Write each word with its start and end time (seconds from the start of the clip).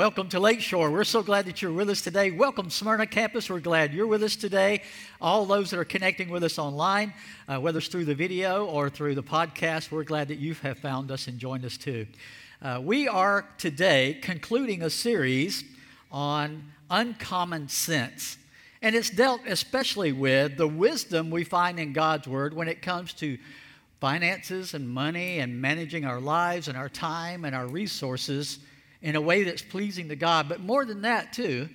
Welcome 0.00 0.30
to 0.30 0.40
Lakeshore. 0.40 0.90
We're 0.90 1.04
so 1.04 1.22
glad 1.22 1.44
that 1.44 1.60
you're 1.60 1.74
with 1.74 1.90
us 1.90 2.00
today. 2.00 2.30
Welcome, 2.30 2.70
Smyrna 2.70 3.06
campus. 3.06 3.50
We're 3.50 3.60
glad 3.60 3.92
you're 3.92 4.06
with 4.06 4.22
us 4.22 4.34
today. 4.34 4.80
All 5.20 5.44
those 5.44 5.68
that 5.68 5.78
are 5.78 5.84
connecting 5.84 6.30
with 6.30 6.42
us 6.42 6.58
online, 6.58 7.12
uh, 7.46 7.60
whether 7.60 7.80
it's 7.80 7.88
through 7.88 8.06
the 8.06 8.14
video 8.14 8.64
or 8.64 8.88
through 8.88 9.14
the 9.14 9.22
podcast, 9.22 9.90
we're 9.90 10.04
glad 10.04 10.28
that 10.28 10.38
you 10.38 10.54
have 10.54 10.78
found 10.78 11.10
us 11.10 11.26
and 11.26 11.38
joined 11.38 11.66
us 11.66 11.76
too. 11.76 12.06
Uh, 12.62 12.80
we 12.82 13.08
are 13.08 13.46
today 13.58 14.18
concluding 14.22 14.82
a 14.82 14.88
series 14.88 15.64
on 16.10 16.72
uncommon 16.90 17.68
sense. 17.68 18.38
And 18.80 18.94
it's 18.94 19.10
dealt 19.10 19.42
especially 19.46 20.12
with 20.12 20.56
the 20.56 20.66
wisdom 20.66 21.30
we 21.30 21.44
find 21.44 21.78
in 21.78 21.92
God's 21.92 22.26
Word 22.26 22.54
when 22.54 22.68
it 22.68 22.80
comes 22.80 23.12
to 23.14 23.36
finances 24.00 24.72
and 24.72 24.88
money 24.88 25.40
and 25.40 25.60
managing 25.60 26.06
our 26.06 26.22
lives 26.22 26.68
and 26.68 26.78
our 26.78 26.88
time 26.88 27.44
and 27.44 27.54
our 27.54 27.66
resources 27.66 28.60
in 29.02 29.16
a 29.16 29.20
way 29.20 29.44
that's 29.44 29.62
pleasing 29.62 30.08
to 30.08 30.16
God. 30.16 30.48
But 30.48 30.60
more 30.60 30.84
than 30.84 31.02
that, 31.02 31.32
too, 31.32 31.68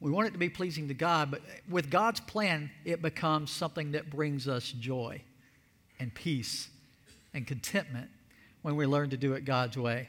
we 0.00 0.10
want 0.10 0.28
it 0.28 0.32
to 0.32 0.38
be 0.38 0.48
pleasing 0.48 0.88
to 0.88 0.94
God, 0.94 1.30
but 1.30 1.40
with 1.68 1.90
God's 1.90 2.20
plan, 2.20 2.70
it 2.84 3.00
becomes 3.00 3.50
something 3.50 3.92
that 3.92 4.10
brings 4.10 4.46
us 4.46 4.70
joy 4.70 5.22
and 5.98 6.14
peace 6.14 6.68
and 7.32 7.46
contentment 7.46 8.10
when 8.62 8.76
we 8.76 8.86
learn 8.86 9.10
to 9.10 9.16
do 9.16 9.32
it 9.32 9.44
God's 9.44 9.78
way. 9.78 10.08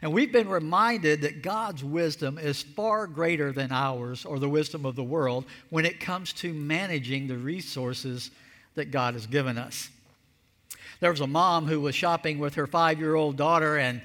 And 0.00 0.12
we've 0.12 0.32
been 0.32 0.48
reminded 0.48 1.20
that 1.22 1.42
God's 1.42 1.84
wisdom 1.84 2.38
is 2.38 2.62
far 2.62 3.06
greater 3.06 3.52
than 3.52 3.70
ours 3.70 4.24
or 4.24 4.38
the 4.38 4.48
wisdom 4.48 4.86
of 4.86 4.96
the 4.96 5.04
world 5.04 5.44
when 5.68 5.84
it 5.84 6.00
comes 6.00 6.32
to 6.34 6.52
managing 6.52 7.28
the 7.28 7.36
resources 7.36 8.30
that 8.74 8.90
God 8.90 9.14
has 9.14 9.26
given 9.26 9.58
us. 9.58 9.90
There 11.00 11.10
was 11.10 11.20
a 11.20 11.26
mom 11.26 11.66
who 11.66 11.80
was 11.80 11.94
shopping 11.94 12.38
with 12.38 12.54
her 12.54 12.66
five 12.66 12.98
year 12.98 13.14
old 13.14 13.36
daughter, 13.36 13.76
and 13.76 14.00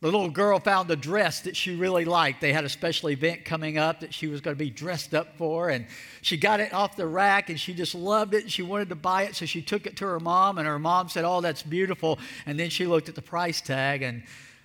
the 0.00 0.08
little 0.08 0.28
girl 0.28 0.60
found 0.60 0.90
a 0.90 0.96
dress 0.96 1.40
that 1.40 1.56
she 1.56 1.74
really 1.74 2.04
liked. 2.04 2.42
They 2.42 2.52
had 2.52 2.64
a 2.64 2.68
special 2.68 3.08
event 3.08 3.46
coming 3.46 3.78
up 3.78 4.00
that 4.00 4.12
she 4.12 4.26
was 4.26 4.42
going 4.42 4.54
to 4.54 4.58
be 4.58 4.68
dressed 4.68 5.14
up 5.14 5.38
for, 5.38 5.70
and 5.70 5.86
she 6.20 6.36
got 6.36 6.60
it 6.60 6.74
off 6.74 6.96
the 6.96 7.06
rack 7.06 7.48
and 7.48 7.58
she 7.58 7.72
just 7.72 7.94
loved 7.94 8.34
it. 8.34 8.42
And 8.42 8.52
she 8.52 8.62
wanted 8.62 8.90
to 8.90 8.94
buy 8.94 9.22
it, 9.22 9.34
so 9.34 9.46
she 9.46 9.62
took 9.62 9.86
it 9.86 9.96
to 9.96 10.04
her 10.04 10.20
mom, 10.20 10.58
and 10.58 10.66
her 10.66 10.78
mom 10.78 11.08
said, 11.08 11.24
Oh, 11.24 11.40
that's 11.40 11.62
beautiful. 11.62 12.18
And 12.44 12.60
then 12.60 12.68
she 12.68 12.86
looked 12.86 13.08
at 13.08 13.14
the 13.14 13.22
price 13.22 13.62
tag 13.62 14.02
and 14.02 14.22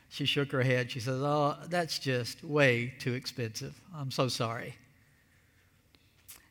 she 0.09 0.25
shook 0.25 0.51
her 0.51 0.61
head. 0.61 0.91
She 0.91 0.99
says, 0.99 1.21
Oh, 1.21 1.55
that's 1.69 1.97
just 1.97 2.43
way 2.43 2.93
too 2.99 3.13
expensive. 3.13 3.79
I'm 3.95 4.11
so 4.11 4.27
sorry. 4.27 4.75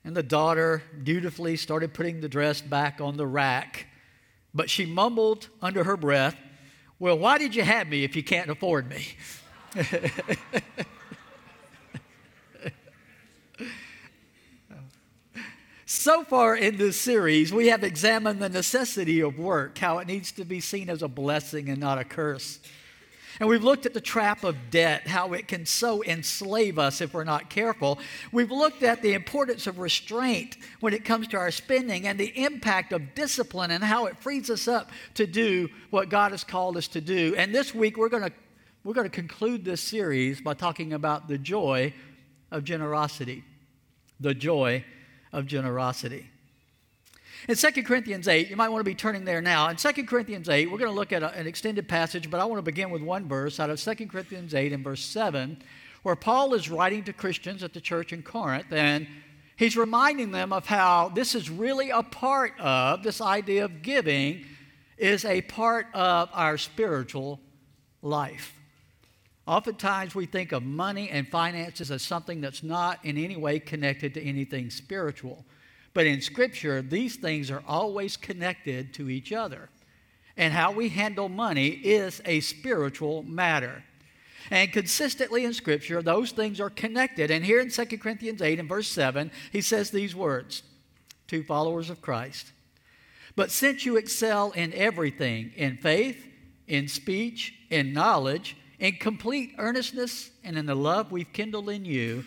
And 0.05 0.17
the 0.17 0.23
daughter 0.23 0.83
dutifully 1.03 1.57
started 1.57 1.93
putting 1.93 2.23
the 2.23 2.29
dress 2.29 2.63
back 2.63 3.03
on 3.03 3.19
the 3.19 3.27
rack, 3.27 3.87
but 4.55 4.71
she 4.71 4.87
mumbled 4.87 5.49
under 5.61 5.85
her 5.85 5.99
breath, 5.99 6.37
well, 7.01 7.19
why 7.19 7.39
did 7.39 7.55
you 7.55 7.63
have 7.63 7.89
me 7.89 8.05
if 8.05 8.15
you 8.15 8.23
can't 8.23 8.51
afford 8.51 8.89
me? 8.91 9.07
so 15.87 16.23
far 16.25 16.55
in 16.55 16.77
this 16.77 17.01
series, 17.01 17.55
we 17.55 17.69
have 17.69 17.83
examined 17.83 18.41
the 18.41 18.51
necessity 18.51 19.21
of 19.21 19.39
work, 19.39 19.79
how 19.79 19.99
it 19.99 20.07
needs 20.07 20.31
to 20.33 20.45
be 20.45 20.61
seen 20.61 20.91
as 20.91 21.01
a 21.03 21.09
blessing 21.09 21.71
and 21.71 21.81
not 21.81 21.99
a 21.99 22.05
curse. 22.05 22.59
And 23.41 23.49
we've 23.49 23.65
looked 23.65 23.87
at 23.87 23.95
the 23.95 24.03
trap 24.03 24.45
of 24.45 24.71
debt, 24.71 25.09
how 25.09 25.33
it 25.33 25.49
can 25.49 25.65
so 25.65 26.05
enslave 26.05 26.79
us 26.79 27.01
if 27.01 27.15
we're 27.15 27.25
not 27.25 27.49
careful. 27.49 27.99
We've 28.33 28.51
looked 28.51 28.83
at 28.83 29.01
the 29.01 29.15
importance 29.15 29.67
of 29.67 29.79
restraint 29.79 30.59
when 30.81 30.93
it 30.93 31.07
comes 31.07 31.27
to 31.29 31.39
our 31.39 31.51
spending 31.51 32.07
and 32.07 32.21
the 32.21 32.39
impact 32.39 32.93
of 32.93 33.15
discipline 33.15 33.71
and 33.71 33.83
how 33.83 34.05
it 34.07 34.19
frees 34.19 34.51
us 34.51 34.69
up 34.69 34.91
to 35.15 35.27
do 35.27 35.71
what 35.89 36.11
God 36.11 36.33
has 36.33 36.45
called 36.45 36.77
us 36.77 36.87
to 36.89 37.01
do. 37.01 37.35
And 37.35 37.55
this 37.55 37.75
week 37.75 37.97
we're 37.97 38.11
going 38.11 38.25
to 38.25 38.33
we're 38.83 38.95
going 38.95 39.09
to 39.09 39.15
conclude 39.15 39.63
this 39.63 39.83
series 39.83 40.41
by 40.41 40.55
talking 40.55 40.95
about 40.95 41.29
the 41.29 41.37
joy 41.37 41.93
of 42.51 42.65
generosity. 42.65 43.45
The 44.21 44.35
joy 44.35 44.85
of 45.33 45.47
generosity. 45.47 46.31
In 47.49 47.57
2 47.57 47.83
Corinthians 47.83 48.29
8, 48.29 48.51
you 48.51 48.57
might 48.57 48.69
want 48.69 48.81
to 48.81 48.91
be 48.91 48.95
turning 48.95 49.25
there 49.25 49.41
now. 49.41 49.69
In 49.69 49.77
2 49.77 50.05
Corinthians 50.05 50.49
8, 50.49 50.71
we're 50.71 50.79
going 50.79 50.91
to 50.91 50.95
look 50.95 51.13
at 51.13 51.23
a, 51.23 51.33
an 51.35 51.47
extended 51.47 51.89
passage, 51.89 52.31
but 52.31 52.39
I 52.39 52.45
want 52.45 52.59
to 52.59 52.63
begin 52.63 52.91
with 52.91 53.03
one 53.03 53.27
verse 53.27 53.59
out 53.59 53.71
of 53.71 53.81
2 53.81 54.07
Corinthians 54.07 54.55
8 54.55 54.73
and 54.73 54.85
verse 54.85 55.03
7, 55.03 55.63
where 56.03 56.17
Paul 56.17 56.53
is 56.55 56.69
writing 56.69 57.03
to 57.05 57.13
Christians 57.13 57.63
at 57.63 57.73
the 57.73 57.81
church 57.81 58.13
in 58.13 58.23
Corinth, 58.23 58.71
and 58.71 59.07
he's 59.57 59.77
reminding 59.77 60.33
them 60.33 60.53
of 60.53 60.67
how 60.67 61.09
this 61.09 61.35
is 61.35 61.49
really 61.49 61.91
a 61.91 62.03
part 62.03 62.53
of 62.61 63.03
this 63.03 63.21
idea 63.23 63.65
of 63.65 63.81
giving 63.83 64.45
is 64.99 65.25
a 65.25 65.41
part 65.43 65.87
of 65.95 66.29
our 66.35 66.59
spiritual 66.59 67.41
life. 68.03 68.55
Oftentimes, 69.47 70.15
we 70.15 70.27
think 70.27 70.53
of 70.53 70.63
money 70.63 71.09
and 71.09 71.27
finances 71.27 71.91
as 71.91 72.03
something 72.03 72.43
that's 72.43 72.63
not 72.63 73.03
in 73.03 73.17
any 73.17 73.37
way 73.37 73.59
connected 73.59 74.13
to 74.15 74.23
anything 74.23 74.69
spiritual. 74.69 75.45
But 75.93 76.07
in 76.07 76.21
Scripture, 76.21 76.83
these 76.83 77.17
things 77.17 77.51
are 77.51 77.63
always 77.67 78.17
connected 78.17 78.95
to 78.95 79.09
each 79.09 79.33
other. 79.33 79.69
And 80.37 80.53
how 80.53 80.73
we 80.73 80.89
handle 80.89 81.29
money 81.29 81.69
is 81.69 82.23
a 82.25 82.41
spiritual 82.41 83.23
matter. 83.25 83.83
And 84.51 84.73
consistently 84.73 85.45
in 85.45 85.53
Scripture, 85.53 86.01
those 86.03 86.33
things 86.33 86.61
are 86.61 86.71
connected. 86.71 87.31
And 87.31 87.45
here 87.45 87.61
in 87.61 87.71
2 87.71 87.85
Corinthians 87.99 88.41
8 88.41 88.61
and 88.61 88.69
verse 88.69 88.89
7, 88.89 89.31
he 89.53 89.61
says 89.61 89.91
these 89.91 90.15
words 90.15 90.63
to 91.29 91.43
followers 91.43 91.91
of 91.91 92.01
Christ. 92.01 92.53
But 93.37 93.51
since 93.51 93.85
you 93.85 93.97
excel 93.97 94.51
in 94.53 94.73
everything, 94.73 95.53
in 95.57 95.77
faith, 95.77 96.27
in 96.67 96.89
speech, 96.89 97.55
in 97.69 97.93
knowledge, 97.93 98.57
in 98.79 98.95
complete 98.95 99.55
earnestness, 99.59 100.31
and 100.43 100.57
in 100.57 100.67
the 100.67 100.75
love 100.75 101.13
we've 101.13 101.33
kindled 101.33 101.69
in 101.69 101.85
you, 101.85 102.25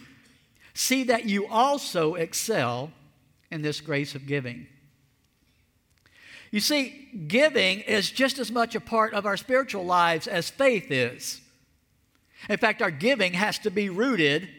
see 0.73 1.03
that 1.05 1.25
you 1.25 1.47
also 1.47 2.15
excel 2.15 2.91
in 3.53 3.61
this 3.61 3.79
grace 3.79 4.15
of 4.15 4.25
giving. 4.25 4.67
You 6.51 6.59
see, 6.59 7.07
giving 7.27 7.79
is 7.79 8.11
just 8.11 8.39
as 8.39 8.51
much 8.51 8.75
a 8.75 8.81
part 8.81 9.13
of 9.13 9.25
our 9.25 9.37
spiritual 9.37 9.85
lives 9.85 10.27
as 10.27 10.49
faith 10.49 10.91
is. 10.91 11.39
In 12.49 12.57
fact, 12.57 12.81
our 12.81 12.91
giving 12.91 13.33
has 13.33 13.59
to 13.59 13.69
be 13.69 13.89
rooted 13.89 14.49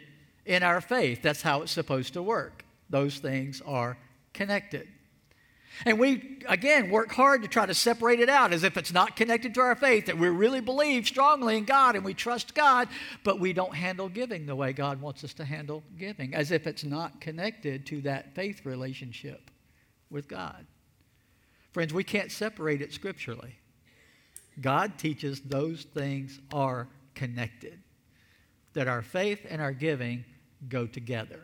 in 0.47 0.63
our 0.63 0.81
faith. 0.81 1.23
That's 1.23 1.43
how 1.43 1.63
it's 1.63 1.73
supposed 1.73 2.15
to 2.15 2.23
work. 2.23 2.65
Those 2.89 3.19
things 3.19 3.61
are 3.67 3.99
connected. 4.33 4.89
And 5.85 5.99
we, 5.99 6.39
again, 6.49 6.91
work 6.91 7.13
hard 7.13 7.43
to 7.43 7.49
try 7.49 7.67
to 7.67 7.75
separate 7.75 8.21
it 8.21 8.29
out 8.29 8.53
as 8.53 8.63
if 8.63 8.77
it's 8.77 8.93
not 8.93 9.17
connected 9.17 9.55
to 9.55 9.61
our 9.61 9.75
faith, 9.75 10.07
that 10.07 10.19
we 10.19 10.29
really 10.29 10.61
believe 10.61 11.07
strongly 11.07 11.57
in 11.57 11.65
God 11.65 11.97
and 11.97 12.05
we 12.05 12.15
trust 12.15 12.55
God, 12.55 12.89
but 13.25 13.41
we 13.41 13.53
don't 13.53 13.75
handle 13.75 14.09
giving 14.09 14.47
the 14.47 14.57
way 14.57 14.73
God 14.73 15.01
wants 15.01 15.25
us 15.25 15.35
to 15.35 15.45
handle 15.45 15.83
giving, 15.99 16.35
as 16.35 16.51
if 16.51 16.67
it's 16.67 16.85
not 16.85 17.21
connected 17.21 17.87
to 17.87 18.01
that 18.03 18.35
faith 18.35 18.65
relationship 18.65 19.51
with 20.11 20.29
God. 20.29 20.67
Friends, 21.73 21.93
we 21.93 22.05
can't 22.05 22.31
separate 22.31 22.81
it 22.81 22.93
scripturally. 22.93 23.57
God 24.61 24.97
teaches 24.99 25.41
those 25.41 25.83
things 25.83 26.39
are 26.53 26.89
connected, 27.17 27.81
that 28.75 28.87
our 28.87 29.03
faith 29.03 29.45
and 29.49 29.61
our 29.61 29.73
giving 29.73 30.25
go 30.69 30.87
together. 30.87 31.41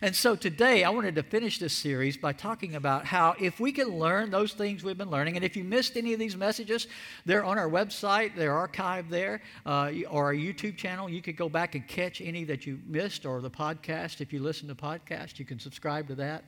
And 0.00 0.14
so 0.14 0.34
today 0.34 0.84
I 0.84 0.90
wanted 0.90 1.14
to 1.16 1.22
finish 1.22 1.58
this 1.58 1.72
series 1.72 2.16
by 2.16 2.32
talking 2.32 2.74
about 2.74 3.06
how 3.06 3.34
if 3.40 3.60
we 3.60 3.72
can 3.72 3.88
learn 3.88 4.30
those 4.30 4.52
things 4.52 4.82
we've 4.82 4.98
been 4.98 5.10
learning, 5.10 5.36
and 5.36 5.44
if 5.44 5.56
you 5.56 5.64
missed 5.64 5.96
any 5.96 6.12
of 6.12 6.18
these 6.18 6.36
messages, 6.36 6.86
they're 7.24 7.44
on 7.44 7.58
our 7.58 7.68
website, 7.68 8.36
they're 8.36 8.52
archived 8.52 9.08
there, 9.08 9.42
uh, 9.66 9.90
or 10.10 10.26
our 10.26 10.34
YouTube 10.34 10.76
channel. 10.76 11.08
You 11.08 11.22
could 11.22 11.36
go 11.36 11.48
back 11.48 11.74
and 11.74 11.86
catch 11.86 12.20
any 12.20 12.44
that 12.44 12.66
you 12.66 12.80
missed, 12.86 13.24
or 13.24 13.40
the 13.40 13.50
podcast. 13.50 14.20
If 14.20 14.32
you 14.32 14.42
listen 14.42 14.68
to 14.68 14.74
podcast, 14.74 15.38
you 15.38 15.44
can 15.44 15.58
subscribe 15.58 16.08
to 16.08 16.14
that 16.16 16.44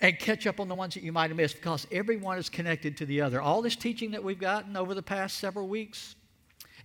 and 0.00 0.18
catch 0.18 0.46
up 0.46 0.60
on 0.60 0.68
the 0.68 0.74
ones 0.74 0.94
that 0.94 1.02
you 1.02 1.12
might 1.12 1.30
have 1.30 1.36
missed 1.36 1.56
because 1.56 1.86
everyone 1.90 2.38
is 2.38 2.48
connected 2.48 2.96
to 2.98 3.06
the 3.06 3.20
other. 3.20 3.40
All 3.40 3.62
this 3.62 3.76
teaching 3.76 4.12
that 4.12 4.22
we've 4.22 4.38
gotten 4.38 4.76
over 4.76 4.94
the 4.94 5.02
past 5.02 5.38
several 5.38 5.66
weeks, 5.66 6.14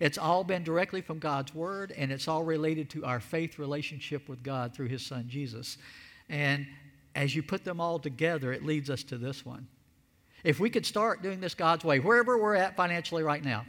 it's 0.00 0.18
all 0.18 0.44
been 0.44 0.64
directly 0.64 1.00
from 1.00 1.18
God's 1.18 1.54
Word, 1.54 1.92
and 1.96 2.10
it's 2.10 2.28
all 2.28 2.42
related 2.42 2.90
to 2.90 3.04
our 3.04 3.20
faith 3.20 3.58
relationship 3.58 4.28
with 4.28 4.42
God 4.42 4.74
through 4.74 4.88
His 4.88 5.04
Son 5.04 5.26
Jesus. 5.28 5.78
And 6.28 6.66
as 7.14 7.34
you 7.34 7.42
put 7.42 7.64
them 7.64 7.80
all 7.80 7.98
together, 7.98 8.52
it 8.52 8.64
leads 8.64 8.90
us 8.90 9.02
to 9.04 9.18
this 9.18 9.44
one. 9.44 9.68
If 10.42 10.60
we 10.60 10.68
could 10.68 10.84
start 10.84 11.22
doing 11.22 11.40
this 11.40 11.54
God's 11.54 11.84
way, 11.84 12.00
wherever 12.00 12.36
we're 12.36 12.54
at 12.54 12.76
financially 12.76 13.22
right 13.22 13.42
now, 13.42 13.64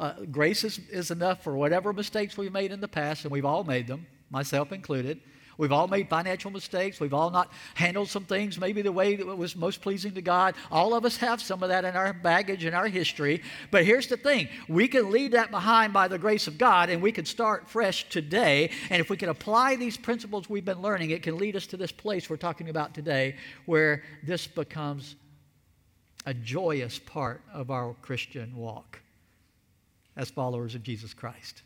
uh, 0.00 0.14
grace 0.30 0.64
is, 0.64 0.78
is 0.90 1.10
enough 1.10 1.42
for 1.42 1.56
whatever 1.56 1.92
mistakes 1.92 2.36
we've 2.36 2.52
made 2.52 2.72
in 2.72 2.80
the 2.80 2.88
past, 2.88 3.24
and 3.24 3.32
we've 3.32 3.44
all 3.44 3.64
made 3.64 3.86
them, 3.86 4.06
myself 4.30 4.72
included. 4.72 5.20
We've 5.56 5.72
all 5.72 5.86
made 5.86 6.08
financial 6.08 6.50
mistakes. 6.50 7.00
We've 7.00 7.14
all 7.14 7.30
not 7.30 7.52
handled 7.74 8.08
some 8.08 8.24
things 8.24 8.58
maybe 8.58 8.82
the 8.82 8.92
way 8.92 9.16
that 9.16 9.26
was 9.26 9.54
most 9.56 9.80
pleasing 9.80 10.12
to 10.14 10.22
God. 10.22 10.54
All 10.70 10.94
of 10.94 11.04
us 11.04 11.16
have 11.18 11.40
some 11.40 11.62
of 11.62 11.68
that 11.68 11.84
in 11.84 11.96
our 11.96 12.12
baggage 12.12 12.64
and 12.64 12.74
our 12.74 12.88
history. 12.88 13.42
But 13.70 13.84
here's 13.84 14.06
the 14.08 14.16
thing 14.16 14.48
we 14.68 14.88
can 14.88 15.10
leave 15.10 15.32
that 15.32 15.50
behind 15.50 15.92
by 15.92 16.08
the 16.08 16.18
grace 16.18 16.46
of 16.46 16.58
God 16.58 16.90
and 16.90 17.02
we 17.02 17.12
can 17.12 17.24
start 17.24 17.68
fresh 17.68 18.08
today. 18.08 18.70
And 18.90 19.00
if 19.00 19.10
we 19.10 19.16
can 19.16 19.28
apply 19.28 19.76
these 19.76 19.96
principles 19.96 20.48
we've 20.48 20.64
been 20.64 20.82
learning, 20.82 21.10
it 21.10 21.22
can 21.22 21.38
lead 21.38 21.56
us 21.56 21.66
to 21.68 21.76
this 21.76 21.92
place 21.92 22.28
we're 22.28 22.36
talking 22.36 22.68
about 22.68 22.94
today 22.94 23.36
where 23.66 24.02
this 24.22 24.46
becomes 24.46 25.16
a 26.26 26.34
joyous 26.34 26.98
part 26.98 27.42
of 27.52 27.70
our 27.70 27.94
Christian 28.02 28.56
walk 28.56 29.00
as 30.16 30.30
followers 30.30 30.74
of 30.74 30.82
Jesus 30.82 31.12
Christ 31.12 31.62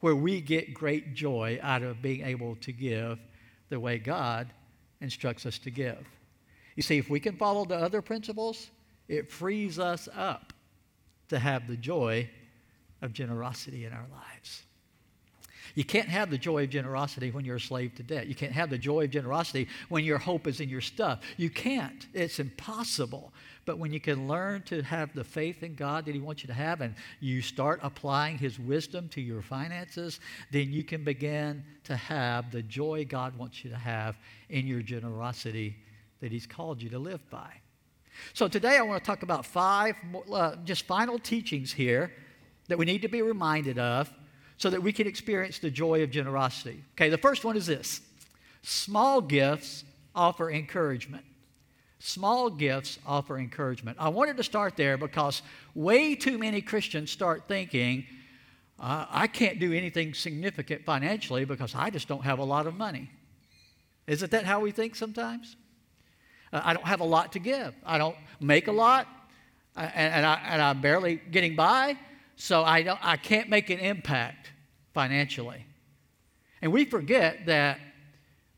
where 0.00 0.14
we 0.14 0.40
get 0.40 0.74
great 0.74 1.14
joy 1.14 1.58
out 1.62 1.82
of 1.82 2.02
being 2.02 2.24
able 2.24 2.56
to 2.56 2.72
give 2.72 3.18
the 3.68 3.78
way 3.78 3.98
God 3.98 4.48
instructs 5.00 5.46
us 5.46 5.58
to 5.58 5.70
give. 5.70 6.06
You 6.76 6.82
see, 6.82 6.98
if 6.98 7.10
we 7.10 7.20
can 7.20 7.36
follow 7.36 7.64
the 7.64 7.76
other 7.76 8.02
principles, 8.02 8.70
it 9.08 9.30
frees 9.30 9.78
us 9.78 10.08
up 10.14 10.52
to 11.28 11.38
have 11.38 11.66
the 11.66 11.76
joy 11.76 12.28
of 13.02 13.12
generosity 13.12 13.84
in 13.84 13.92
our 13.92 14.06
lives. 14.12 14.62
You 15.74 15.84
can't 15.84 16.08
have 16.08 16.30
the 16.30 16.38
joy 16.38 16.64
of 16.64 16.70
generosity 16.70 17.30
when 17.30 17.44
you're 17.44 17.56
a 17.56 17.60
slave 17.60 17.94
to 17.96 18.02
debt. 18.02 18.26
You 18.26 18.34
can't 18.34 18.52
have 18.52 18.70
the 18.70 18.78
joy 18.78 19.04
of 19.04 19.10
generosity 19.10 19.68
when 19.88 20.04
your 20.04 20.18
hope 20.18 20.46
is 20.46 20.60
in 20.60 20.68
your 20.68 20.80
stuff. 20.80 21.20
You 21.36 21.50
can't. 21.50 22.06
It's 22.12 22.40
impossible. 22.40 23.32
But 23.64 23.78
when 23.78 23.92
you 23.92 24.00
can 24.00 24.26
learn 24.26 24.62
to 24.62 24.82
have 24.82 25.14
the 25.14 25.24
faith 25.24 25.62
in 25.62 25.74
God 25.74 26.06
that 26.06 26.14
He 26.14 26.20
wants 26.20 26.42
you 26.42 26.46
to 26.48 26.54
have 26.54 26.80
and 26.80 26.94
you 27.20 27.42
start 27.42 27.80
applying 27.82 28.38
His 28.38 28.58
wisdom 28.58 29.08
to 29.10 29.20
your 29.20 29.42
finances, 29.42 30.20
then 30.50 30.72
you 30.72 30.82
can 30.82 31.04
begin 31.04 31.62
to 31.84 31.96
have 31.96 32.50
the 32.50 32.62
joy 32.62 33.04
God 33.08 33.36
wants 33.36 33.64
you 33.64 33.70
to 33.70 33.76
have 33.76 34.16
in 34.48 34.66
your 34.66 34.80
generosity 34.82 35.76
that 36.20 36.32
He's 36.32 36.46
called 36.46 36.82
you 36.82 36.90
to 36.90 36.98
live 36.98 37.28
by. 37.30 37.50
So 38.32 38.48
today 38.48 38.76
I 38.76 38.82
want 38.82 39.02
to 39.02 39.06
talk 39.06 39.22
about 39.22 39.46
five 39.46 39.94
uh, 40.32 40.56
just 40.64 40.86
final 40.86 41.18
teachings 41.18 41.72
here 41.72 42.12
that 42.68 42.78
we 42.78 42.84
need 42.84 43.02
to 43.02 43.08
be 43.08 43.22
reminded 43.22 43.78
of 43.78 44.12
so 44.56 44.70
that 44.70 44.82
we 44.82 44.92
can 44.92 45.06
experience 45.06 45.58
the 45.58 45.70
joy 45.70 46.02
of 46.02 46.10
generosity. 46.10 46.84
Okay, 46.92 47.08
the 47.08 47.18
first 47.18 47.44
one 47.44 47.56
is 47.56 47.66
this 47.66 48.00
small 48.62 49.20
gifts 49.20 49.84
offer 50.14 50.50
encouragement. 50.50 51.24
Small 52.02 52.48
gifts 52.48 52.98
offer 53.06 53.38
encouragement. 53.38 53.98
I 54.00 54.08
wanted 54.08 54.38
to 54.38 54.42
start 54.42 54.74
there 54.74 54.96
because 54.96 55.42
way 55.74 56.14
too 56.14 56.38
many 56.38 56.62
Christians 56.62 57.10
start 57.10 57.44
thinking, 57.46 58.06
uh, 58.78 59.04
I 59.10 59.26
can't 59.26 59.60
do 59.60 59.74
anything 59.74 60.14
significant 60.14 60.86
financially 60.86 61.44
because 61.44 61.74
I 61.74 61.90
just 61.90 62.08
don't 62.08 62.24
have 62.24 62.38
a 62.38 62.44
lot 62.44 62.66
of 62.66 62.74
money. 62.74 63.10
Isn't 64.06 64.30
that 64.30 64.46
how 64.46 64.60
we 64.60 64.70
think 64.70 64.96
sometimes? 64.96 65.56
Uh, 66.50 66.62
I 66.64 66.72
don't 66.72 66.86
have 66.86 67.00
a 67.00 67.04
lot 67.04 67.32
to 67.32 67.38
give. 67.38 67.74
I 67.84 67.98
don't 67.98 68.16
make 68.40 68.68
a 68.68 68.72
lot, 68.72 69.06
uh, 69.76 69.80
and, 69.80 70.14
and, 70.14 70.26
I, 70.26 70.40
and 70.48 70.62
I'm 70.62 70.80
barely 70.80 71.16
getting 71.30 71.54
by, 71.54 71.98
so 72.36 72.64
I, 72.64 72.82
don't, 72.82 72.98
I 73.02 73.18
can't 73.18 73.50
make 73.50 73.68
an 73.68 73.78
impact 73.78 74.50
financially. 74.94 75.66
And 76.62 76.72
we 76.72 76.86
forget 76.86 77.44
that 77.44 77.78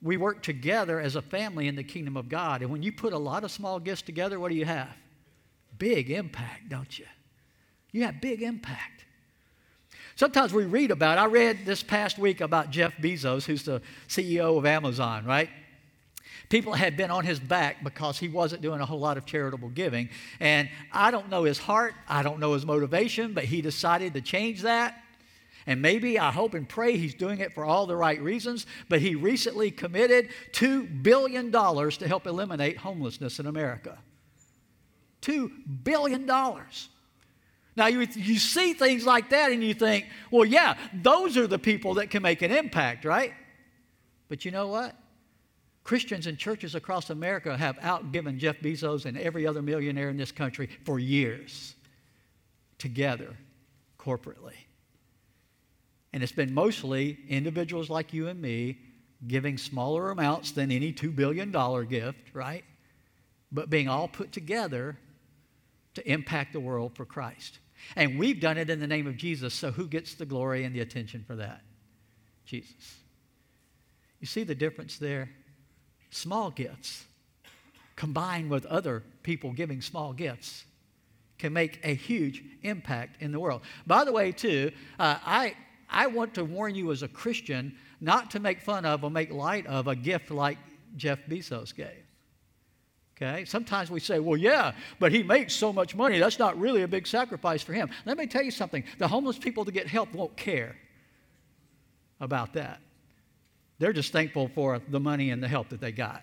we 0.03 0.17
work 0.17 0.43
together 0.43 1.01
as 1.01 1.15
a 1.17 1.23
family 1.23 1.69
in 1.69 1.77
the 1.77 1.85
kingdom 1.85 2.17
of 2.17 2.29
God. 2.29 2.63
And 2.63 2.71
when 2.71 2.83
you 2.83 2.93
put 2.93 3.13
a 3.13 3.19
lot 3.19 3.45
of 3.45 3.51
small 3.51 3.79
gifts 3.79 4.03
together, 4.03 4.41
what 4.41 4.51
do 4.51 4.57
you 4.57 4.65
have? 4.65 4.95
Big 5.79 6.11
impact, 6.11 6.69
don't 6.69 6.99
you? 6.99 7.07
You 7.93 8.05
have 8.05 8.21
big 8.21 8.43
impact. 8.43 9.05
Sometimes 10.17 10.53
we 10.53 10.65
read 10.65 10.91
about, 10.91 11.19
I 11.19 11.27
read 11.27 11.65
this 11.65 11.83
past 11.83 12.19
week 12.19 12.41
about 12.41 12.71
Jeff 12.71 12.97
Bezos, 12.97 13.45
who's 13.45 13.63
the 13.63 13.81
CEO 14.09 14.59
of 14.59 14.67
Amazon, 14.67 15.25
right? 15.25 15.49
People 16.49 16.75
had 16.75 16.97
been 16.97 17.11
on 17.11 17.25
his 17.25 17.41
back 17.41 17.83
because 17.83 18.19
he 18.19 18.29
wasn't 18.29 18.61
doing 18.61 18.81
a 18.81 18.87
whole 18.87 18.99
lot 18.99 19.17
of 19.17 19.25
charitable 19.25 19.71
giving. 19.71 20.11
And 20.39 20.69
I 20.93 21.11
don't 21.11 21.31
know 21.31 21.45
his 21.45 21.59
heart, 21.59 21.95
I 22.07 22.23
don't 22.23 22.41
know 22.41 22.53
his 22.53 22.67
motivation, 22.67 23.33
but 23.33 23.45
he 23.45 23.63
decided 23.63 24.13
to 24.15 24.21
change 24.21 24.63
that. 24.63 25.02
And 25.67 25.81
maybe 25.81 26.19
I 26.19 26.33
hope 26.33 26.55
and 26.55 26.69
pray 26.69 26.97
he's 26.97 27.15
doing 27.15 27.39
it 27.39 27.53
for 27.53 27.65
all 27.65 27.87
the 27.87 27.97
right 27.97 28.21
reasons, 28.21 28.67
but 28.89 29.01
he 29.01 29.15
recently 29.15 29.71
committed 29.71 30.31
$2 30.53 31.03
billion 31.03 31.53
to 31.53 32.09
help 32.09 32.27
eliminate 32.27 32.79
homelessness 32.79 33.39
in 33.39 33.47
America. 33.47 33.99
$2 35.23 35.51
billion. 35.85 36.27
Now, 36.27 37.87
you, 37.87 38.01
you 38.15 38.39
see 38.39 38.75
things 38.75 39.07
like 39.07 39.31
that 39.31 39.53
and 39.53 39.63
you 39.63 39.73
think, 39.73 40.07
well, 40.31 40.45
yeah, 40.45 40.77
those 40.93 41.37
are 41.37 41.47
the 41.47 41.59
people 41.59 41.95
that 41.95 42.11
can 42.11 42.23
make 42.23 42.43
an 42.43 42.51
impact, 42.51 43.05
right? 43.05 43.33
But 44.29 44.45
you 44.45 44.51
know 44.51 44.67
what? 44.67 44.97
Christians 45.85 46.27
and 46.27 46.39
churches 46.39 46.75
across 46.75 47.11
America 47.11 47.57
have 47.57 47.77
outgiven 47.79 48.39
Jeff 48.39 48.59
Bezos 48.61 49.05
and 49.07 49.19
every 49.19 49.47
other 49.47 49.63
millionaire 49.63 50.11
in 50.11 50.17
this 50.17 50.31
country 50.31 50.69
for 50.85 50.99
years, 50.99 51.75
together, 52.79 53.37
corporately. 53.99 54.55
And 56.13 56.23
it's 56.23 56.33
been 56.33 56.53
mostly 56.53 57.19
individuals 57.29 57.89
like 57.89 58.13
you 58.13 58.29
and 58.29 58.41
me 58.41 58.79
giving 59.27 59.57
smaller 59.57 60.11
amounts 60.11 60.53
than 60.53 60.71
any 60.71 60.93
$2 60.93 61.15
billion 61.15 61.51
gift, 61.87 62.35
right? 62.35 62.65
But 63.51 63.71
being 63.71 63.89
all 63.89 64.09
put 64.09 64.33
together 64.33 64.99
to 65.95 66.11
impact 66.11 66.53
the 66.53 66.61
world 66.61 66.97
for 66.97 67.05
Christ. 67.05 67.59
And 67.97 68.19
we've 68.19 68.41
done 68.41 68.59
it 68.59 68.71
in 68.71 68.81
the 68.81 68.87
name 68.87 69.07
of 69.07 69.17
Jesus, 69.17 69.55
so 69.55 69.71
who 69.71 69.87
gets 69.87 70.15
the 70.15 70.27
glory 70.27 70.65
and 70.65 70.75
the 70.75 70.81
attention 70.81 71.25
for 71.27 71.37
that? 71.37 71.61
Jesus. 72.45 72.97
You 74.21 74.27
see 74.27 74.45
the 74.45 74.55
difference 74.55 74.99
there? 74.99 75.31
small 76.13 76.51
gifts 76.51 77.07
combined 77.97 78.51
with 78.51 78.67
other 78.67 79.03
people 79.23 79.53
giving 79.53 79.81
small 79.81 80.13
gifts 80.13 80.65
can 81.39 81.53
make 81.53 81.81
a 81.83 81.95
huge 81.95 82.43
impact 82.63 83.21
in 83.21 83.33
the 83.33 83.41
world. 83.41 83.63
By 83.87 84.05
the 84.05 84.13
way, 84.13 84.31
too, 84.31 84.71
uh, 84.99 85.19
I, 85.25 85.55
I 85.93 86.07
want 86.07 86.35
to 86.35 86.45
warn 86.45 86.75
you 86.75 86.91
as 86.91 87.03
a 87.03 87.09
Christian 87.09 87.77
not 88.01 88.31
to 88.33 88.41
make 88.41 88.61
fun 88.61 88.85
of 88.85 89.05
or 89.05 89.11
make 89.11 89.31
light 89.31 89.67
of 89.67 89.87
a 89.87 89.95
gift 89.95 90.31
like 90.31 90.59
Jeff 90.97 91.21
Bezos 91.29 91.75
gave. 91.75 92.05
Okay? 93.17 93.45
Sometimes 93.45 93.91
we 93.91 94.01
say, 94.01 94.19
well, 94.19 94.37
yeah, 94.37 94.73
but 94.99 95.13
he 95.13 95.23
makes 95.23 95.55
so 95.55 95.73
much 95.73 95.95
money. 95.95 96.19
That's 96.19 96.39
not 96.39 96.59
really 96.59 96.83
a 96.83 96.89
big 96.89 97.07
sacrifice 97.07 97.63
for 97.63 97.73
him. 97.73 97.91
Let 98.05 98.19
me 98.19 98.27
tell 98.27 98.43
you 98.43 98.51
something 98.51 98.83
the 98.99 99.07
homeless 99.07 99.39
people 99.39 99.65
to 99.65 99.73
get 99.73 99.87
help 99.87 100.13
won't 100.13 100.37
care 100.37 100.77
about 102.21 102.55
that. 102.55 102.81
They're 103.79 103.93
just 103.93 104.13
thankful 104.13 104.49
for 104.49 104.81
the 104.89 105.01
money 105.01 105.31
and 105.31 105.43
the 105.43 105.49
help 105.49 105.69
that 105.69 105.81
they 105.81 105.93
got. 105.93 106.23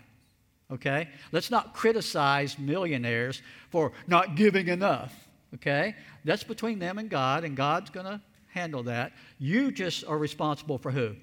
Okay? 0.72 1.10
Let's 1.32 1.52
not 1.52 1.74
criticize 1.74 2.60
millionaires 2.60 3.42
for 3.70 3.92
not 4.08 4.36
giving 4.36 4.68
enough. 4.68 5.28
Okay? 5.56 5.96
That's 6.26 6.44
between 6.44 6.80
them 6.80 6.98
and 6.98 7.10
God, 7.10 7.44
and 7.44 7.56
God's 7.56 7.90
going 7.90 8.06
to 8.06 8.22
handle 8.50 8.84
that. 8.84 9.14
You 9.38 9.72
just 9.72 10.06
are 10.06 10.18
responsible 10.18 10.78
for 10.78 10.92
who? 10.92 11.16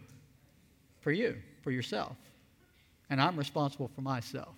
For 1.00 1.12
you, 1.12 1.37
for 1.62 1.70
yourself. 1.70 2.17
And 3.11 3.20
I'm 3.20 3.37
responsible 3.37 3.90
for 3.94 4.00
myself. 4.00 4.55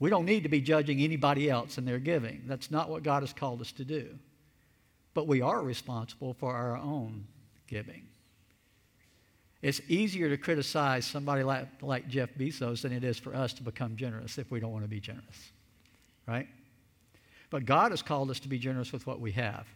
We 0.00 0.10
don't 0.10 0.26
need 0.26 0.44
to 0.44 0.48
be 0.48 0.60
judging 0.60 1.00
anybody 1.00 1.50
else 1.50 1.78
in 1.78 1.84
their 1.84 1.98
giving. 1.98 2.42
That's 2.46 2.70
not 2.70 2.88
what 2.88 3.02
God 3.02 3.22
has 3.22 3.32
called 3.32 3.60
us 3.60 3.72
to 3.72 3.84
do. 3.84 4.16
But 5.14 5.26
we 5.26 5.40
are 5.40 5.62
responsible 5.62 6.34
for 6.34 6.54
our 6.54 6.76
own 6.76 7.26
giving. 7.66 8.06
It's 9.60 9.80
easier 9.88 10.28
to 10.28 10.36
criticize 10.36 11.04
somebody 11.04 11.42
like, 11.42 11.66
like 11.82 12.08
Jeff 12.08 12.30
Bezos 12.38 12.82
than 12.82 12.92
it 12.92 13.02
is 13.02 13.18
for 13.18 13.34
us 13.34 13.52
to 13.54 13.62
become 13.62 13.96
generous 13.96 14.38
if 14.38 14.52
we 14.52 14.60
don't 14.60 14.70
want 14.70 14.84
to 14.84 14.88
be 14.88 15.00
generous, 15.00 15.52
right? 16.28 16.46
But 17.50 17.64
God 17.64 17.90
has 17.90 18.00
called 18.00 18.30
us 18.30 18.38
to 18.40 18.48
be 18.48 18.58
generous 18.58 18.92
with 18.92 19.04
what 19.06 19.20
we 19.20 19.32
have. 19.32 19.66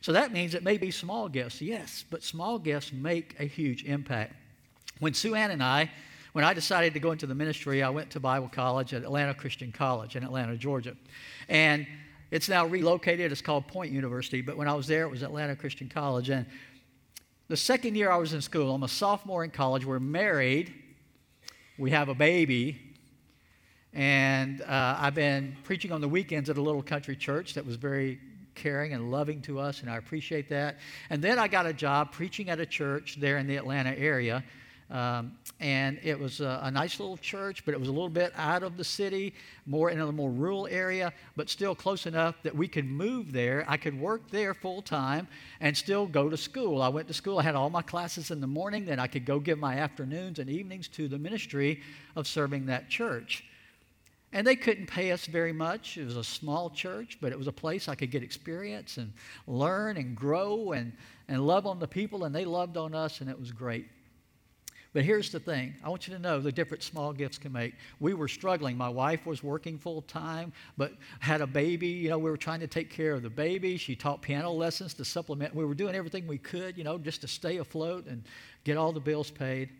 So 0.00 0.12
that 0.12 0.32
means 0.32 0.54
it 0.54 0.62
may 0.62 0.78
be 0.78 0.90
small 0.90 1.28
gifts, 1.28 1.60
yes, 1.60 2.04
but 2.10 2.22
small 2.22 2.58
gifts 2.58 2.92
make 2.92 3.36
a 3.38 3.44
huge 3.44 3.84
impact. 3.84 4.34
When 5.00 5.14
Sue 5.14 5.34
Ann 5.34 5.50
and 5.50 5.62
I, 5.62 5.90
when 6.32 6.44
I 6.44 6.54
decided 6.54 6.94
to 6.94 7.00
go 7.00 7.12
into 7.12 7.26
the 7.26 7.34
ministry, 7.34 7.82
I 7.82 7.90
went 7.90 8.10
to 8.10 8.20
Bible 8.20 8.48
college 8.48 8.94
at 8.94 9.02
Atlanta 9.02 9.34
Christian 9.34 9.72
College 9.72 10.16
in 10.16 10.22
Atlanta, 10.22 10.56
Georgia. 10.56 10.96
And 11.48 11.86
it's 12.30 12.48
now 12.48 12.66
relocated. 12.66 13.32
It's 13.32 13.40
called 13.40 13.66
Point 13.66 13.92
University. 13.92 14.42
But 14.42 14.56
when 14.56 14.68
I 14.68 14.74
was 14.74 14.86
there, 14.86 15.04
it 15.04 15.10
was 15.10 15.22
Atlanta 15.22 15.56
Christian 15.56 15.88
College. 15.88 16.28
And 16.28 16.46
the 17.48 17.56
second 17.56 17.94
year 17.94 18.10
I 18.10 18.18
was 18.18 18.34
in 18.34 18.42
school, 18.42 18.74
I'm 18.74 18.82
a 18.82 18.88
sophomore 18.88 19.42
in 19.42 19.50
college. 19.50 19.84
We're 19.84 19.98
married. 19.98 20.74
We 21.78 21.90
have 21.92 22.08
a 22.08 22.14
baby. 22.14 22.78
And 23.94 24.60
uh, 24.62 24.96
I've 24.98 25.14
been 25.14 25.56
preaching 25.64 25.92
on 25.92 26.00
the 26.02 26.08
weekends 26.08 26.50
at 26.50 26.58
a 26.58 26.62
little 26.62 26.82
country 26.82 27.16
church 27.16 27.54
that 27.54 27.64
was 27.64 27.76
very 27.76 28.20
caring 28.58 28.92
and 28.92 29.10
loving 29.10 29.40
to 29.42 29.58
us, 29.58 29.80
and 29.80 29.90
I 29.90 29.96
appreciate 29.96 30.48
that. 30.50 30.76
And 31.10 31.22
then 31.22 31.38
I 31.38 31.48
got 31.48 31.66
a 31.66 31.72
job 31.72 32.12
preaching 32.12 32.50
at 32.50 32.60
a 32.60 32.66
church 32.66 33.16
there 33.18 33.38
in 33.38 33.46
the 33.46 33.56
Atlanta 33.56 33.96
area 33.98 34.44
um, 34.90 35.32
and 35.60 35.98
it 36.02 36.18
was 36.18 36.40
a, 36.40 36.60
a, 36.62 36.70
nice 36.70 36.98
little 36.98 37.18
church, 37.18 37.64
but 37.66 37.74
it 37.74 37.80
was 37.80 37.88
a 37.88 37.92
little 37.92 38.08
bit 38.08 38.32
out 38.36 38.62
of 38.62 38.78
the 38.78 38.84
city, 38.84 39.34
more 39.66 39.90
in 39.90 40.00
a 40.00 40.10
more 40.10 40.30
rural 40.30 40.66
area, 40.68 41.12
but 41.36 41.50
still 41.50 41.74
close 41.74 42.06
enough 42.06 42.36
that 42.42 42.54
we 42.56 42.68
could 42.68 42.86
move 42.86 43.32
there. 43.32 43.66
I 43.68 43.76
could 43.76 43.98
work 43.98 44.30
there 44.30 44.54
full 44.54 44.80
time 44.80 45.28
and 45.60 45.76
still 45.76 46.06
go 46.06 46.30
to 46.30 46.38
school. 46.38 46.80
I 46.80 46.88
went 46.88 47.06
to 47.08 47.14
school, 47.14 47.38
I 47.38 47.42
had 47.42 47.54
all 47.54 47.68
my 47.68 47.82
classes 47.82 48.30
in 48.30 48.40
the 48.40 48.46
morning, 48.46 48.86
then 48.86 48.98
I 48.98 49.08
could 49.08 49.26
go 49.26 49.38
give 49.38 49.58
my 49.58 49.76
afternoons 49.76 50.38
and 50.38 50.48
evenings 50.48 50.88
to 50.88 51.06
the 51.06 51.18
ministry 51.18 51.82
of 52.16 52.26
serving 52.26 52.66
that 52.66 52.88
church. 52.88 53.44
And 54.32 54.46
they 54.46 54.56
couldn't 54.56 54.86
pay 54.86 55.10
us 55.12 55.24
very 55.26 55.52
much. 55.52 55.96
It 55.96 56.04
was 56.04 56.16
a 56.16 56.24
small 56.24 56.68
church, 56.68 57.18
but 57.20 57.32
it 57.32 57.38
was 57.38 57.46
a 57.46 57.52
place 57.52 57.88
I 57.88 57.94
could 57.94 58.10
get 58.10 58.22
experience 58.22 58.98
and 58.98 59.12
learn 59.46 59.96
and 59.96 60.14
grow 60.14 60.72
and, 60.72 60.92
and 61.28 61.46
love 61.46 61.66
on 61.66 61.78
the 61.78 61.88
people, 61.88 62.24
and 62.24 62.34
they 62.34 62.44
loved 62.44 62.76
on 62.76 62.94
us, 62.94 63.22
and 63.22 63.30
it 63.30 63.38
was 63.38 63.52
great. 63.52 63.86
But 64.92 65.04
here's 65.04 65.30
the 65.30 65.40
thing 65.40 65.74
I 65.84 65.90
want 65.90 66.08
you 66.08 66.14
to 66.14 66.20
know 66.20 66.40
the 66.40 66.52
difference 66.52 66.84
small 66.84 67.12
gifts 67.12 67.38
can 67.38 67.52
make. 67.52 67.74
We 68.00 68.14
were 68.14 68.28
struggling. 68.28 68.76
My 68.76 68.88
wife 68.88 69.26
was 69.26 69.42
working 69.42 69.78
full 69.78 70.02
time, 70.02 70.52
but 70.76 70.92
had 71.20 71.40
a 71.40 71.46
baby. 71.46 71.88
You 71.88 72.10
know, 72.10 72.18
we 72.18 72.30
were 72.30 72.36
trying 72.36 72.60
to 72.60 72.66
take 72.66 72.90
care 72.90 73.12
of 73.12 73.22
the 73.22 73.30
baby. 73.30 73.76
She 73.76 73.94
taught 73.94 74.22
piano 74.22 74.50
lessons 74.50 74.94
to 74.94 75.04
supplement. 75.04 75.54
We 75.54 75.64
were 75.64 75.74
doing 75.74 75.94
everything 75.94 76.26
we 76.26 76.38
could, 76.38 76.76
you 76.76 76.84
know, 76.84 76.98
just 76.98 77.20
to 77.20 77.28
stay 77.28 77.58
afloat 77.58 78.06
and 78.06 78.24
get 78.64 78.76
all 78.76 78.92
the 78.92 79.00
bills 79.00 79.30
paid. 79.30 79.70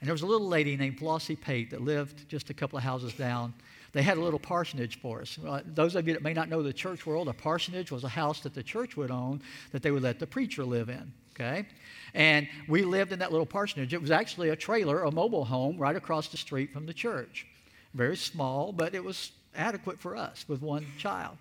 And 0.00 0.08
there 0.08 0.14
was 0.14 0.22
a 0.22 0.26
little 0.26 0.48
lady 0.48 0.76
named 0.76 0.98
Flossie 0.98 1.40
Pate 1.40 1.70
that 1.70 1.82
lived 1.82 2.28
just 2.28 2.50
a 2.50 2.54
couple 2.54 2.76
of 2.76 2.82
houses 2.84 3.12
down. 3.12 3.54
They 3.92 4.02
had 4.02 4.18
a 4.18 4.20
little 4.20 4.38
parsonage 4.38 5.00
for 5.00 5.20
us. 5.20 5.38
Uh, 5.44 5.62
those 5.66 5.96
of 5.96 6.06
you 6.06 6.14
that 6.14 6.22
may 6.22 6.32
not 6.32 6.48
know 6.48 6.62
the 6.62 6.72
church 6.72 7.06
world, 7.06 7.28
a 7.28 7.32
parsonage 7.32 7.90
was 7.90 8.04
a 8.04 8.08
house 8.08 8.40
that 8.40 8.54
the 8.54 8.62
church 8.62 8.96
would 8.96 9.10
own 9.10 9.42
that 9.72 9.82
they 9.82 9.90
would 9.90 10.02
let 10.02 10.18
the 10.18 10.26
preacher 10.26 10.64
live 10.64 10.88
in. 10.88 11.12
Okay? 11.34 11.66
And 12.14 12.48
we 12.68 12.82
lived 12.82 13.12
in 13.12 13.18
that 13.20 13.32
little 13.32 13.46
parsonage. 13.46 13.94
It 13.94 14.00
was 14.00 14.10
actually 14.10 14.50
a 14.50 14.56
trailer, 14.56 15.02
a 15.02 15.10
mobile 15.10 15.44
home 15.44 15.78
right 15.78 15.96
across 15.96 16.28
the 16.28 16.36
street 16.36 16.72
from 16.72 16.86
the 16.86 16.94
church. 16.94 17.46
Very 17.94 18.16
small, 18.16 18.72
but 18.72 18.94
it 18.94 19.02
was 19.02 19.32
adequate 19.54 20.00
for 20.00 20.16
us 20.16 20.44
with 20.48 20.62
one 20.62 20.86
child. 20.98 21.36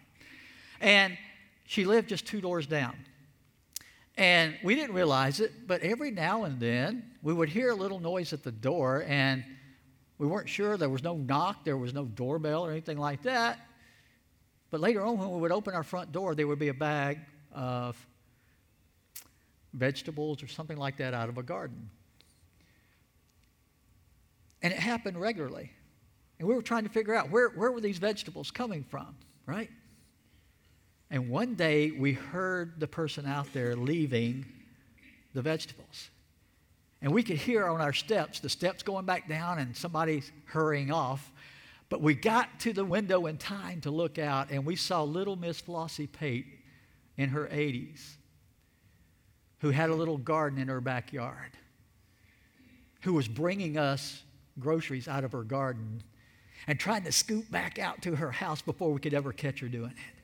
And 0.82 1.18
she 1.66 1.86
lived 1.86 2.10
just 2.10 2.26
two 2.26 2.42
doors 2.42 2.66
down. 2.66 2.96
And 4.18 4.56
we 4.64 4.76
didn't 4.76 4.96
realize 4.96 5.40
it, 5.40 5.68
but 5.68 5.82
every 5.82 6.12
now 6.12 6.44
and 6.44 6.60
then 6.60 7.12
we 7.22 7.34
would 7.34 7.50
hear 7.50 7.70
a 7.70 7.76
little 7.76 8.00
noise 8.00 8.34
at 8.34 8.44
the 8.44 8.52
door, 8.52 9.06
and 9.08 9.46
we 10.20 10.28
weren't 10.28 10.50
sure. 10.50 10.78
There 10.78 10.90
was 10.90 11.02
no 11.02 11.16
knock, 11.16 11.64
there 11.64 11.78
was 11.78 11.94
no 11.94 12.06
doorbell 12.06 12.64
or 12.66 12.72
anything 12.72 13.00
like 13.00 13.24
that. 13.24 13.60
But 14.70 14.82
later 14.82 15.02
on, 15.04 15.18
when 15.18 15.32
we 15.32 15.40
would 15.40 15.52
open 15.52 15.74
our 15.74 15.82
front 15.82 16.12
door, 16.12 16.36
there 16.36 16.46
would 16.46 16.60
be 16.60 16.68
a 16.68 16.74
bag 16.74 17.20
of 17.52 17.98
vegetables 19.74 20.44
or 20.44 20.48
something 20.48 20.78
like 20.78 20.98
that 20.98 21.14
out 21.16 21.30
of 21.30 21.38
a 21.38 21.44
garden. 21.44 21.90
And 24.62 24.74
it 24.74 24.80
happened 24.80 25.20
regularly. 25.20 25.72
And 26.38 26.48
we 26.48 26.54
were 26.54 26.62
trying 26.62 26.84
to 26.84 26.90
figure 26.90 27.16
out 27.16 27.32
where, 27.32 27.50
where 27.50 27.72
were 27.72 27.82
these 27.82 27.98
vegetables 27.98 28.52
coming 28.52 28.84
from, 28.84 29.16
right? 29.46 29.70
And 31.10 31.30
one 31.30 31.56
day 31.56 31.92
we 31.92 32.14
heard 32.14 32.80
the 32.80 32.88
person 32.88 33.26
out 33.26 33.52
there 33.54 33.76
leaving 33.76 34.46
the 35.34 35.42
vegetables. 35.42 36.10
And 37.02 37.14
we 37.14 37.24
could 37.24 37.38
hear 37.38 37.68
on 37.68 37.80
our 37.80 37.94
steps, 37.94 38.40
the 38.40 38.50
steps 38.50 38.84
going 38.84 39.06
back 39.06 39.28
down 39.30 39.60
and 39.60 39.76
somebody 39.76 40.24
hurrying 40.46 40.92
off. 40.92 41.32
But 41.88 42.02
we 42.02 42.14
got 42.14 42.60
to 42.62 42.74
the 42.74 42.86
window 42.86 43.26
in 43.26 43.38
time 43.38 43.82
to 43.82 43.92
look 43.92 44.20
out, 44.20 44.52
and 44.52 44.66
we 44.66 44.76
saw 44.76 45.04
little 45.04 45.36
Miss 45.36 45.62
Flossie 45.62 46.12
Pate 46.12 46.46
in 47.18 47.30
her 47.30 47.48
80s 47.48 48.18
who 49.60 49.72
had 49.72 49.90
a 49.90 49.96
little 49.96 50.18
garden 50.18 50.60
in 50.60 50.68
her 50.68 50.82
backyard, 50.82 51.52
who 53.02 53.14
was 53.14 53.28
bringing 53.28 53.78
us 53.78 54.24
groceries 54.58 55.08
out 55.08 55.24
of 55.24 55.32
her 55.32 55.44
garden 55.44 56.02
and 56.68 56.80
trying 56.80 57.04
to 57.04 57.12
scoop 57.12 57.50
back 57.52 57.80
out 57.80 58.02
to 58.02 58.16
her 58.16 58.32
house 58.32 58.62
before 58.62 58.92
we 58.92 59.00
could 59.00 59.14
ever 59.14 59.32
catch 59.32 59.60
her 59.60 59.68
doing 59.68 59.92
it. 59.92 60.16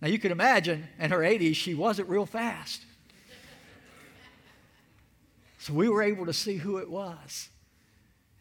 Now, 0.00 0.08
you 0.08 0.18
can 0.18 0.30
imagine 0.30 0.86
in 0.98 1.10
her 1.10 1.18
80s, 1.18 1.56
she 1.56 1.74
wasn't 1.74 2.08
real 2.08 2.26
fast. 2.26 2.84
So 5.58 5.74
we 5.74 5.88
were 5.88 6.02
able 6.02 6.26
to 6.26 6.32
see 6.32 6.56
who 6.56 6.78
it 6.78 6.88
was. 6.88 7.50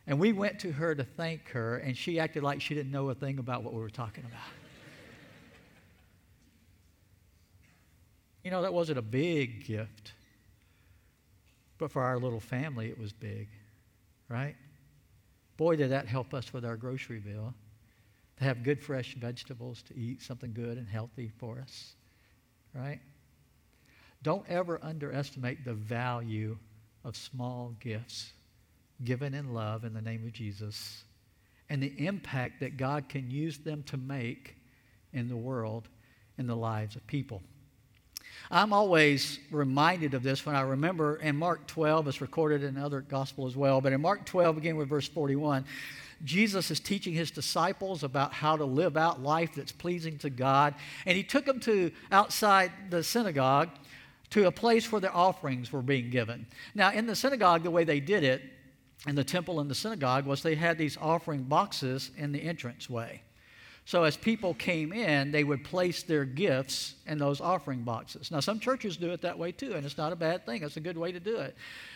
And 0.06 0.20
we 0.20 0.32
went 0.32 0.60
to 0.60 0.72
her 0.72 0.96
to 0.96 1.04
thank 1.04 1.50
her, 1.50 1.78
and 1.78 1.98
she 1.98 2.20
acted 2.20 2.42
like 2.42 2.62
she 2.62 2.74
didn't 2.74 2.92
know 2.92 3.10
a 3.10 3.16
thing 3.16 3.40
about 3.40 3.64
what 3.64 3.74
we 3.74 3.82
were 3.82 3.90
talking 3.90 4.24
about. 4.24 4.40
you 8.44 8.52
know, 8.52 8.62
that 8.62 8.74
wasn't 8.74 8.98
a 8.98 9.02
big 9.02 9.66
gift, 9.66 10.14
but 11.78 11.92
for 11.92 12.02
our 12.02 12.18
little 12.18 12.40
family, 12.40 12.88
it 12.88 12.98
was 12.98 13.12
big, 13.12 13.50
right? 14.30 14.56
Boy, 15.58 15.76
did 15.76 15.92
that 15.92 16.08
help 16.08 16.34
us 16.34 16.54
with 16.54 16.64
our 16.64 16.78
grocery 16.78 17.20
bill 17.20 17.54
to 18.38 18.44
have 18.46 18.64
good 18.64 18.82
fresh 18.82 19.16
vegetables 19.16 19.82
to 19.84 19.98
eat, 19.98 20.22
something 20.22 20.54
good 20.54 20.78
and 20.78 20.88
healthy 20.88 21.32
for 21.38 21.60
us, 21.60 21.96
right? 22.74 23.02
Don't 24.24 24.48
ever 24.48 24.80
underestimate 24.82 25.66
the 25.66 25.74
value 25.74 26.58
of 27.08 27.16
small 27.16 27.74
gifts 27.80 28.34
given 29.04 29.34
in 29.34 29.54
love 29.54 29.86
in 29.86 29.94
the 29.94 30.02
name 30.02 30.26
of 30.26 30.34
Jesus 30.34 31.04
and 31.70 31.82
the 31.82 31.94
impact 32.06 32.60
that 32.60 32.76
God 32.76 33.08
can 33.08 33.32
use 33.32 33.58
them 33.60 33.82
to 33.84 33.98
make 33.98 34.56
in 35.14 35.30
the 35.30 35.36
world, 35.38 35.88
in 36.38 36.48
the 36.48 36.56
lives 36.56 36.98
of 36.98 37.08
people. 37.08 37.42
I'm 38.52 38.74
always 38.74 39.40
reminded 39.52 40.14
of 40.14 40.24
this 40.24 40.46
when 40.46 40.56
I 40.56 40.62
remember 40.62 41.16
in 41.16 41.38
Mark 41.38 41.66
12, 41.68 42.10
it's 42.10 42.22
recorded 42.22 42.64
in 42.64 42.78
other 42.78 43.02
gospel 43.02 43.48
as 43.48 43.56
well, 43.56 43.80
but 43.80 43.94
in 43.94 44.02
Mark 44.02 44.26
12, 44.26 44.56
beginning 44.56 44.78
with 44.78 44.90
verse 44.90 45.08
41, 45.08 45.64
Jesus 46.24 46.72
is 46.72 46.80
teaching 46.80 47.14
his 47.14 47.32
disciples 47.32 48.04
about 48.04 48.34
how 48.34 48.58
to 48.58 48.66
live 48.66 48.98
out 48.98 49.22
life 49.22 49.52
that's 49.56 49.72
pleasing 49.72 50.18
to 50.20 50.30
God. 50.30 50.74
And 51.06 51.16
he 51.16 51.24
took 51.24 51.46
them 51.46 51.60
to 51.62 51.92
outside 52.12 52.72
the 52.90 53.04
synagogue 53.04 53.70
to 54.32 54.48
a 54.48 54.52
place 54.52 54.92
where 54.92 55.02
the 55.02 55.12
offerings 55.12 55.72
were 55.72 55.82
being 55.82 56.10
given. 56.10 56.48
Now, 56.76 56.92
in 56.92 57.06
the 57.08 57.16
synagogue, 57.16 57.64
the 57.64 57.72
way 57.72 57.84
they 57.84 58.00
did 58.00 58.24
it, 58.24 58.42
in 59.08 59.16
the 59.16 59.24
temple 59.24 59.60
and 59.60 59.70
the 59.70 59.76
synagogue, 59.76 60.26
was 60.26 60.42
they 60.42 60.56
had 60.56 60.78
these 60.78 60.98
offering 60.98 61.44
boxes 61.44 62.12
in 62.18 62.32
the 62.32 62.42
entranceway. 62.42 63.22
So 63.86 64.04
as 64.04 64.18
people 64.18 64.54
came 64.54 64.92
in, 64.92 65.32
they 65.32 65.46
would 65.46 65.64
place 65.64 66.04
their 66.04 66.26
gifts 66.26 66.96
in 67.06 67.18
those 67.18 67.40
offering 67.40 67.84
boxes. 67.84 68.32
Now, 68.32 68.42
some 68.42 68.60
churches 68.60 68.98
do 68.98 69.12
it 69.12 69.22
that 69.22 69.40
way 69.40 69.54
too, 69.54 69.76
and 69.76 69.86
it's 69.86 69.98
not 69.98 70.12
a 70.12 70.16
bad 70.18 70.46
thing. 70.46 70.62
It's 70.62 70.76
a 70.76 70.82
good 70.82 70.98
way 70.98 71.14
to 71.14 71.22
do 71.22 71.38
it. 71.38 71.56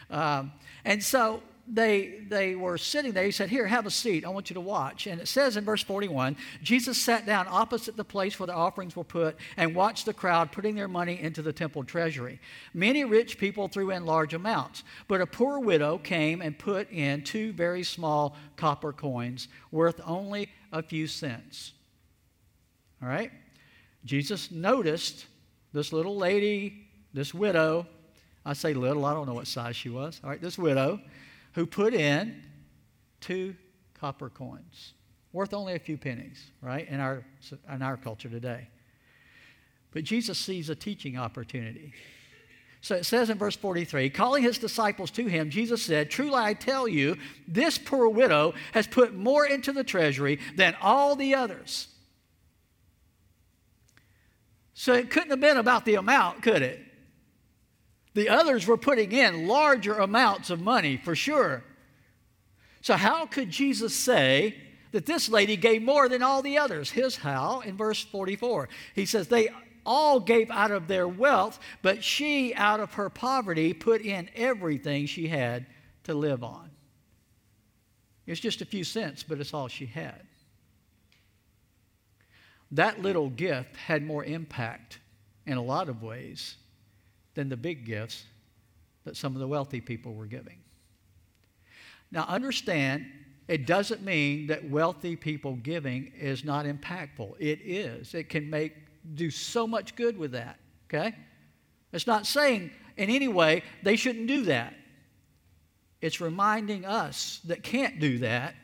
Um, 0.09 0.53
and 0.85 1.03
so 1.03 1.43
they, 1.67 2.21
they 2.27 2.55
were 2.55 2.77
sitting 2.77 3.13
there. 3.13 3.23
He 3.23 3.31
said, 3.31 3.49
Here, 3.49 3.65
have 3.65 3.85
a 3.85 3.91
seat. 3.91 4.25
I 4.25 4.29
want 4.29 4.49
you 4.49 4.53
to 4.55 4.61
watch. 4.61 5.07
And 5.07 5.21
it 5.21 5.27
says 5.27 5.57
in 5.57 5.63
verse 5.63 5.83
41 5.83 6.35
Jesus 6.61 6.97
sat 6.97 7.25
down 7.25 7.47
opposite 7.49 7.95
the 7.95 8.03
place 8.03 8.39
where 8.39 8.47
the 8.47 8.53
offerings 8.53 8.95
were 8.95 9.03
put 9.03 9.37
and 9.57 9.75
watched 9.75 10.05
the 10.05 10.13
crowd 10.13 10.51
putting 10.51 10.75
their 10.75 10.87
money 10.87 11.19
into 11.19 11.41
the 11.41 11.53
temple 11.53 11.83
treasury. 11.83 12.39
Many 12.73 13.05
rich 13.05 13.37
people 13.37 13.67
threw 13.67 13.91
in 13.91 14.05
large 14.05 14.33
amounts, 14.33 14.83
but 15.07 15.21
a 15.21 15.25
poor 15.25 15.59
widow 15.59 15.97
came 15.97 16.41
and 16.41 16.57
put 16.57 16.91
in 16.91 17.23
two 17.23 17.53
very 17.53 17.83
small 17.83 18.35
copper 18.55 18.91
coins 18.91 19.47
worth 19.71 20.01
only 20.05 20.49
a 20.71 20.81
few 20.81 21.07
cents. 21.07 21.73
All 23.01 23.09
right? 23.09 23.31
Jesus 24.03 24.51
noticed 24.51 25.25
this 25.73 25.93
little 25.93 26.17
lady, 26.17 26.87
this 27.13 27.33
widow. 27.33 27.87
I 28.45 28.53
say 28.53 28.73
little, 28.73 29.05
I 29.05 29.13
don't 29.13 29.27
know 29.27 29.35
what 29.35 29.47
size 29.47 29.75
she 29.75 29.89
was. 29.89 30.19
All 30.23 30.29
right, 30.29 30.41
this 30.41 30.57
widow 30.57 30.99
who 31.53 31.65
put 31.65 31.93
in 31.93 32.43
two 33.19 33.55
copper 33.99 34.29
coins, 34.29 34.93
worth 35.31 35.53
only 35.53 35.73
a 35.73 35.79
few 35.79 35.97
pennies, 35.97 36.51
right, 36.61 36.87
in 36.87 36.99
our, 36.99 37.23
in 37.73 37.81
our 37.81 37.97
culture 37.97 38.29
today. 38.29 38.67
But 39.91 40.03
Jesus 40.03 40.37
sees 40.37 40.69
a 40.69 40.75
teaching 40.75 41.17
opportunity. 41.17 41.93
So 42.81 42.95
it 42.95 43.05
says 43.05 43.29
in 43.29 43.37
verse 43.37 43.55
43 43.55 44.09
calling 44.09 44.43
his 44.43 44.57
disciples 44.57 45.11
to 45.11 45.27
him, 45.27 45.49
Jesus 45.49 45.83
said, 45.83 46.09
Truly 46.09 46.35
I 46.35 46.53
tell 46.55 46.87
you, 46.87 47.17
this 47.47 47.77
poor 47.77 48.09
widow 48.09 48.53
has 48.73 48.87
put 48.87 49.13
more 49.13 49.45
into 49.45 49.71
the 49.71 49.83
treasury 49.83 50.39
than 50.55 50.75
all 50.81 51.15
the 51.15 51.35
others. 51.35 51.87
So 54.73 54.93
it 54.93 55.11
couldn't 55.11 55.29
have 55.29 55.39
been 55.39 55.57
about 55.57 55.85
the 55.85 55.95
amount, 55.95 56.41
could 56.41 56.63
it? 56.63 56.79
The 58.13 58.29
others 58.29 58.67
were 58.67 58.77
putting 58.77 59.11
in 59.11 59.47
larger 59.47 59.95
amounts 59.95 60.49
of 60.49 60.61
money 60.61 60.97
for 60.97 61.15
sure. 61.15 61.63
So, 62.81 62.95
how 62.95 63.25
could 63.25 63.49
Jesus 63.49 63.95
say 63.95 64.55
that 64.91 65.05
this 65.05 65.29
lady 65.29 65.55
gave 65.55 65.81
more 65.81 66.09
than 66.09 66.21
all 66.21 66.41
the 66.41 66.57
others? 66.57 66.91
His 66.91 67.17
how 67.17 67.61
in 67.61 67.77
verse 67.77 68.03
44. 68.03 68.69
He 68.95 69.05
says, 69.05 69.27
They 69.27 69.49
all 69.85 70.19
gave 70.19 70.51
out 70.51 70.71
of 70.71 70.87
their 70.87 71.07
wealth, 71.07 71.59
but 71.81 72.03
she, 72.03 72.53
out 72.55 72.79
of 72.79 72.93
her 72.93 73.09
poverty, 73.09 73.73
put 73.73 74.01
in 74.01 74.29
everything 74.35 75.05
she 75.05 75.27
had 75.27 75.65
to 76.03 76.13
live 76.13 76.43
on. 76.43 76.69
It's 78.25 78.39
just 78.39 78.61
a 78.61 78.65
few 78.65 78.83
cents, 78.83 79.23
but 79.23 79.39
it's 79.39 79.53
all 79.53 79.67
she 79.67 79.85
had 79.85 80.21
that 82.71 83.01
little 83.01 83.29
gift 83.29 83.75
had 83.75 84.03
more 84.03 84.23
impact 84.23 84.99
in 85.45 85.57
a 85.57 85.61
lot 85.61 85.89
of 85.89 86.01
ways 86.01 86.55
than 87.33 87.49
the 87.49 87.57
big 87.57 87.85
gifts 87.85 88.25
that 89.03 89.17
some 89.17 89.33
of 89.33 89.39
the 89.39 89.47
wealthy 89.47 89.81
people 89.81 90.13
were 90.13 90.25
giving. 90.25 90.57
Now, 92.11 92.25
understand, 92.27 93.05
it 93.47 93.65
doesn't 93.65 94.03
mean 94.03 94.47
that 94.47 94.69
wealthy 94.69 95.15
people 95.15 95.55
giving 95.55 96.11
is 96.19 96.43
not 96.43 96.65
impactful. 96.65 97.35
It 97.39 97.59
is. 97.63 98.13
It 98.13 98.29
can 98.29 98.49
make 98.49 98.73
do 99.15 99.31
so 99.31 99.65
much 99.65 99.95
good 99.95 100.17
with 100.17 100.31
that. 100.33 100.59
Okay? 100.87 101.15
It's 101.91 102.07
not 102.07 102.27
saying 102.27 102.71
in 102.97 103.09
any 103.09 103.27
way 103.27 103.63
they 103.83 103.95
shouldn't 103.95 104.27
do 104.27 104.43
that. 104.43 104.75
It's 106.01 106.19
reminding 106.19 106.85
us 106.85 107.39
that 107.45 107.63
can't 107.63 107.99
do 107.99 108.19
that 108.19 108.55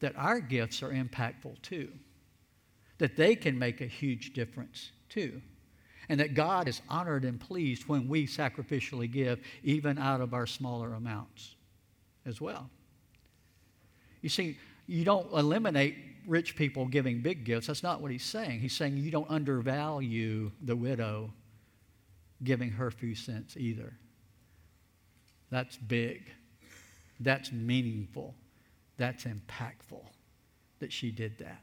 that 0.00 0.14
our 0.16 0.40
gifts 0.40 0.82
are 0.82 0.90
impactful 0.90 1.62
too 1.62 1.92
that 3.02 3.16
they 3.16 3.34
can 3.34 3.58
make 3.58 3.80
a 3.80 3.86
huge 3.86 4.32
difference 4.32 4.92
too. 5.08 5.42
And 6.12 6.20
that 6.20 6.34
God 6.34 6.68
is 6.68 6.82
honored 6.90 7.24
and 7.24 7.40
pleased 7.40 7.88
when 7.88 8.06
we 8.06 8.26
sacrificially 8.26 9.10
give, 9.10 9.40
even 9.64 9.96
out 9.96 10.20
of 10.20 10.34
our 10.34 10.46
smaller 10.46 10.92
amounts 10.92 11.54
as 12.26 12.38
well. 12.38 12.68
You 14.20 14.28
see, 14.28 14.58
you 14.86 15.06
don't 15.06 15.32
eliminate 15.32 15.96
rich 16.26 16.54
people 16.54 16.84
giving 16.84 17.22
big 17.22 17.46
gifts. 17.46 17.68
That's 17.68 17.82
not 17.82 18.02
what 18.02 18.10
he's 18.10 18.26
saying. 18.26 18.60
He's 18.60 18.76
saying 18.76 18.98
you 18.98 19.10
don't 19.10 19.30
undervalue 19.30 20.52
the 20.60 20.76
widow 20.76 21.32
giving 22.44 22.68
her 22.72 22.90
few 22.90 23.14
cents 23.14 23.56
either. 23.56 23.94
That's 25.48 25.78
big. 25.78 26.30
That's 27.20 27.52
meaningful. 27.52 28.34
That's 28.98 29.24
impactful 29.24 30.04
that 30.78 30.92
she 30.92 31.10
did 31.10 31.38
that. 31.38 31.62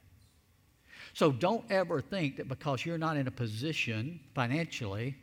So 1.13 1.31
don't 1.31 1.69
ever 1.71 2.01
think 2.01 2.37
that 2.37 2.47
because 2.47 2.85
you're 2.85 2.97
not 2.97 3.17
in 3.17 3.27
a 3.27 3.31
position 3.31 4.19
financially 4.33 5.15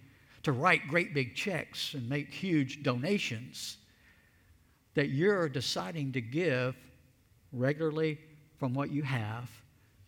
to 0.43 0.53
write 0.53 0.87
great 0.89 1.15
big 1.15 1.35
checks 1.35 1.95
and 1.95 2.09
make 2.09 2.33
huge 2.33 2.83
donations, 2.83 3.79
that 4.95 5.09
you're 5.11 5.49
deciding 5.49 6.13
to 6.13 6.21
give 6.21 6.77
regularly 7.53 8.19
from 8.59 8.75
what 8.75 8.91
you 8.91 9.03
have 9.03 9.51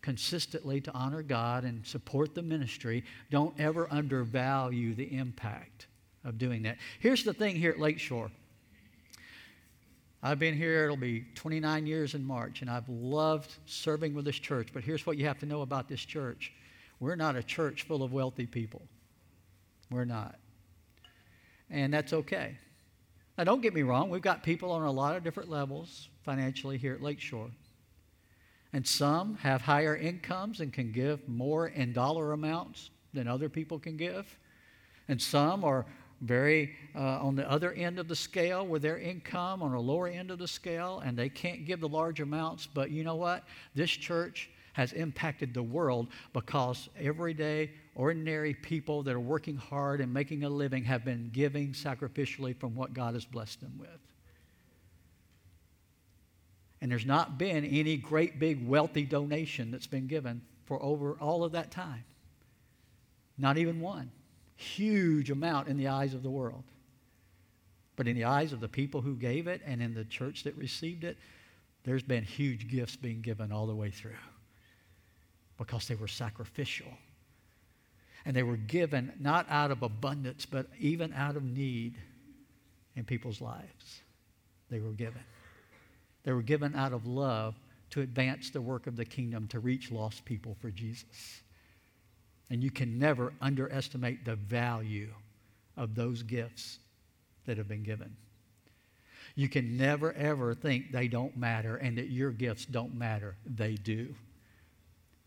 consistently 0.01 0.79
to 0.81 0.91
honor 0.93 1.21
God 1.21 1.63
and 1.63 1.85
support 1.85 2.33
the 2.33 2.41
ministry. 2.41 3.03
Don't 3.29 3.59
ever 3.59 3.87
undervalue 3.91 4.95
the 4.95 5.15
impact 5.15 5.87
of 6.23 6.37
doing 6.37 6.63
that. 6.63 6.77
Here's 6.99 7.23
the 7.23 7.33
thing 7.33 7.55
here 7.55 7.71
at 7.71 7.79
Lakeshore. 7.79 8.31
I've 10.21 10.39
been 10.39 10.55
here, 10.55 10.83
it'll 10.83 10.97
be 10.97 11.25
29 11.35 11.85
years 11.85 12.13
in 12.13 12.25
March, 12.25 12.61
and 12.61 12.69
I've 12.69 12.89
loved 12.89 13.53
serving 13.65 14.13
with 14.13 14.25
this 14.25 14.37
church. 14.37 14.69
But 14.73 14.83
here's 14.83 15.05
what 15.05 15.17
you 15.17 15.25
have 15.25 15.39
to 15.39 15.45
know 15.45 15.61
about 15.61 15.87
this 15.87 16.01
church 16.01 16.51
we're 16.99 17.15
not 17.15 17.37
a 17.37 17.43
church 17.43 17.83
full 17.83 18.03
of 18.03 18.11
wealthy 18.11 18.45
people. 18.45 18.81
We're 19.89 20.05
not. 20.05 20.35
And 21.69 21.93
that's 21.93 22.11
okay. 22.11 22.57
Now, 23.37 23.45
don't 23.45 23.61
get 23.61 23.73
me 23.73 23.83
wrong, 23.83 24.09
we've 24.09 24.21
got 24.21 24.43
people 24.43 24.71
on 24.71 24.81
a 24.81 24.91
lot 24.91 25.15
of 25.15 25.23
different 25.23 25.49
levels 25.49 26.09
financially 26.23 26.77
here 26.77 26.93
at 26.93 27.01
Lakeshore. 27.01 27.51
And 28.73 28.85
some 28.85 29.35
have 29.37 29.61
higher 29.61 29.95
incomes 29.95 30.59
and 30.59 30.73
can 30.73 30.91
give 30.91 31.27
more 31.27 31.69
in 31.69 31.93
dollar 31.93 32.33
amounts 32.33 32.89
than 33.13 33.27
other 33.27 33.47
people 33.47 33.79
can 33.79 33.95
give. 33.95 34.37
And 35.07 35.21
some 35.21 35.63
are 35.63 35.85
very 36.21 36.75
uh, 36.95 36.99
on 36.99 37.35
the 37.35 37.49
other 37.49 37.71
end 37.73 37.99
of 37.99 38.07
the 38.07 38.15
scale 38.15 38.65
with 38.65 38.81
their 38.81 38.97
income, 38.97 39.63
on 39.63 39.71
the 39.71 39.79
lower 39.79 40.07
end 40.07 40.31
of 40.31 40.39
the 40.39 40.47
scale, 40.47 41.01
and 41.05 41.17
they 41.17 41.29
can't 41.29 41.65
give 41.65 41.79
the 41.79 41.87
large 41.87 42.19
amounts. 42.19 42.67
But 42.67 42.91
you 42.91 43.03
know 43.03 43.15
what? 43.15 43.43
This 43.75 43.89
church 43.89 44.49
has 44.73 44.93
impacted 44.93 45.53
the 45.53 45.63
world 45.63 46.07
because 46.33 46.89
everyday, 46.99 47.71
ordinary 47.95 48.53
people 48.53 49.03
that 49.03 49.13
are 49.13 49.19
working 49.19 49.57
hard 49.57 50.01
and 50.01 50.13
making 50.13 50.43
a 50.43 50.49
living 50.49 50.83
have 50.83 51.03
been 51.03 51.29
giving 51.33 51.73
sacrificially 51.73 52.55
from 52.55 52.75
what 52.75 52.93
God 52.93 53.13
has 53.13 53.25
blessed 53.25 53.61
them 53.61 53.73
with. 53.77 53.89
And 56.81 56.89
there's 56.91 57.05
not 57.05 57.37
been 57.37 57.65
any 57.65 57.97
great 57.97 58.39
big 58.39 58.65
wealthy 58.65 59.03
donation 59.03 59.71
that's 59.71 59.87
been 59.87 60.07
given 60.07 60.41
for 60.65 60.81
over 60.81 61.13
all 61.19 61.43
of 61.43 61.51
that 61.53 61.71
time. 61.71 62.05
Not 63.37 63.57
even 63.57 63.81
one. 63.81 64.11
Huge 64.59 65.31
amount 65.31 65.69
in 65.69 65.77
the 65.77 65.87
eyes 65.87 66.13
of 66.13 66.21
the 66.21 66.29
world. 66.29 66.65
But 67.95 68.09
in 68.09 68.15
the 68.17 68.25
eyes 68.25 68.51
of 68.51 68.59
the 68.59 68.67
people 68.67 68.99
who 68.99 69.15
gave 69.15 69.47
it 69.47 69.61
and 69.65 69.81
in 69.81 69.93
the 69.93 70.03
church 70.03 70.43
that 70.43 70.53
received 70.57 71.05
it, 71.05 71.17
there's 71.85 72.03
been 72.03 72.25
huge 72.25 72.67
gifts 72.67 72.97
being 72.97 73.21
given 73.21 73.53
all 73.53 73.67
the 73.67 73.75
way 73.75 73.89
through 73.89 74.17
because 75.57 75.87
they 75.87 75.95
were 75.95 76.09
sacrificial. 76.09 76.91
And 78.25 78.35
they 78.35 78.43
were 78.43 78.57
given 78.57 79.13
not 79.17 79.45
out 79.49 79.71
of 79.71 79.81
abundance, 79.81 80.45
but 80.45 80.67
even 80.77 81.13
out 81.13 81.37
of 81.37 81.43
need 81.43 81.95
in 82.97 83.05
people's 83.05 83.39
lives. 83.39 84.01
They 84.69 84.81
were 84.81 84.91
given. 84.91 85.23
They 86.23 86.33
were 86.33 86.41
given 86.41 86.75
out 86.75 86.91
of 86.91 87.07
love 87.07 87.55
to 87.91 88.01
advance 88.01 88.49
the 88.49 88.61
work 88.61 88.87
of 88.87 88.97
the 88.97 89.05
kingdom 89.05 89.47
to 89.47 89.61
reach 89.61 89.89
lost 89.89 90.25
people 90.25 90.57
for 90.59 90.69
Jesus. 90.69 91.43
And 92.49 92.63
you 92.63 92.71
can 92.71 92.97
never 92.97 93.33
underestimate 93.41 94.25
the 94.25 94.35
value 94.35 95.09
of 95.77 95.95
those 95.95 96.23
gifts 96.23 96.79
that 97.45 97.57
have 97.57 97.67
been 97.67 97.83
given. 97.83 98.15
You 99.35 99.47
can 99.47 99.77
never, 99.77 100.13
ever 100.13 100.53
think 100.53 100.91
they 100.91 101.07
don't 101.07 101.37
matter 101.37 101.77
and 101.77 101.97
that 101.97 102.09
your 102.09 102.31
gifts 102.31 102.65
don't 102.65 102.95
matter. 102.95 103.35
They 103.45 103.75
do. 103.75 104.13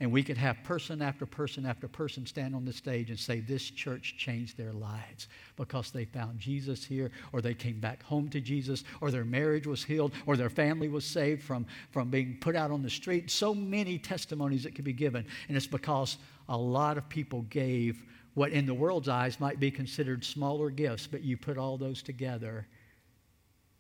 And 0.03 0.11
we 0.11 0.25
could 0.25 0.37
have 0.37 0.65
person 0.65 1.01
after 1.01 1.27
person 1.27 1.65
after 1.65 1.87
person 1.87 2.27
stand 2.27 2.57
on 2.57 2.65
the 2.65 2.73
stage 2.73 3.11
and 3.11 3.19
say, 3.19 3.39
This 3.39 3.63
church 3.63 4.17
changed 4.19 4.59
their 4.59 4.73
lives 4.73 5.29
because 5.55 5.93
they 5.93 6.07
found 6.07 6.41
Jesus 6.41 6.85
here, 6.85 7.13
or 7.33 7.41
they 7.41 7.55
came 7.55 7.79
back 7.79 8.03
home 8.03 8.29
to 8.31 8.41
Jesus, 8.41 8.83
or 9.01 9.13
their 9.13 9.25
marriage 9.25 9.65
was 9.65 9.85
healed, 9.85 10.11
or 10.27 10.37
their 10.37 10.51
family 10.51 10.89
was 10.89 11.05
saved 11.05 11.45
from, 11.45 11.67
from 11.93 12.11
being 12.11 12.37
put 12.41 12.57
out 12.57 12.73
on 12.73 12.83
the 12.83 12.91
street. 12.91 13.31
So 13.31 13.55
many 13.55 13.97
testimonies 13.97 14.65
that 14.65 14.75
could 14.75 14.85
be 14.85 14.93
given. 14.93 15.25
And 15.47 15.57
it's 15.57 15.69
because 15.69 16.19
a 16.53 16.57
lot 16.57 16.99
of 16.99 17.09
people 17.09 17.43
gave 17.43 18.05
what 18.35 18.53
in 18.53 18.67
the 18.67 18.75
world's 18.75 19.09
eyes 19.09 19.41
might 19.41 19.59
be 19.59 19.71
considered 19.71 20.23
smaller 20.23 20.69
gifts, 20.69 21.07
but 21.07 21.23
you 21.23 21.37
put 21.37 21.57
all 21.57 21.79
those 21.79 22.03
together 22.03 22.69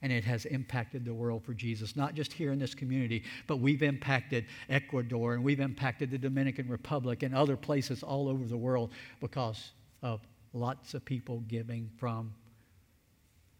and 0.00 0.11
it 0.11 0.24
has 0.24 0.46
impacted 0.46 1.04
the 1.04 1.12
world 1.12 1.44
for 1.44 1.52
Jesus, 1.52 1.94
not 1.96 2.14
just 2.14 2.32
here 2.32 2.50
in 2.50 2.58
this 2.58 2.74
community, 2.74 3.24
but 3.46 3.58
we've 3.58 3.82
impacted 3.82 4.46
Ecuador 4.70 5.35
and 5.35 5.44
we've 5.44 5.61
impacted 5.61 6.11
the 6.11 6.18
Dominican 6.18 6.66
Republic 6.66 7.22
and 7.22 7.35
other 7.35 7.58
places 7.58 8.02
all 8.02 8.26
over 8.26 8.46
the 8.46 8.56
world 8.56 8.90
because 9.20 9.72
of 10.02 10.26
lots 10.54 10.94
of 10.94 11.04
people 11.04 11.40
giving 11.40 11.90
from 11.98 12.32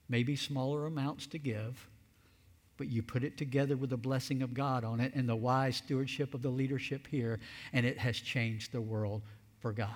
maybe 0.09 0.35
smaller 0.35 0.87
amounts 0.87 1.27
to 1.29 1.39
give, 1.39 1.87
but 2.83 2.91
you 2.91 3.01
put 3.01 3.23
it 3.23 3.37
together 3.37 3.77
with 3.77 3.91
the 3.91 3.97
blessing 3.97 4.43
of 4.43 4.55
God 4.55 4.83
on 4.83 4.99
it 4.99 5.15
and 5.15 5.29
the 5.29 5.37
wise 5.37 5.77
stewardship 5.77 6.35
of 6.35 6.43
the 6.43 6.49
leadership 6.49 7.07
here, 7.07 7.39
and 7.73 7.87
it 7.87 7.97
has 7.97 8.17
changed 8.17 8.73
the 8.73 8.81
world 8.81 9.23
for 9.61 9.71
God 9.71 9.89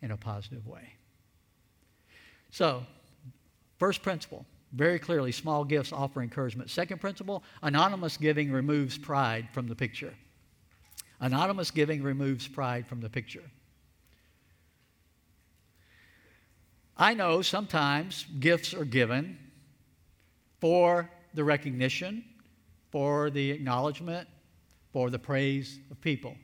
in 0.00 0.12
a 0.12 0.16
positive 0.16 0.64
way. 0.64 0.92
So, 2.52 2.84
first 3.80 4.00
principle 4.04 4.46
very 4.74 5.00
clearly, 5.00 5.32
small 5.32 5.64
gifts 5.64 5.92
offer 5.92 6.22
encouragement. 6.22 6.70
Second 6.70 7.00
principle 7.00 7.42
anonymous 7.64 8.16
giving 8.16 8.52
removes 8.52 8.96
pride 8.96 9.48
from 9.52 9.66
the 9.66 9.74
picture. 9.74 10.14
Anonymous 11.18 11.72
giving 11.72 12.00
removes 12.00 12.46
pride 12.46 12.86
from 12.86 13.00
the 13.00 13.10
picture. 13.10 13.50
I 16.96 17.14
know 17.14 17.42
sometimes 17.42 18.24
gifts 18.38 18.72
are 18.72 18.84
given 18.84 19.36
for 20.60 21.10
the 21.36 21.44
recognition, 21.44 22.24
for 22.90 23.30
the 23.30 23.50
acknowledgement, 23.50 24.28
for 24.92 25.10
the 25.10 25.18
praise 25.18 25.78
of 25.90 26.00
people. 26.00 26.34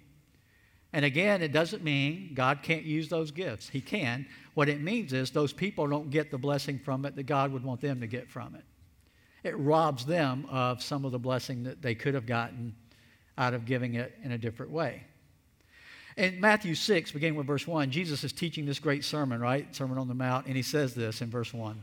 And 0.93 1.05
again, 1.05 1.41
it 1.41 1.53
doesn't 1.53 1.83
mean 1.83 2.33
God 2.35 2.59
can't 2.63 2.85
use 2.85 3.09
those 3.09 3.31
gifts. 3.31 3.69
He 3.69 3.81
can. 3.81 4.27
What 4.55 4.69
it 4.69 4.83
means 4.83 5.13
is 5.13 5.31
those 5.31 5.53
people 5.53 5.87
don't 5.87 6.11
get 6.11 6.31
the 6.31 6.39
blessing 6.39 6.79
from 6.79 7.07
it 7.07 7.17
that 7.17 7.23
God 7.23 7.51
would 7.53 7.65
want 7.65 7.81
them 7.81 8.01
to 8.01 8.07
get 8.07 8.29
from 8.29 8.55
it. 8.55 8.65
It 9.43 9.59
robs 9.59 10.05
them 10.05 10.47
of 10.51 10.83
some 10.83 11.05
of 11.05 11.13
the 11.13 11.19
blessing 11.19 11.63
that 11.65 11.81
they 11.81 11.95
could 11.95 12.15
have 12.15 12.27
gotten 12.27 12.75
out 13.39 13.55
of 13.55 13.65
giving 13.65 13.95
it 13.95 14.13
in 14.23 14.33
a 14.33 14.39
different 14.39 14.71
way. 14.71 15.05
In 16.19 16.39
Matthew 16.41 16.75
6, 16.75 17.13
beginning 17.13 17.37
with 17.37 17.47
verse 17.47 17.67
1, 17.67 17.91
Jesus 17.91 18.23
is 18.23 18.33
teaching 18.33 18.67
this 18.67 18.79
great 18.79 19.03
sermon, 19.03 19.41
right? 19.41 19.75
Sermon 19.75 19.97
on 19.97 20.09
the 20.09 20.15
Mount, 20.15 20.47
and 20.47 20.57
he 20.57 20.63
says 20.63 20.95
this 20.95 21.23
in 21.23 21.31
verse 21.31 21.55
1. 21.55 21.83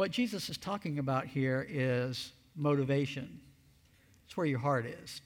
What 0.00 0.12
Jesus 0.12 0.48
is 0.48 0.56
talking 0.56 0.98
about 0.98 1.26
here 1.26 1.66
is 1.68 2.32
motivation. 2.56 3.38
It's 4.24 4.34
where 4.34 4.46
your 4.46 4.58
heart 4.58 4.86
is. 4.86 5.20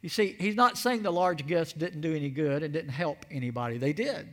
You 0.00 0.08
see, 0.08 0.34
he's 0.38 0.54
not 0.54 0.78
saying 0.78 1.02
the 1.02 1.10
large 1.10 1.46
gifts 1.46 1.74
didn't 1.74 2.00
do 2.00 2.16
any 2.16 2.30
good 2.30 2.62
and 2.62 2.72
didn't 2.72 2.92
help 2.92 3.26
anybody. 3.30 3.76
They 3.76 3.92
did. 3.92 4.32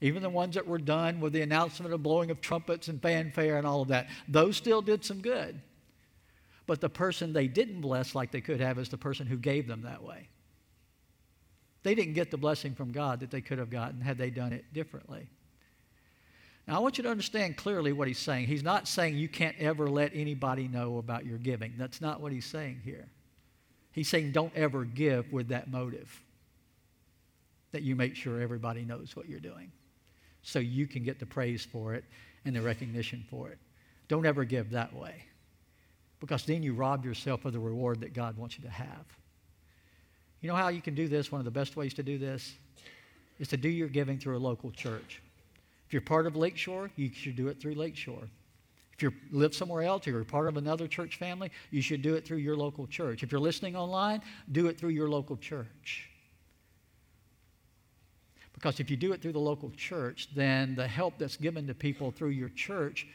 Even 0.00 0.22
the 0.22 0.30
ones 0.30 0.54
that 0.54 0.66
were 0.66 0.78
done 0.78 1.20
with 1.20 1.34
the 1.34 1.42
announcement 1.42 1.92
of 1.92 2.02
blowing 2.02 2.30
of 2.30 2.40
trumpets 2.40 2.88
and 2.88 3.02
fanfare 3.02 3.58
and 3.58 3.66
all 3.66 3.82
of 3.82 3.88
that, 3.88 4.08
those 4.26 4.56
still 4.56 4.80
did 4.80 5.04
some 5.04 5.20
good. 5.20 5.60
But 6.66 6.80
the 6.80 6.88
person 6.88 7.34
they 7.34 7.46
didn't 7.46 7.82
bless 7.82 8.14
like 8.14 8.30
they 8.30 8.40
could 8.40 8.60
have 8.62 8.78
is 8.78 8.88
the 8.88 8.96
person 8.96 9.26
who 9.26 9.36
gave 9.36 9.68
them 9.68 9.82
that 9.82 10.02
way. 10.02 10.30
They 11.82 11.94
didn't 11.94 12.14
get 12.14 12.30
the 12.30 12.38
blessing 12.38 12.74
from 12.74 12.90
God 12.90 13.20
that 13.20 13.30
they 13.30 13.42
could 13.42 13.58
have 13.58 13.68
gotten 13.68 14.00
had 14.00 14.16
they 14.16 14.30
done 14.30 14.54
it 14.54 14.72
differently. 14.72 15.28
Now, 16.66 16.76
I 16.76 16.78
want 16.78 16.96
you 16.96 17.02
to 17.04 17.10
understand 17.10 17.56
clearly 17.56 17.92
what 17.92 18.06
he's 18.06 18.18
saying. 18.18 18.46
He's 18.46 18.62
not 18.62 18.86
saying 18.86 19.16
you 19.16 19.28
can't 19.28 19.56
ever 19.58 19.88
let 19.90 20.12
anybody 20.14 20.68
know 20.68 20.98
about 20.98 21.26
your 21.26 21.38
giving. 21.38 21.74
That's 21.76 22.00
not 22.00 22.20
what 22.20 22.32
he's 22.32 22.46
saying 22.46 22.82
here. 22.84 23.08
He's 23.90 24.08
saying 24.08 24.32
don't 24.32 24.54
ever 24.54 24.84
give 24.84 25.32
with 25.32 25.48
that 25.48 25.70
motive 25.70 26.22
that 27.72 27.82
you 27.82 27.96
make 27.96 28.14
sure 28.14 28.40
everybody 28.40 28.84
knows 28.84 29.16
what 29.16 29.28
you're 29.28 29.40
doing 29.40 29.72
so 30.42 30.58
you 30.58 30.86
can 30.86 31.02
get 31.02 31.18
the 31.18 31.26
praise 31.26 31.64
for 31.64 31.94
it 31.94 32.04
and 32.44 32.54
the 32.54 32.62
recognition 32.62 33.24
for 33.28 33.48
it. 33.48 33.58
Don't 34.08 34.26
ever 34.26 34.44
give 34.44 34.70
that 34.70 34.94
way 34.94 35.24
because 36.20 36.44
then 36.44 36.62
you 36.62 36.74
rob 36.74 37.04
yourself 37.04 37.44
of 37.44 37.52
the 37.52 37.58
reward 37.58 38.00
that 38.00 38.14
God 38.14 38.36
wants 38.36 38.56
you 38.56 38.64
to 38.64 38.70
have. 38.70 39.04
You 40.40 40.48
know 40.48 40.54
how 40.56 40.68
you 40.68 40.80
can 40.80 40.94
do 40.94 41.08
this? 41.08 41.32
One 41.32 41.40
of 41.40 41.44
the 41.44 41.50
best 41.50 41.76
ways 41.76 41.94
to 41.94 42.02
do 42.02 42.18
this 42.18 42.54
is 43.38 43.48
to 43.48 43.56
do 43.56 43.68
your 43.68 43.88
giving 43.88 44.18
through 44.18 44.36
a 44.36 44.38
local 44.38 44.70
church. 44.70 45.20
If 45.92 45.94
you're 45.94 46.00
part 46.00 46.26
of 46.26 46.36
Lakeshore, 46.36 46.90
you 46.96 47.10
should 47.12 47.36
do 47.36 47.48
it 47.48 47.60
through 47.60 47.74
Lakeshore. 47.74 48.26
If 48.94 49.02
you 49.02 49.12
live 49.30 49.54
somewhere 49.54 49.82
else 49.82 50.08
or 50.08 50.12
you're 50.12 50.24
part 50.24 50.48
of 50.48 50.56
another 50.56 50.88
church 50.88 51.16
family, 51.16 51.50
you 51.70 51.82
should 51.82 52.00
do 52.00 52.14
it 52.14 52.26
through 52.26 52.38
your 52.38 52.56
local 52.56 52.86
church. 52.86 53.22
If 53.22 53.30
you're 53.30 53.42
listening 53.42 53.76
online, 53.76 54.22
do 54.52 54.68
it 54.68 54.78
through 54.78 54.88
your 54.88 55.10
local 55.10 55.36
church. 55.36 56.08
Because 58.54 58.80
if 58.80 58.90
you 58.90 58.96
do 58.96 59.12
it 59.12 59.20
through 59.20 59.34
the 59.34 59.38
local 59.38 59.70
church, 59.72 60.30
then 60.34 60.74
the 60.74 60.88
help 60.88 61.18
that's 61.18 61.36
given 61.36 61.66
to 61.66 61.74
people 61.74 62.10
through 62.10 62.30
your 62.30 62.48
church, 62.48 63.06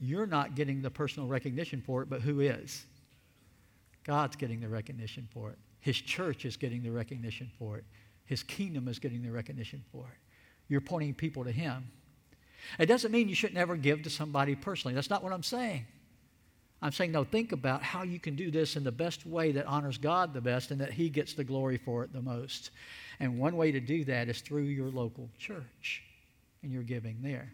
you're 0.00 0.26
not 0.26 0.54
getting 0.54 0.80
the 0.80 0.90
personal 0.90 1.28
recognition 1.28 1.82
for 1.82 2.00
it, 2.00 2.08
but 2.08 2.22
who 2.22 2.40
is? 2.40 2.86
God's 4.04 4.36
getting 4.36 4.60
the 4.60 4.70
recognition 4.70 5.28
for 5.34 5.50
it. 5.50 5.58
His 5.80 6.00
church 6.00 6.46
is 6.46 6.56
getting 6.56 6.82
the 6.82 6.92
recognition 6.92 7.50
for 7.58 7.76
it. 7.76 7.84
His 8.24 8.42
kingdom 8.42 8.88
is 8.88 8.98
getting 8.98 9.20
the 9.20 9.30
recognition 9.30 9.84
for 9.92 10.06
it. 10.06 10.29
You're 10.70 10.80
pointing 10.80 11.12
people 11.12 11.44
to 11.44 11.52
Him. 11.52 11.90
It 12.78 12.86
doesn't 12.86 13.12
mean 13.12 13.28
you 13.28 13.34
should 13.34 13.52
never 13.52 13.76
give 13.76 14.02
to 14.04 14.10
somebody 14.10 14.54
personally. 14.54 14.94
That's 14.94 15.10
not 15.10 15.22
what 15.22 15.32
I'm 15.32 15.42
saying. 15.42 15.84
I'm 16.80 16.92
saying, 16.92 17.12
no, 17.12 17.24
think 17.24 17.52
about 17.52 17.82
how 17.82 18.04
you 18.04 18.18
can 18.18 18.36
do 18.36 18.50
this 18.50 18.76
in 18.76 18.84
the 18.84 18.92
best 18.92 19.26
way 19.26 19.52
that 19.52 19.66
honors 19.66 19.98
God 19.98 20.32
the 20.32 20.40
best 20.40 20.70
and 20.70 20.80
that 20.80 20.92
He 20.92 21.10
gets 21.10 21.34
the 21.34 21.44
glory 21.44 21.76
for 21.76 22.04
it 22.04 22.12
the 22.12 22.22
most. 22.22 22.70
And 23.18 23.38
one 23.38 23.56
way 23.56 23.72
to 23.72 23.80
do 23.80 24.04
that 24.04 24.28
is 24.30 24.40
through 24.40 24.62
your 24.62 24.88
local 24.88 25.28
church 25.38 26.02
and 26.62 26.72
your 26.72 26.82
giving 26.82 27.18
there. 27.20 27.52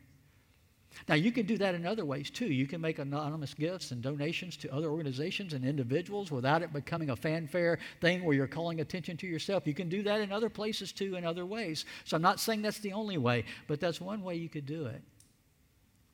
Now, 1.08 1.14
you 1.14 1.30
can 1.30 1.46
do 1.46 1.58
that 1.58 1.74
in 1.74 1.86
other 1.86 2.04
ways 2.04 2.30
too. 2.30 2.46
You 2.46 2.66
can 2.66 2.80
make 2.80 2.98
anonymous 2.98 3.54
gifts 3.54 3.90
and 3.90 4.02
donations 4.02 4.56
to 4.58 4.72
other 4.72 4.88
organizations 4.88 5.52
and 5.52 5.64
individuals 5.64 6.30
without 6.30 6.62
it 6.62 6.72
becoming 6.72 7.10
a 7.10 7.16
fanfare 7.16 7.78
thing 8.00 8.24
where 8.24 8.34
you're 8.34 8.46
calling 8.46 8.80
attention 8.80 9.16
to 9.18 9.26
yourself. 9.26 9.66
You 9.66 9.74
can 9.74 9.88
do 9.88 10.02
that 10.04 10.20
in 10.20 10.32
other 10.32 10.48
places 10.48 10.92
too, 10.92 11.16
in 11.16 11.24
other 11.24 11.46
ways. 11.46 11.84
So 12.04 12.16
I'm 12.16 12.22
not 12.22 12.40
saying 12.40 12.62
that's 12.62 12.78
the 12.78 12.92
only 12.92 13.18
way, 13.18 13.44
but 13.68 13.80
that's 13.80 14.00
one 14.00 14.22
way 14.22 14.36
you 14.36 14.48
could 14.48 14.66
do 14.66 14.86
it 14.86 15.02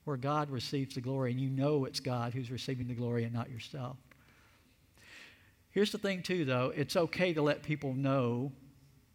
where 0.04 0.16
God 0.16 0.50
receives 0.50 0.94
the 0.94 1.00
glory 1.00 1.30
and 1.30 1.40
you 1.40 1.48
know 1.48 1.84
it's 1.84 2.00
God 2.00 2.34
who's 2.34 2.50
receiving 2.50 2.88
the 2.88 2.94
glory 2.94 3.24
and 3.24 3.32
not 3.32 3.50
yourself. 3.50 3.96
Here's 5.70 5.92
the 5.92 5.98
thing, 5.98 6.22
too, 6.22 6.44
though 6.44 6.72
it's 6.74 6.96
okay 6.96 7.32
to 7.32 7.42
let 7.42 7.62
people 7.62 7.94
know 7.94 8.52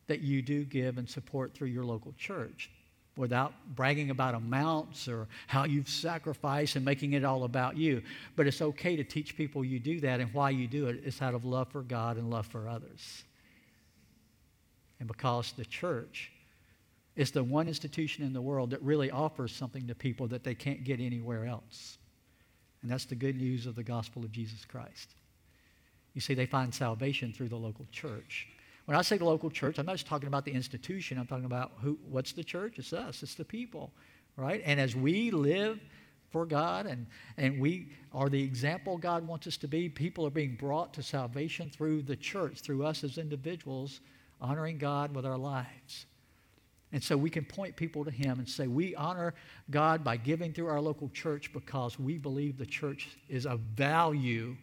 that 0.08 0.22
you 0.22 0.42
do 0.42 0.64
give 0.64 0.98
and 0.98 1.08
support 1.08 1.54
through 1.54 1.68
your 1.68 1.86
local 1.86 2.14
church 2.18 2.72
without 3.18 3.54
bragging 3.76 4.12
about 4.12 4.36
amounts 4.36 5.08
or 5.08 5.28
how 5.48 5.66
you've 5.66 5.90
sacrificed 5.90 6.76
and 6.76 6.86
making 6.86 7.14
it 7.14 7.24
all 7.24 7.44
about 7.44 7.76
you. 7.76 8.02
But 8.36 8.48
it's 8.48 8.62
okay 8.62 8.96
to 8.96 9.04
teach 9.04 9.36
people 9.36 9.66
you 9.66 9.80
do 9.80 10.00
that, 10.02 10.20
and 10.20 10.34
why 10.34 10.52
you 10.52 10.68
do 10.68 10.88
it. 10.88 10.98
it 10.98 11.04
is 11.06 11.22
out 11.22 11.34
of 11.34 11.44
love 11.44 11.70
for 11.70 11.82
God 11.82 12.18
and 12.18 12.30
love 12.30 12.46
for 12.46 12.68
others. 12.68 13.24
And 15.00 15.08
because 15.08 15.52
the 15.52 15.66
church 15.66 16.32
is 17.16 17.32
the 17.32 17.44
one 17.44 17.68
institution 17.68 18.24
in 18.24 18.32
the 18.32 18.42
world 18.42 18.70
that 18.70 18.82
really 18.82 19.10
offers 19.10 19.52
something 19.52 19.88
to 19.88 19.96
people 19.96 20.28
that 20.28 20.44
they 20.44 20.54
can't 20.54 20.84
get 20.84 21.00
anywhere 21.00 21.46
else. 21.46 21.98
And 22.82 22.92
that's 22.92 23.06
the 23.06 23.16
good 23.16 23.36
news 23.36 23.66
of 23.66 23.76
the 23.76 23.84
gospel 23.84 24.24
of 24.24 24.32
Jesus 24.32 24.64
Christ. 24.66 25.16
You 26.14 26.22
see, 26.22 26.36
they 26.36 26.46
find 26.46 26.74
salvation 26.74 27.34
through 27.34 27.50
the 27.50 27.56
local 27.56 27.86
church. 27.92 28.48
When 28.88 28.96
I 28.96 29.02
say 29.02 29.18
the 29.18 29.26
local 29.26 29.50
church, 29.50 29.80
I'm 29.80 29.86
not 29.86 29.96
just 29.96 30.08
talking 30.08 30.28
about 30.28 30.46
the 30.46 30.54
institution. 30.54 31.18
I'm 31.18 31.28
talking 31.28 31.44
about 31.44 31.74
who, 31.82 32.00
what's 32.10 32.32
the 32.32 32.44
church? 32.44 32.80
It's 32.80 32.94
us, 32.94 33.22
it's 33.22 33.36
the 33.36 33.44
people, 33.44 33.92
right? 34.38 34.62
And 34.64 34.80
as 34.80 34.96
we 34.96 35.30
live 35.30 35.82
for 36.30 36.46
God 36.46 36.86
and, 36.86 37.06
and 37.36 37.60
we 37.60 37.90
are 38.14 38.30
the 38.30 38.42
example 38.42 38.98
God 38.98 39.28
wants 39.28 39.46
us 39.46 39.58
to 39.58 39.68
be, 39.68 39.90
people 39.90 40.26
are 40.26 40.30
being 40.30 40.56
brought 40.56 40.94
to 40.94 41.04
salvation 41.04 41.70
through 41.70 42.04
the 42.04 42.16
church, 42.16 42.62
through 42.62 42.86
us 42.86 43.04
as 43.04 43.18
individuals, 43.18 44.00
honoring 44.40 44.78
God 44.78 45.14
with 45.14 45.26
our 45.26 45.38
lives. 45.38 46.06
And 46.94 47.04
so 47.04 47.18
we 47.18 47.30
can 47.30 47.44
point 47.44 47.76
people 47.76 48.06
to 48.06 48.12
Him 48.12 48.40
and 48.40 48.48
say, 48.48 48.68
We 48.68 48.96
honor 48.96 49.34
God 49.70 50.02
by 50.02 50.16
giving 50.16 50.54
through 50.54 50.68
our 50.68 50.80
local 50.80 51.10
church 51.10 51.52
because 51.52 52.00
we 52.00 52.18
believe 52.18 52.58
the 52.58 52.66
church 52.66 53.10
is 53.28 53.46
of 53.46 53.60
value, 53.60 54.56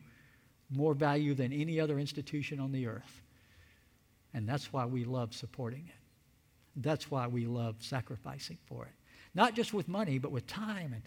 more 0.71 0.95
value 0.95 1.35
than 1.35 1.53
any 1.53 1.79
other 1.79 1.99
institution 1.99 2.59
on 2.59 2.73
the 2.73 2.87
earth. 2.87 3.21
And 4.35 4.49
that's 4.49 4.73
why 4.73 4.85
we 4.85 5.05
love 5.05 5.33
supporting 5.33 5.87
it. 5.87 5.95
That's 6.77 7.11
why 7.11 7.27
we 7.29 7.47
love 7.47 7.77
sacrificing 7.79 8.59
for 8.67 8.85
it. 8.85 8.93
Not 9.35 9.55
just 9.55 9.73
with 9.73 9.89
money, 9.89 10.19
but 10.19 10.33
with 10.33 10.47
time 10.47 10.93
and 10.93 11.03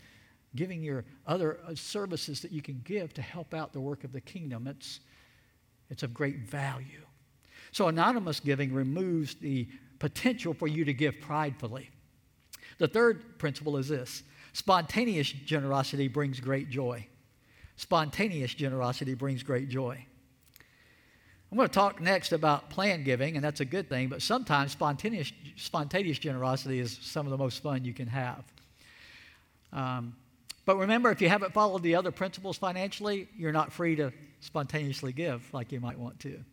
giving 0.55 0.81
your 0.81 1.05
other 1.25 1.59
uh, 1.67 1.75
services 1.75 2.41
that 2.41 2.51
you 2.51 2.61
can 2.61 2.81
give 2.83 3.13
to 3.13 3.21
help 3.21 3.53
out 3.53 3.73
the 3.73 3.81
work 3.81 4.03
of 4.03 4.13
the 4.13 4.21
kingdom. 4.21 4.67
It's, 4.67 5.01
it's 5.89 6.03
of 6.03 6.13
great 6.13 6.39
value. 6.39 7.05
So, 7.71 7.89
anonymous 7.89 8.39
giving 8.39 8.73
removes 8.73 9.35
the 9.35 9.67
potential 9.99 10.53
for 10.53 10.67
you 10.67 10.85
to 10.85 10.93
give 10.93 11.19
pridefully. 11.19 11.89
The 12.77 12.87
third 12.87 13.39
principle 13.39 13.77
is 13.77 13.89
this 13.89 14.23
spontaneous 14.53 15.29
generosity 15.31 16.07
brings 16.07 16.39
great 16.39 16.69
joy. 16.69 17.05
Spontaneous 17.75 18.53
generosity 18.53 19.13
brings 19.13 19.43
great 19.43 19.69
joy. 19.69 20.05
I'm 21.51 21.57
going 21.57 21.69
to 21.69 21.73
talk 21.73 22.01
next 22.01 22.33
about 22.33 22.69
planned 22.69 23.05
giving, 23.05 23.35
and 23.35 23.43
that's 23.43 23.61
a 23.61 23.65
good 23.65 23.87
thing, 23.87 24.09
but 24.09 24.21
sometimes 24.21 24.73
spontaneous, 24.73 25.31
spontaneous 25.55 26.19
generosity 26.19 26.79
is 26.79 26.99
some 27.01 27.25
of 27.25 27.31
the 27.31 27.37
most 27.37 27.63
fun 27.63 27.85
you 27.85 27.93
can 27.93 28.07
have. 28.07 28.43
Um, 29.71 30.15
but 30.65 30.77
remember, 30.77 31.09
if 31.09 31.21
you 31.21 31.29
haven't 31.29 31.53
followed 31.53 31.83
the 31.83 31.95
other 31.95 32.11
principles 32.11 32.57
financially, 32.57 33.29
you're 33.37 33.53
not 33.53 33.71
free 33.71 33.95
to 33.95 34.11
spontaneously 34.41 35.13
give 35.13 35.47
like 35.53 35.71
you 35.71 35.79
might 35.79 35.97
want 35.97 36.19
to. 36.21 36.43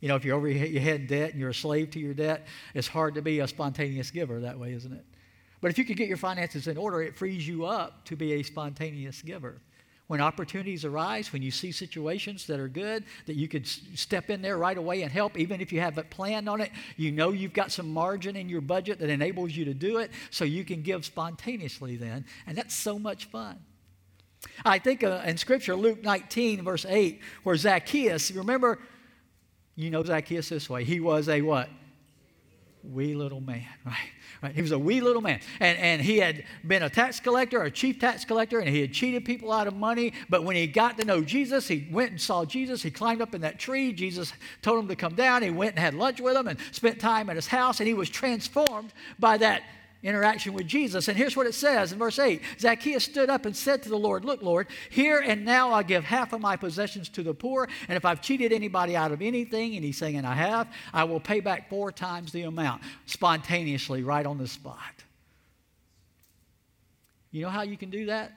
You 0.00 0.08
know, 0.08 0.16
if 0.16 0.24
you're 0.24 0.36
over 0.36 0.48
your 0.48 0.82
head 0.82 1.00
in 1.02 1.06
debt 1.06 1.30
and 1.30 1.40
you're 1.40 1.50
a 1.50 1.54
slave 1.54 1.90
to 1.92 1.98
your 1.98 2.14
debt, 2.14 2.46
it's 2.74 2.88
hard 2.88 3.14
to 3.14 3.22
be 3.22 3.40
a 3.40 3.48
spontaneous 3.48 4.10
giver 4.10 4.40
that 4.40 4.58
way, 4.58 4.72
isn't 4.74 4.92
it? 4.92 5.04
But 5.62 5.70
if 5.70 5.78
you 5.78 5.84
can 5.84 5.96
get 5.96 6.08
your 6.08 6.16
finances 6.18 6.66
in 6.66 6.76
order, 6.76 7.02
it 7.02 7.16
frees 7.16 7.46
you 7.46 7.64
up 7.64 8.04
to 8.06 8.16
be 8.16 8.34
a 8.34 8.42
spontaneous 8.42 9.22
giver 9.22 9.60
when 10.10 10.20
opportunities 10.20 10.84
arise, 10.84 11.32
when 11.32 11.40
you 11.40 11.52
see 11.52 11.70
situations 11.70 12.44
that 12.48 12.58
are 12.58 12.66
good, 12.66 13.04
that 13.26 13.36
you 13.36 13.46
could 13.46 13.64
step 13.64 14.28
in 14.28 14.42
there 14.42 14.58
right 14.58 14.76
away 14.76 15.02
and 15.02 15.12
help, 15.12 15.38
even 15.38 15.60
if 15.60 15.72
you 15.72 15.78
haven't 15.78 16.10
planned 16.10 16.48
on 16.48 16.60
it, 16.60 16.72
you 16.96 17.12
know 17.12 17.30
you've 17.30 17.52
got 17.52 17.70
some 17.70 17.88
margin 17.88 18.34
in 18.34 18.48
your 18.48 18.60
budget 18.60 18.98
that 18.98 19.08
enables 19.08 19.52
you 19.52 19.64
to 19.66 19.72
do 19.72 19.98
it, 19.98 20.10
so 20.30 20.44
you 20.44 20.64
can 20.64 20.82
give 20.82 21.04
spontaneously 21.04 21.94
then. 21.94 22.24
And 22.48 22.58
that's 22.58 22.74
so 22.74 22.98
much 22.98 23.26
fun. 23.26 23.60
I 24.64 24.80
think 24.80 25.04
uh, 25.04 25.22
in 25.24 25.36
Scripture, 25.36 25.76
Luke 25.76 26.02
19, 26.02 26.64
verse 26.64 26.84
8, 26.84 27.20
where 27.44 27.54
Zacchaeus, 27.54 28.32
remember, 28.32 28.80
you 29.76 29.90
know 29.90 30.02
Zacchaeus 30.02 30.48
this 30.48 30.68
way. 30.68 30.82
He 30.82 30.98
was 30.98 31.28
a 31.28 31.40
what? 31.40 31.68
Wee 32.82 33.14
little 33.14 33.40
man, 33.40 33.66
right? 33.84 34.10
Right? 34.42 34.54
He 34.54 34.62
was 34.62 34.72
a 34.72 34.78
wee 34.78 35.00
little 35.00 35.20
man. 35.20 35.40
And, 35.60 35.78
and 35.78 36.02
he 36.02 36.18
had 36.18 36.44
been 36.66 36.82
a 36.82 36.88
tax 36.88 37.20
collector, 37.20 37.62
a 37.62 37.70
chief 37.70 37.98
tax 37.98 38.24
collector, 38.24 38.58
and 38.58 38.68
he 38.68 38.80
had 38.80 38.92
cheated 38.92 39.24
people 39.24 39.52
out 39.52 39.66
of 39.66 39.74
money. 39.74 40.14
But 40.30 40.44
when 40.44 40.56
he 40.56 40.66
got 40.66 40.96
to 40.98 41.04
know 41.04 41.22
Jesus, 41.22 41.68
he 41.68 41.86
went 41.90 42.12
and 42.12 42.20
saw 42.20 42.44
Jesus. 42.44 42.82
He 42.82 42.90
climbed 42.90 43.20
up 43.20 43.34
in 43.34 43.42
that 43.42 43.58
tree. 43.58 43.92
Jesus 43.92 44.32
told 44.62 44.78
him 44.78 44.88
to 44.88 44.96
come 44.96 45.14
down. 45.14 45.42
He 45.42 45.50
went 45.50 45.72
and 45.72 45.78
had 45.78 45.94
lunch 45.94 46.20
with 46.20 46.36
him 46.36 46.48
and 46.48 46.58
spent 46.72 47.00
time 47.00 47.28
at 47.28 47.36
his 47.36 47.48
house. 47.48 47.80
And 47.80 47.86
he 47.86 47.94
was 47.94 48.08
transformed 48.08 48.94
by 49.18 49.36
that 49.38 49.62
interaction 50.02 50.54
with 50.54 50.66
Jesus. 50.66 51.08
And 51.08 51.16
here's 51.16 51.36
what 51.36 51.46
it 51.46 51.54
says 51.54 51.92
in 51.92 51.98
verse 51.98 52.18
8 52.18 52.42
Zacchaeus 52.58 53.04
stood 53.04 53.30
up 53.30 53.46
and 53.46 53.54
said 53.54 53.82
to 53.82 53.88
the 53.88 53.98
Lord, 53.98 54.24
Look, 54.24 54.42
Lord, 54.42 54.66
here 54.90 55.18
and 55.18 55.44
now 55.44 55.72
I 55.72 55.82
give 55.82 56.04
half 56.04 56.32
of 56.32 56.40
my 56.40 56.56
possessions 56.56 57.08
to 57.10 57.22
the 57.22 57.34
poor, 57.34 57.68
and 57.88 57.96
if 57.96 58.04
I've 58.04 58.20
cheated 58.20 58.52
anybody 58.52 58.96
out 58.96 59.12
of 59.12 59.22
anything, 59.22 59.76
and 59.76 59.84
he's 59.84 59.98
saying, 59.98 60.16
and 60.16 60.26
I 60.26 60.34
have, 60.34 60.68
I 60.92 61.04
will 61.04 61.20
pay 61.20 61.40
back 61.40 61.68
four 61.68 61.92
times 61.92 62.32
the 62.32 62.42
amount, 62.42 62.82
spontaneously, 63.06 64.02
right 64.02 64.24
on 64.24 64.38
the 64.38 64.48
spot. 64.48 64.78
You 67.30 67.42
know 67.42 67.50
how 67.50 67.62
you 67.62 67.76
can 67.76 67.90
do 67.90 68.06
that? 68.06 68.32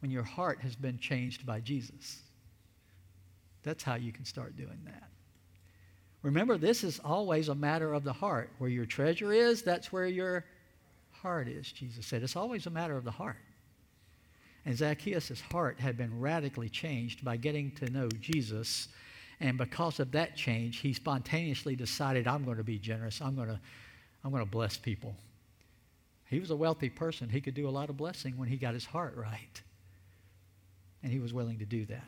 When 0.00 0.10
your 0.10 0.24
heart 0.24 0.60
has 0.62 0.74
been 0.74 0.98
changed 0.98 1.46
by 1.46 1.60
Jesus. 1.60 2.20
That's 3.62 3.84
how 3.84 3.94
you 3.94 4.12
can 4.12 4.24
start 4.24 4.56
doing 4.56 4.80
that. 4.86 5.04
Remember, 6.22 6.56
this 6.56 6.84
is 6.84 7.00
always 7.04 7.48
a 7.48 7.54
matter 7.54 7.92
of 7.92 8.04
the 8.04 8.12
heart. 8.12 8.50
Where 8.58 8.70
your 8.70 8.86
treasure 8.86 9.32
is, 9.32 9.62
that's 9.62 9.92
where 9.92 10.06
your 10.06 10.44
heart 11.22 11.48
is, 11.48 11.70
Jesus 11.72 12.06
said. 12.06 12.22
It's 12.22 12.36
always 12.36 12.66
a 12.66 12.70
matter 12.70 12.96
of 12.96 13.04
the 13.04 13.10
heart. 13.10 13.36
And 14.64 14.76
Zacchaeus' 14.76 15.40
heart 15.40 15.80
had 15.80 15.96
been 15.96 16.20
radically 16.20 16.68
changed 16.68 17.24
by 17.24 17.36
getting 17.36 17.72
to 17.72 17.90
know 17.90 18.08
Jesus 18.20 18.88
And 19.42 19.58
because 19.58 19.98
of 19.98 20.12
that 20.12 20.36
change, 20.36 20.78
he 20.78 20.92
spontaneously 20.92 21.74
decided, 21.74 22.28
I'm 22.28 22.44
going 22.44 22.58
to 22.58 22.64
be 22.64 22.78
generous. 22.78 23.20
I'm 23.20 23.34
going 23.34 23.48
to, 23.48 23.58
I'm 24.24 24.30
going 24.30 24.44
to 24.44 24.50
bless 24.50 24.76
people. 24.76 25.16
He 26.26 26.38
was 26.38 26.50
a 26.50 26.56
wealthy 26.56 26.88
person. 26.88 27.28
He 27.28 27.40
could 27.40 27.54
do 27.54 27.68
a 27.68 27.70
lot 27.70 27.90
of 27.90 27.96
blessing 27.96 28.34
when 28.36 28.48
he 28.48 28.56
got 28.56 28.72
his 28.72 28.84
heart 28.84 29.16
right. 29.16 29.60
And 31.02 31.12
he 31.12 31.18
was 31.18 31.34
willing 31.34 31.58
to 31.58 31.64
do 31.64 31.84
that. 31.86 32.04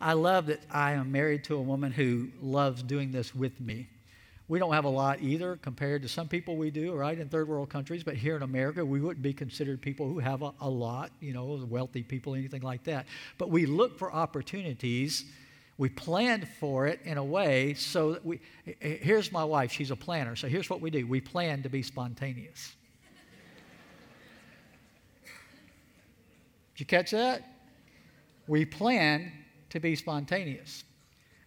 I 0.00 0.14
love 0.14 0.46
that 0.46 0.60
I 0.70 0.92
am 0.92 1.12
married 1.12 1.44
to 1.44 1.56
a 1.56 1.62
woman 1.62 1.92
who 1.92 2.30
loves 2.40 2.82
doing 2.82 3.12
this 3.12 3.34
with 3.34 3.60
me. 3.60 3.88
We 4.46 4.58
don't 4.58 4.74
have 4.74 4.84
a 4.84 4.90
lot 4.90 5.22
either 5.22 5.56
compared 5.56 6.02
to 6.02 6.08
some 6.08 6.28
people 6.28 6.56
we 6.56 6.70
do, 6.70 6.92
right, 6.92 7.18
in 7.18 7.28
third 7.28 7.48
world 7.48 7.70
countries. 7.70 8.04
But 8.04 8.16
here 8.16 8.36
in 8.36 8.42
America, 8.42 8.84
we 8.84 9.00
wouldn't 9.00 9.22
be 9.22 9.32
considered 9.32 9.80
people 9.80 10.06
who 10.06 10.18
have 10.18 10.42
a, 10.42 10.52
a 10.60 10.68
lot, 10.68 11.12
you 11.20 11.32
know, 11.32 11.66
wealthy 11.68 12.02
people, 12.02 12.34
anything 12.34 12.60
like 12.60 12.84
that. 12.84 13.06
But 13.38 13.48
we 13.48 13.64
look 13.64 13.98
for 13.98 14.12
opportunities. 14.12 15.24
We 15.78 15.88
plan 15.88 16.46
for 16.60 16.86
it 16.86 17.00
in 17.04 17.16
a 17.16 17.24
way 17.24 17.72
so 17.74 18.12
that 18.12 18.24
we. 18.24 18.40
Here's 18.80 19.32
my 19.32 19.44
wife, 19.44 19.72
she's 19.72 19.90
a 19.90 19.96
planner. 19.96 20.36
So 20.36 20.46
here's 20.46 20.68
what 20.68 20.82
we 20.82 20.90
do 20.90 21.06
we 21.06 21.22
plan 21.22 21.62
to 21.62 21.70
be 21.70 21.82
spontaneous. 21.82 22.74
Did 26.74 26.80
you 26.80 26.86
catch 26.86 27.12
that? 27.12 27.44
We 28.46 28.66
plan 28.66 29.32
to 29.70 29.80
be 29.80 29.96
spontaneous. 29.96 30.84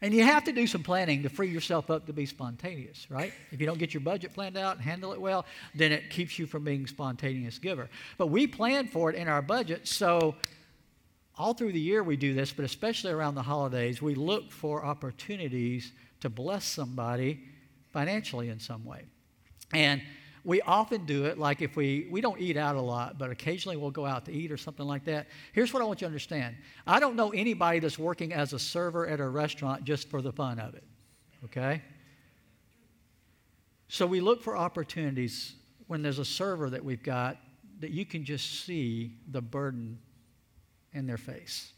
And 0.02 0.14
you 0.14 0.24
have 0.24 0.44
to 0.44 0.52
do 0.52 0.68
some 0.68 0.84
planning 0.84 1.24
to 1.24 1.30
free 1.30 1.50
yourself 1.50 1.90
up 1.90 2.06
to 2.06 2.14
be 2.14 2.26
spontaneous, 2.26 3.10
right? 3.10 3.34
If 3.52 3.60
you 3.60 3.66
don't 3.66 3.80
get 3.80 3.94
your 3.94 4.02
budget 4.02 4.34
planned 4.34 4.58
out 4.58 4.76
and 4.76 4.86
handle 4.86 5.12
it 5.14 5.20
well, 5.20 5.46
then 5.74 5.92
it 5.92 6.10
keeps 6.10 6.38
you 6.38 6.46
from 6.46 6.64
being 6.64 6.86
spontaneous 6.86 7.58
giver. 7.58 7.90
But 8.18 8.28
we 8.28 8.46
plan 8.46 8.88
for 8.88 9.10
it 9.10 9.16
in 9.16 9.28
our 9.28 9.42
budget, 9.42 9.88
so 9.88 10.36
all 11.38 11.54
through 11.54 11.72
the 11.72 11.80
year 11.80 12.04
we 12.04 12.16
do 12.16 12.34
this, 12.34 12.52
but 12.52 12.66
especially 12.66 13.12
around 13.12 13.36
the 13.36 13.44
holidays, 13.44 14.02
we 14.02 14.16
look 14.16 14.52
for 14.52 14.84
opportunities 14.86 15.92
to 16.20 16.30
bless 16.30 16.66
somebody 16.66 17.44
financially 17.92 18.50
in 18.50 18.60
some 18.60 18.86
way. 18.86 19.04
And 19.74 20.02
we 20.48 20.62
often 20.62 21.04
do 21.04 21.26
it 21.26 21.38
like 21.38 21.62
if 21.62 21.76
we, 21.76 22.08
we 22.10 22.22
don't 22.22 22.40
eat 22.40 22.56
out 22.56 22.78
a 22.78 22.82
lot, 22.82 23.18
but 23.18 23.30
occasionally 23.30 23.76
we'll 23.76 23.92
go 23.92 24.06
out 24.06 24.24
to 24.24 24.32
eat 24.32 24.50
or 24.50 24.56
something 24.56 24.86
like 24.86 25.04
that. 25.04 25.28
Here's 25.52 25.74
what 25.74 25.84
I 25.84 25.86
want 25.86 26.00
you 26.00 26.06
to 26.06 26.08
understand 26.08 26.56
I 26.88 27.02
don't 27.02 27.18
know 27.18 27.32
anybody 27.32 27.80
that's 27.80 28.00
working 28.00 28.32
as 28.32 28.54
a 28.54 28.60
server 28.60 29.06
at 29.06 29.20
a 29.20 29.28
restaurant 29.28 29.84
just 29.84 30.10
for 30.10 30.22
the 30.22 30.32
fun 30.32 30.58
of 30.60 30.74
it, 30.74 30.86
okay? 31.44 31.82
So 33.90 34.08
we 34.08 34.22
look 34.22 34.42
for 34.42 34.56
opportunities 34.56 35.54
when 35.88 36.02
there's 36.02 36.20
a 36.20 36.26
server 36.26 36.70
that 36.70 36.84
we've 36.84 37.04
got 37.04 37.36
that 37.82 37.92
you 37.92 38.06
can 38.06 38.24
just 38.24 38.64
see 38.64 39.18
the 39.30 39.42
burden 39.42 40.00
in 40.94 41.08
their 41.08 41.18
face. 41.18 41.74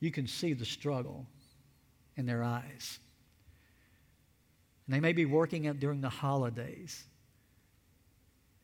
You 0.00 0.10
can 0.10 0.26
see 0.26 0.54
the 0.54 0.64
struggle 0.64 1.26
in 2.16 2.24
their 2.24 2.42
eyes. 2.42 2.98
And 4.86 4.96
they 4.96 5.00
may 5.00 5.12
be 5.12 5.26
working 5.26 5.66
at 5.66 5.80
during 5.80 6.00
the 6.00 6.08
holidays 6.08 7.04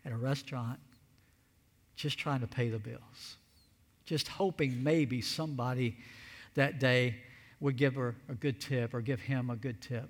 at 0.04 0.12
a 0.12 0.16
restaurant 0.16 0.78
just 1.96 2.18
trying 2.18 2.40
to 2.40 2.46
pay 2.46 2.68
the 2.68 2.78
bills, 2.78 3.36
just 4.04 4.28
hoping 4.28 4.82
maybe 4.82 5.20
somebody 5.20 5.96
that 6.54 6.80
day 6.80 7.16
would 7.60 7.76
give 7.76 7.94
her 7.94 8.14
a 8.28 8.34
good 8.34 8.60
tip 8.60 8.92
or 8.94 9.00
give 9.00 9.20
him 9.20 9.50
a 9.50 9.56
good 9.56 9.80
tip 9.80 10.08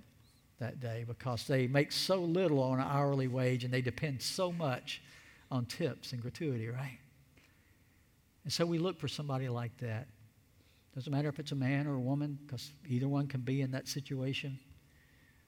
that 0.59 0.81
day 0.81 1.05
because 1.07 1.46
they 1.46 1.66
make 1.66 1.92
so 1.92 2.16
little 2.16 2.62
on 2.62 2.78
an 2.78 2.87
hourly 2.88 3.28
wage 3.28 3.64
and 3.64 3.72
they 3.72 3.83
depend 3.83 4.22
so 4.22 4.50
much 4.52 5.02
on 5.50 5.66
tips 5.66 6.12
and 6.12 6.22
gratuity, 6.22 6.68
right? 6.68 6.98
And 8.44 8.52
so 8.52 8.64
we 8.64 8.78
look 8.78 8.98
for 8.98 9.09
somebody 9.09 9.48
like 9.48 9.76
that. 9.78 10.07
Doesn't 10.94 11.12
matter 11.12 11.28
if 11.28 11.38
it's 11.38 11.52
a 11.52 11.57
man 11.57 11.87
or 11.87 11.94
a 11.94 12.00
woman, 12.00 12.38
because 12.44 12.72
either 12.88 13.09
one 13.09 13.26
can 13.26 13.40
be 13.40 13.61
in 13.61 13.70
that 13.72 13.88
situation. 13.88 14.59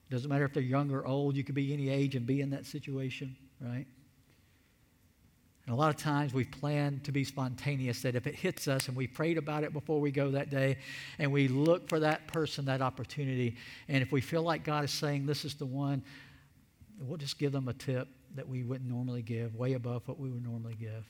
Doesn't 0.09 0.29
matter 0.29 0.45
if 0.45 0.53
they're 0.53 0.63
young 0.63 0.91
or 0.91 1.05
old, 1.05 1.35
you 1.35 1.43
could 1.43 1.55
be 1.55 1.73
any 1.73 1.89
age 1.89 2.15
and 2.15 2.25
be 2.25 2.41
in 2.41 2.49
that 2.51 2.65
situation, 2.65 3.35
right? 3.59 3.87
And 5.65 5.73
a 5.73 5.77
lot 5.77 5.89
of 5.89 5.97
times 5.97 6.33
we've 6.33 6.51
planned 6.51 7.03
to 7.05 7.11
be 7.11 7.23
spontaneous 7.23 8.01
that 8.03 8.15
if 8.15 8.27
it 8.27 8.35
hits 8.35 8.67
us 8.67 8.87
and 8.87 8.95
we 8.95 9.07
prayed 9.07 9.37
about 9.37 9.63
it 9.63 9.73
before 9.73 9.99
we 9.99 10.11
go 10.11 10.29
that 10.31 10.51
day 10.51 10.77
and 11.17 11.31
we 11.31 11.47
look 11.47 11.89
for 11.89 11.99
that 12.01 12.27
person, 12.27 12.65
that 12.65 12.81
opportunity, 12.81 13.55
and 13.87 14.03
if 14.03 14.11
we 14.11 14.21
feel 14.21 14.43
like 14.43 14.63
God 14.63 14.83
is 14.83 14.91
saying 14.91 15.25
this 15.25 15.43
is 15.43 15.55
the 15.55 15.65
one, 15.65 16.03
we'll 16.99 17.17
just 17.17 17.39
give 17.39 17.51
them 17.51 17.67
a 17.67 17.73
tip 17.73 18.07
that 18.35 18.47
we 18.47 18.63
wouldn't 18.63 18.89
normally 18.89 19.23
give, 19.23 19.55
way 19.55 19.73
above 19.73 20.07
what 20.07 20.19
we 20.19 20.29
would 20.29 20.43
normally 20.43 20.75
give. 20.75 21.03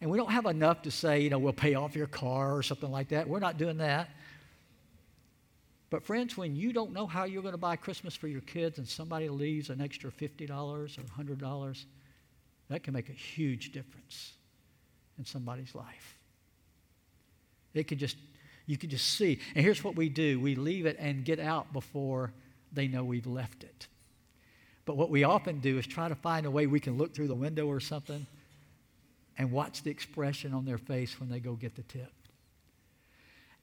And 0.00 0.10
we 0.10 0.16
don't 0.16 0.30
have 0.30 0.46
enough 0.46 0.82
to 0.82 0.90
say, 0.90 1.20
you 1.20 1.30
know, 1.30 1.38
we'll 1.38 1.52
pay 1.52 1.74
off 1.74 1.96
your 1.96 2.06
car 2.06 2.56
or 2.56 2.62
something 2.62 2.90
like 2.90 3.08
that. 3.08 3.28
We're 3.28 3.40
not 3.40 3.58
doing 3.58 3.78
that. 3.78 4.10
But, 5.90 6.04
friends, 6.04 6.36
when 6.36 6.54
you 6.54 6.72
don't 6.72 6.92
know 6.92 7.06
how 7.06 7.24
you're 7.24 7.42
going 7.42 7.52
to 7.52 7.58
buy 7.58 7.76
Christmas 7.76 8.14
for 8.14 8.28
your 8.28 8.40
kids 8.42 8.78
and 8.78 8.86
somebody 8.86 9.28
leaves 9.28 9.68
an 9.68 9.80
extra 9.80 10.10
$50 10.10 10.48
or 10.48 10.86
$100, 10.86 11.84
that 12.70 12.84
can 12.84 12.94
make 12.94 13.08
a 13.08 13.12
huge 13.12 13.72
difference 13.72 14.32
in 15.18 15.24
somebody's 15.24 15.74
life. 15.74 16.16
It 17.74 17.84
could 17.84 17.98
just, 17.98 18.16
you 18.66 18.78
could 18.78 18.90
just 18.90 19.06
see. 19.06 19.40
And 19.54 19.64
here's 19.64 19.84
what 19.84 19.96
we 19.96 20.08
do 20.08 20.40
we 20.40 20.54
leave 20.54 20.86
it 20.86 20.96
and 20.98 21.24
get 21.24 21.38
out 21.38 21.72
before 21.72 22.32
they 22.72 22.88
know 22.88 23.04
we've 23.04 23.26
left 23.26 23.64
it. 23.64 23.88
But 24.84 24.96
what 24.96 25.10
we 25.10 25.24
often 25.24 25.60
do 25.60 25.78
is 25.78 25.86
try 25.86 26.08
to 26.08 26.14
find 26.14 26.46
a 26.46 26.50
way 26.50 26.66
we 26.66 26.80
can 26.80 26.96
look 26.96 27.14
through 27.14 27.28
the 27.28 27.34
window 27.34 27.66
or 27.66 27.80
something 27.80 28.26
and 29.36 29.52
watch 29.52 29.82
the 29.82 29.90
expression 29.90 30.54
on 30.54 30.64
their 30.64 30.78
face 30.78 31.18
when 31.20 31.28
they 31.28 31.40
go 31.40 31.54
get 31.54 31.74
the 31.74 31.82
tip. 31.82 32.12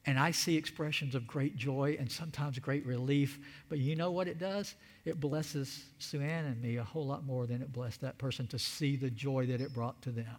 And 0.08 0.18
I 0.18 0.32
see 0.32 0.56
expressions 0.56 1.16
of 1.16 1.28
great 1.28 1.58
joy 1.58 1.98
and 2.00 2.10
sometimes 2.10 2.58
great 2.60 2.86
relief. 2.86 3.40
But 3.68 3.80
you 3.80 3.98
know 3.98 4.10
what 4.10 4.30
it 4.30 4.40
does? 4.40 4.76
It 5.04 5.20
blesses 5.20 5.84
Sue 6.00 6.22
Ann 6.22 6.46
and 6.46 6.62
me 6.62 6.78
a 6.78 6.84
whole 6.84 7.06
lot 7.06 7.26
more 7.26 7.46
than 7.46 7.62
it 7.62 7.74
blessed 7.74 8.00
that 8.02 8.18
person 8.18 8.48
to 8.48 8.58
see 8.58 8.96
the 8.96 9.10
joy 9.10 9.46
that 9.48 9.60
it 9.60 9.74
brought 9.74 10.02
to 10.04 10.12
them. 10.12 10.38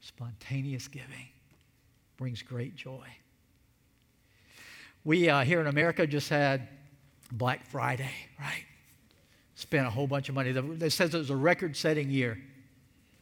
Spontaneous 0.00 0.86
giving 0.86 1.28
brings 2.16 2.40
great 2.40 2.76
joy. 2.76 3.06
We 5.04 5.28
uh, 5.28 5.42
here 5.42 5.60
in 5.60 5.66
America 5.66 6.06
just 6.06 6.28
had 6.28 6.68
Black 7.32 7.66
Friday, 7.66 8.10
right? 8.38 8.64
Spent 9.56 9.84
a 9.84 9.90
whole 9.90 10.06
bunch 10.06 10.28
of 10.28 10.36
money. 10.36 10.50
It 10.50 10.92
says 10.92 11.12
it 11.12 11.18
was 11.18 11.30
a 11.30 11.36
record 11.36 11.76
setting 11.76 12.08
year. 12.08 12.38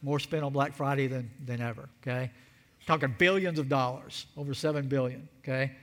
More 0.03 0.19
spent 0.19 0.43
on 0.43 0.53
Black 0.53 0.73
Friday 0.73 1.07
than, 1.07 1.31
than 1.43 1.59
ever, 1.59 1.89
okay? 2.03 2.29
Talking 2.87 3.13
billions 3.17 3.59
of 3.59 3.69
dollars, 3.69 4.25
over 4.37 4.53
seven 4.53 4.87
billion, 4.87 5.27
okay, 5.43 5.73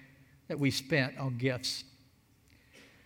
that 0.48 0.58
we 0.58 0.70
spent 0.70 1.16
on 1.18 1.36
gifts. 1.36 1.84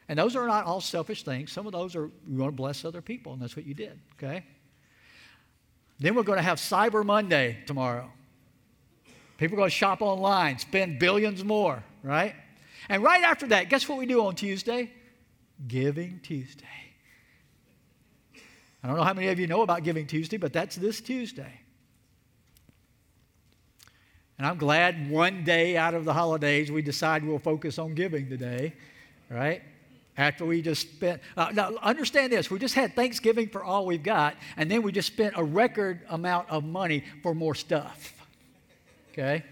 And 0.08 0.18
those 0.18 0.36
are 0.36 0.46
not 0.46 0.64
all 0.64 0.80
selfish 0.80 1.24
things. 1.24 1.52
Some 1.52 1.66
of 1.66 1.72
those 1.72 1.94
are 1.94 2.10
you 2.26 2.38
want 2.38 2.52
to 2.52 2.56
bless 2.56 2.84
other 2.84 3.02
people, 3.02 3.34
and 3.34 3.42
that's 3.42 3.56
what 3.56 3.66
you 3.66 3.74
did, 3.74 3.98
okay? 4.14 4.44
Then 5.98 6.14
we're 6.14 6.22
going 6.22 6.38
to 6.38 6.44
have 6.44 6.58
Cyber 6.58 7.04
Monday 7.04 7.58
tomorrow. 7.66 8.10
People 9.36 9.56
are 9.56 9.58
going 9.58 9.70
to 9.70 9.76
shop 9.76 10.00
online, 10.00 10.58
spend 10.58 10.98
billions 10.98 11.44
more, 11.44 11.82
right? 12.02 12.34
And 12.88 13.02
right 13.02 13.22
after 13.24 13.48
that, 13.48 13.68
guess 13.68 13.88
what 13.88 13.98
we 13.98 14.06
do 14.06 14.24
on 14.24 14.34
Tuesday? 14.34 14.90
Giving 15.66 16.20
Tuesday. 16.22 16.64
I 18.82 18.86
don't 18.86 18.96
know 18.96 19.02
how 19.02 19.12
many 19.12 19.26
of 19.28 19.40
you 19.40 19.48
know 19.48 19.62
about 19.62 19.82
Giving 19.82 20.06
Tuesday, 20.06 20.36
but 20.36 20.52
that's 20.52 20.76
this 20.76 21.00
Tuesday. 21.00 21.60
And 24.38 24.46
I'm 24.46 24.56
glad 24.56 25.10
one 25.10 25.42
day 25.42 25.76
out 25.76 25.94
of 25.94 26.04
the 26.04 26.12
holidays 26.12 26.70
we 26.70 26.80
decide 26.80 27.24
we'll 27.24 27.40
focus 27.40 27.78
on 27.78 27.94
giving 27.94 28.28
today, 28.28 28.72
right? 29.28 29.62
After 30.16 30.44
we 30.44 30.62
just 30.62 30.82
spent, 30.82 31.20
uh, 31.36 31.50
now 31.52 31.74
understand 31.82 32.32
this, 32.32 32.50
we 32.50 32.58
just 32.58 32.74
had 32.74 32.94
Thanksgiving 32.94 33.48
for 33.48 33.64
all 33.64 33.84
we've 33.84 34.02
got, 34.02 34.36
and 34.56 34.70
then 34.70 34.82
we 34.82 34.92
just 34.92 35.08
spent 35.08 35.34
a 35.36 35.42
record 35.42 36.00
amount 36.08 36.48
of 36.50 36.64
money 36.64 37.04
for 37.22 37.34
more 37.34 37.54
stuff, 37.54 38.14
okay? 39.12 39.44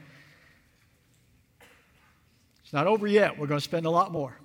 It's 2.62 2.72
not 2.72 2.87
over 2.87 3.07
yet. 3.07 3.38
We're 3.38 3.46
going 3.46 3.61
to 3.61 3.64
spend 3.64 3.87
a 3.87 3.90
lot 3.90 4.11
more. 4.12 4.37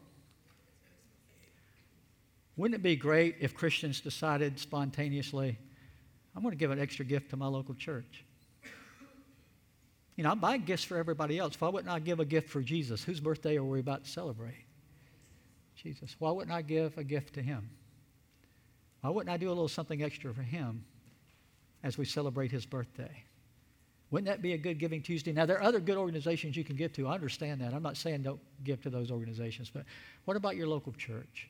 Wouldn't 2.58 2.80
it 2.80 2.84
be 2.84 2.95
great 2.95 3.38
if 3.39 3.56
Christians 3.56 4.01
decided 4.01 4.60
spontaneously, 4.60 5.58
I'm 6.36 6.43
going 6.43 6.51
to 6.51 6.58
give 6.58 6.71
an 6.71 6.80
extra 6.80 7.06
gift 7.06 7.30
to 7.32 7.38
my 7.38 7.47
local 7.47 7.73
church? 7.73 8.23
You 10.15 10.24
know, 10.24 10.32
I 10.32 10.36
buy 10.36 10.58
gifts 10.58 10.84
for 10.84 10.97
everybody 10.97 11.38
else. 11.38 11.60
Why 11.60 11.69
wouldn't 11.69 11.91
I 11.91 12.00
give 12.00 12.19
a 12.19 12.26
gift 12.26 12.50
for 12.50 12.62
Jesus? 12.62 13.04
Whose 13.04 13.19
birthday 13.19 13.58
are 13.58 13.63
we 13.63 13.80
about 13.80 14.04
to 14.04 14.10
celebrate? 14.10 14.65
Jesus. 15.76 16.15
Why 16.19 16.32
wouldn't 16.32 16.56
I 16.56 16.62
give 16.62 16.97
a 16.97 17.04
gift 17.04 17.34
to 17.36 17.41
him? 17.41 17.69
Why 19.02 19.10
wouldn't 19.10 19.34
I 19.34 19.38
do 19.38 19.47
a 19.47 19.50
little 19.50 19.67
something 19.67 20.04
extra 20.04 20.34
for 20.34 20.43
him 20.43 20.86
as 21.84 21.97
we 21.97 22.06
celebrate 22.06 22.52
his 22.52 22.65
birthday? 22.65 23.24
Wouldn't 24.12 24.28
that 24.28 24.41
be 24.41 24.54
a 24.54 24.58
good 24.58 24.78
Giving 24.78 25.02
Tuesday? 25.02 25.32
Now, 25.32 25.45
there 25.45 25.58
are 25.58 25.63
other 25.63 25.80
good 25.80 25.97
organizations 25.97 26.58
you 26.58 26.65
can 26.65 26.76
give 26.76 26.91
to. 26.93 27.08
I 27.08 27.13
understand 27.13 27.62
that. 27.62 27.74
I'm 27.74 27.82
not 27.82 27.95
saying 27.95 28.24
don't 28.24 28.41
give 28.63 28.82
to 28.82 28.89
those 28.89 29.10
organizations, 29.10 29.71
but 29.74 29.86
what 30.26 30.36
about 30.36 30.58
your 30.58 30.67
local 30.67 30.91
church? 30.91 31.47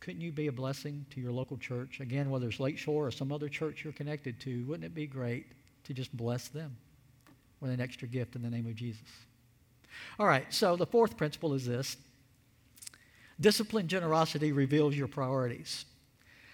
Couldn't 0.00 0.20
you 0.20 0.32
be 0.32 0.48
a 0.48 0.52
blessing 0.52 1.06
to 1.10 1.20
your 1.20 1.32
local 1.32 1.56
church? 1.56 2.00
Again, 2.00 2.30
whether 2.30 2.48
it's 2.48 2.60
Lakeshore 2.60 3.06
or 3.06 3.10
some 3.12 3.32
other 3.32 3.48
church 3.48 3.84
you're 3.84 3.92
connected 3.92 4.40
to, 4.40 4.64
wouldn't 4.66 4.84
it 4.84 4.94
be 4.94 5.06
great 5.06 5.46
to 5.86 5.94
just 5.94 6.16
bless 6.16 6.48
them 6.48 6.76
with 7.60 7.70
an 7.70 7.80
extra 7.80 8.08
gift 8.08 8.36
in 8.36 8.42
the 8.42 8.50
name 8.50 8.66
of 8.66 8.74
Jesus. 8.74 9.08
All 10.18 10.26
right, 10.26 10.52
so 10.52 10.76
the 10.76 10.86
fourth 10.86 11.16
principle 11.16 11.54
is 11.54 11.66
this 11.66 11.96
disciplined 13.40 13.88
generosity 13.88 14.52
reveals 14.52 14.96
your 14.96 15.08
priorities. 15.08 15.84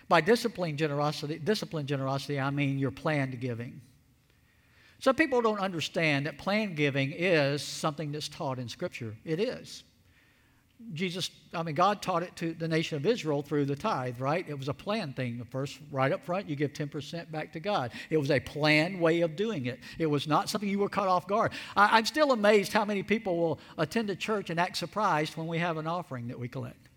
By 0.09 0.21
disciplined 0.21 0.79
generosity, 0.79 1.39
disciplined 1.39 1.89
generosity, 1.89 2.39
I 2.39 2.51
mean 2.51 2.79
your 2.79 2.91
planned 2.91 3.41
giving. 3.41 3.81
Some 4.99 5.17
people 5.17 5.41
don't 5.43 5.59
understand 5.59 6.27
that 6.27 6.39
planned 6.39 6.77
giving 6.77 7.13
is 7.13 7.63
something 7.63 8.13
that's 8.13 8.29
taught 8.29 8.59
in 8.59 8.69
Scripture. 8.69 9.17
It 9.25 9.41
is. 9.41 9.85
Jesus, 10.93 11.31
I 11.55 11.63
mean, 11.63 11.75
God 11.75 12.03
taught 12.03 12.23
it 12.23 12.37
to 12.37 12.53
the 12.55 12.69
nation 12.69 12.97
of 12.97 13.07
Israel 13.07 13.43
through 13.43 13.65
the 13.65 13.77
tithe, 13.77 14.21
right? 14.21 14.45
It 14.47 14.59
was 14.59 14.69
a 14.69 14.75
planned 14.75 15.17
thing. 15.17 15.43
First, 15.51 15.79
right 15.91 16.13
up 16.13 16.25
front, 16.25 16.49
you 16.49 16.57
give 16.57 16.73
10% 16.73 17.31
back 17.31 17.53
to 17.55 17.61
God. 17.61 17.93
It 18.11 18.19
was 18.19 18.31
a 18.31 18.41
planned 18.41 19.01
way 19.01 19.23
of 19.23 19.35
doing 19.35 19.67
it. 19.67 19.81
It 19.99 20.07
was 20.07 20.27
not 20.27 20.51
something 20.51 20.69
you 20.69 20.79
were 20.79 20.89
caught 20.89 21.09
off 21.09 21.27
guard. 21.27 21.53
I, 21.77 21.99
am 21.99 22.05
still 22.05 22.33
amazed 22.33 22.73
how 22.73 22.85
many 22.85 23.03
people 23.03 23.37
will 23.37 23.59
attend 23.79 24.11
a 24.11 24.17
church 24.17 24.51
and 24.51 24.61
act 24.61 24.77
surprised 24.77 25.37
when 25.37 25.47
we 25.47 25.59
have 25.59 25.79
an 25.79 25.87
offering 25.87 26.29
that 26.29 26.39
we 26.39 26.49
collect. 26.49 26.89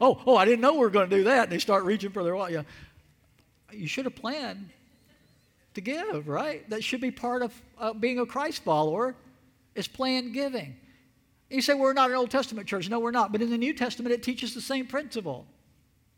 Oh, 0.00 0.20
oh, 0.26 0.36
I 0.36 0.44
didn't 0.44 0.60
know 0.60 0.74
we 0.74 0.80
were 0.80 0.90
going 0.90 1.08
to 1.08 1.16
do 1.16 1.24
that. 1.24 1.44
And 1.44 1.52
they 1.52 1.58
start 1.58 1.84
reaching 1.84 2.10
for 2.10 2.22
their 2.24 2.34
wallet. 2.34 2.52
Yeah. 2.52 2.62
You 3.72 3.86
should 3.86 4.04
have 4.04 4.16
planned 4.16 4.70
to 5.74 5.80
give, 5.80 6.28
right? 6.28 6.68
That 6.70 6.82
should 6.82 7.00
be 7.00 7.10
part 7.10 7.42
of 7.42 7.62
uh, 7.78 7.92
being 7.92 8.18
a 8.18 8.26
Christ 8.26 8.64
follower, 8.64 9.14
is 9.74 9.86
planned 9.86 10.34
giving. 10.34 10.76
You 11.50 11.62
say, 11.62 11.74
we're 11.74 11.92
not 11.92 12.10
an 12.10 12.16
Old 12.16 12.30
Testament 12.30 12.66
church. 12.66 12.88
No, 12.88 12.98
we're 12.98 13.12
not. 13.12 13.30
But 13.32 13.42
in 13.42 13.50
the 13.50 13.58
New 13.58 13.72
Testament, 13.72 14.12
it 14.12 14.22
teaches 14.22 14.54
the 14.54 14.60
same 14.60 14.86
principle 14.86 15.46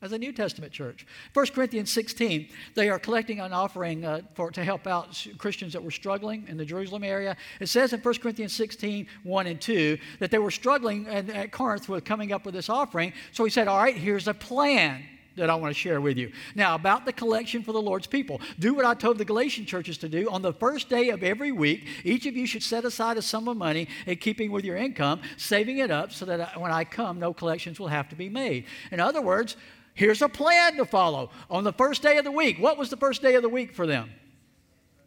as 0.00 0.12
a 0.12 0.18
New 0.18 0.32
Testament 0.32 0.72
church. 0.72 1.06
1 1.34 1.46
Corinthians 1.48 1.90
16, 1.90 2.48
they 2.74 2.88
are 2.88 2.98
collecting 2.98 3.40
an 3.40 3.52
offering 3.52 4.04
uh, 4.04 4.20
for, 4.34 4.50
to 4.52 4.64
help 4.64 4.86
out 4.86 5.26
Christians 5.38 5.72
that 5.72 5.82
were 5.82 5.90
struggling 5.90 6.46
in 6.48 6.56
the 6.56 6.64
Jerusalem 6.64 7.02
area. 7.02 7.36
It 7.60 7.68
says 7.68 7.92
in 7.92 8.00
1 8.00 8.14
Corinthians 8.18 8.52
16, 8.54 9.06
1 9.24 9.46
and 9.46 9.60
2, 9.60 9.98
that 10.20 10.30
they 10.30 10.38
were 10.38 10.52
struggling 10.52 11.06
at 11.08 11.50
Corinth 11.50 11.88
with 11.88 12.04
coming 12.04 12.32
up 12.32 12.46
with 12.46 12.54
this 12.54 12.68
offering. 12.68 13.12
So 13.32 13.44
he 13.44 13.50
said, 13.50 13.68
All 13.68 13.78
right, 13.78 13.96
here's 13.96 14.28
a 14.28 14.34
plan 14.34 15.04
that 15.38 15.50
I 15.50 15.54
want 15.54 15.74
to 15.74 15.78
share 15.78 16.00
with 16.00 16.16
you. 16.16 16.32
Now, 16.54 16.74
about 16.74 17.04
the 17.04 17.12
collection 17.12 17.62
for 17.62 17.72
the 17.72 17.80
Lord's 17.80 18.06
people. 18.06 18.40
Do 18.58 18.74
what 18.74 18.84
I 18.84 18.94
told 18.94 19.18
the 19.18 19.24
Galatian 19.24 19.66
churches 19.66 19.98
to 19.98 20.08
do. 20.08 20.28
On 20.30 20.42
the 20.42 20.52
first 20.52 20.88
day 20.88 21.10
of 21.10 21.22
every 21.22 21.52
week, 21.52 21.86
each 22.04 22.26
of 22.26 22.36
you 22.36 22.46
should 22.46 22.62
set 22.62 22.84
aside 22.84 23.16
a 23.16 23.22
sum 23.22 23.48
of 23.48 23.56
money 23.56 23.88
in 24.06 24.16
keeping 24.16 24.50
with 24.50 24.64
your 24.64 24.76
income, 24.76 25.20
saving 25.36 25.78
it 25.78 25.90
up 25.90 26.12
so 26.12 26.24
that 26.26 26.60
when 26.60 26.70
I 26.70 26.84
come, 26.84 27.18
no 27.18 27.32
collections 27.32 27.80
will 27.80 27.88
have 27.88 28.08
to 28.10 28.16
be 28.16 28.28
made. 28.28 28.64
In 28.92 29.00
other 29.00 29.22
words, 29.22 29.56
here's 29.94 30.22
a 30.22 30.28
plan 30.28 30.76
to 30.76 30.84
follow. 30.84 31.30
On 31.50 31.64
the 31.64 31.72
first 31.72 32.02
day 32.02 32.18
of 32.18 32.24
the 32.24 32.32
week, 32.32 32.58
what 32.58 32.78
was 32.78 32.90
the 32.90 32.96
first 32.96 33.22
day 33.22 33.34
of 33.34 33.42
the 33.42 33.48
week 33.48 33.72
for 33.72 33.86
them? 33.86 34.10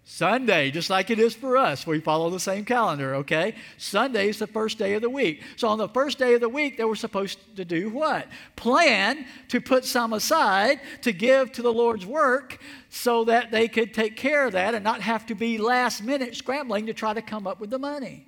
Sunday, 0.03 0.71
just 0.71 0.89
like 0.89 1.11
it 1.11 1.19
is 1.19 1.35
for 1.35 1.55
us. 1.57 1.85
We 1.85 1.99
follow 1.99 2.29
the 2.29 2.39
same 2.39 2.65
calendar, 2.65 3.15
okay? 3.15 3.55
Sunday 3.77 4.29
is 4.29 4.39
the 4.39 4.47
first 4.47 4.79
day 4.79 4.95
of 4.95 5.01
the 5.01 5.09
week. 5.09 5.43
So 5.55 5.67
on 5.67 5.77
the 5.77 5.87
first 5.87 6.17
day 6.17 6.33
of 6.33 6.41
the 6.41 6.49
week, 6.49 6.77
they 6.77 6.83
were 6.83 6.95
supposed 6.95 7.39
to 7.55 7.63
do 7.63 7.89
what? 7.89 8.27
Plan 8.55 9.25
to 9.49 9.61
put 9.61 9.85
some 9.85 10.13
aside 10.13 10.81
to 11.03 11.11
give 11.11 11.51
to 11.53 11.61
the 11.61 11.71
Lord's 11.71 12.05
work 12.05 12.59
so 12.89 13.25
that 13.25 13.51
they 13.51 13.67
could 13.67 13.93
take 13.93 14.17
care 14.17 14.47
of 14.47 14.53
that 14.53 14.73
and 14.73 14.83
not 14.83 15.01
have 15.01 15.27
to 15.27 15.35
be 15.35 15.59
last 15.59 16.03
minute 16.03 16.35
scrambling 16.35 16.87
to 16.87 16.93
try 16.93 17.13
to 17.13 17.21
come 17.21 17.45
up 17.45 17.59
with 17.59 17.69
the 17.69 17.79
money 17.79 18.27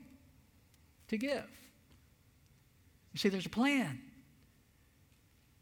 to 1.08 1.18
give. 1.18 1.50
You 3.14 3.20
see, 3.20 3.30
there's 3.30 3.48
a 3.48 3.50
plan. 3.50 4.00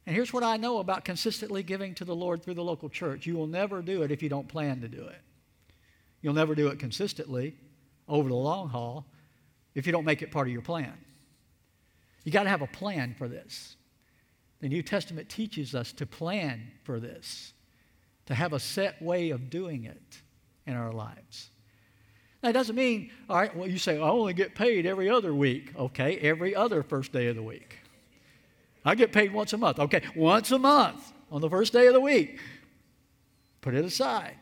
And 0.05 0.15
here's 0.15 0.33
what 0.33 0.43
I 0.43 0.57
know 0.57 0.79
about 0.79 1.05
consistently 1.05 1.63
giving 1.63 1.95
to 1.95 2.05
the 2.05 2.15
Lord 2.15 2.43
through 2.43 2.55
the 2.55 2.63
local 2.63 2.89
church 2.89 3.25
you 3.25 3.35
will 3.35 3.47
never 3.47 3.81
do 3.81 4.01
it 4.01 4.11
if 4.11 4.21
you 4.21 4.29
don't 4.29 4.47
plan 4.47 4.81
to 4.81 4.89
do 4.89 5.05
it. 5.05 5.21
You'll 6.21 6.33
never 6.33 6.55
do 6.55 6.67
it 6.67 6.79
consistently 6.79 7.55
over 8.07 8.29
the 8.29 8.35
long 8.35 8.69
haul 8.69 9.05
if 9.73 9.85
you 9.85 9.91
don't 9.91 10.05
make 10.05 10.21
it 10.21 10.31
part 10.31 10.47
of 10.47 10.53
your 10.53 10.61
plan. 10.61 10.93
You 12.23 12.31
got 12.31 12.43
to 12.43 12.49
have 12.49 12.61
a 12.61 12.67
plan 12.67 13.15
for 13.17 13.27
this. 13.27 13.75
The 14.59 14.69
New 14.69 14.83
Testament 14.83 15.27
teaches 15.27 15.73
us 15.73 15.91
to 15.93 16.05
plan 16.05 16.71
for 16.83 16.99
this, 16.99 17.53
to 18.27 18.35
have 18.35 18.53
a 18.53 18.59
set 18.59 19.01
way 19.01 19.31
of 19.31 19.49
doing 19.49 19.85
it 19.85 20.21
in 20.67 20.75
our 20.75 20.91
lives. 20.91 21.49
That 22.41 22.53
doesn't 22.53 22.75
mean, 22.75 23.11
all 23.29 23.37
right, 23.37 23.55
well, 23.55 23.67
you 23.67 23.77
say, 23.77 23.97
I 23.97 24.09
only 24.09 24.33
get 24.33 24.55
paid 24.55 24.85
every 24.85 25.09
other 25.09 25.33
week. 25.33 25.73
Okay, 25.77 26.17
every 26.17 26.55
other 26.55 26.83
first 26.83 27.11
day 27.11 27.27
of 27.27 27.35
the 27.35 27.43
week. 27.43 27.77
I 28.83 28.95
get 28.95 29.11
paid 29.11 29.31
once 29.31 29.53
a 29.53 29.57
month. 29.57 29.79
Okay, 29.79 30.01
once 30.15 30.51
a 30.51 30.59
month 30.59 31.11
on 31.31 31.41
the 31.41 31.49
first 31.49 31.71
day 31.71 31.87
of 31.87 31.93
the 31.93 32.01
week. 32.01 32.39
Put 33.61 33.75
it 33.75 33.85
aside. 33.85 34.35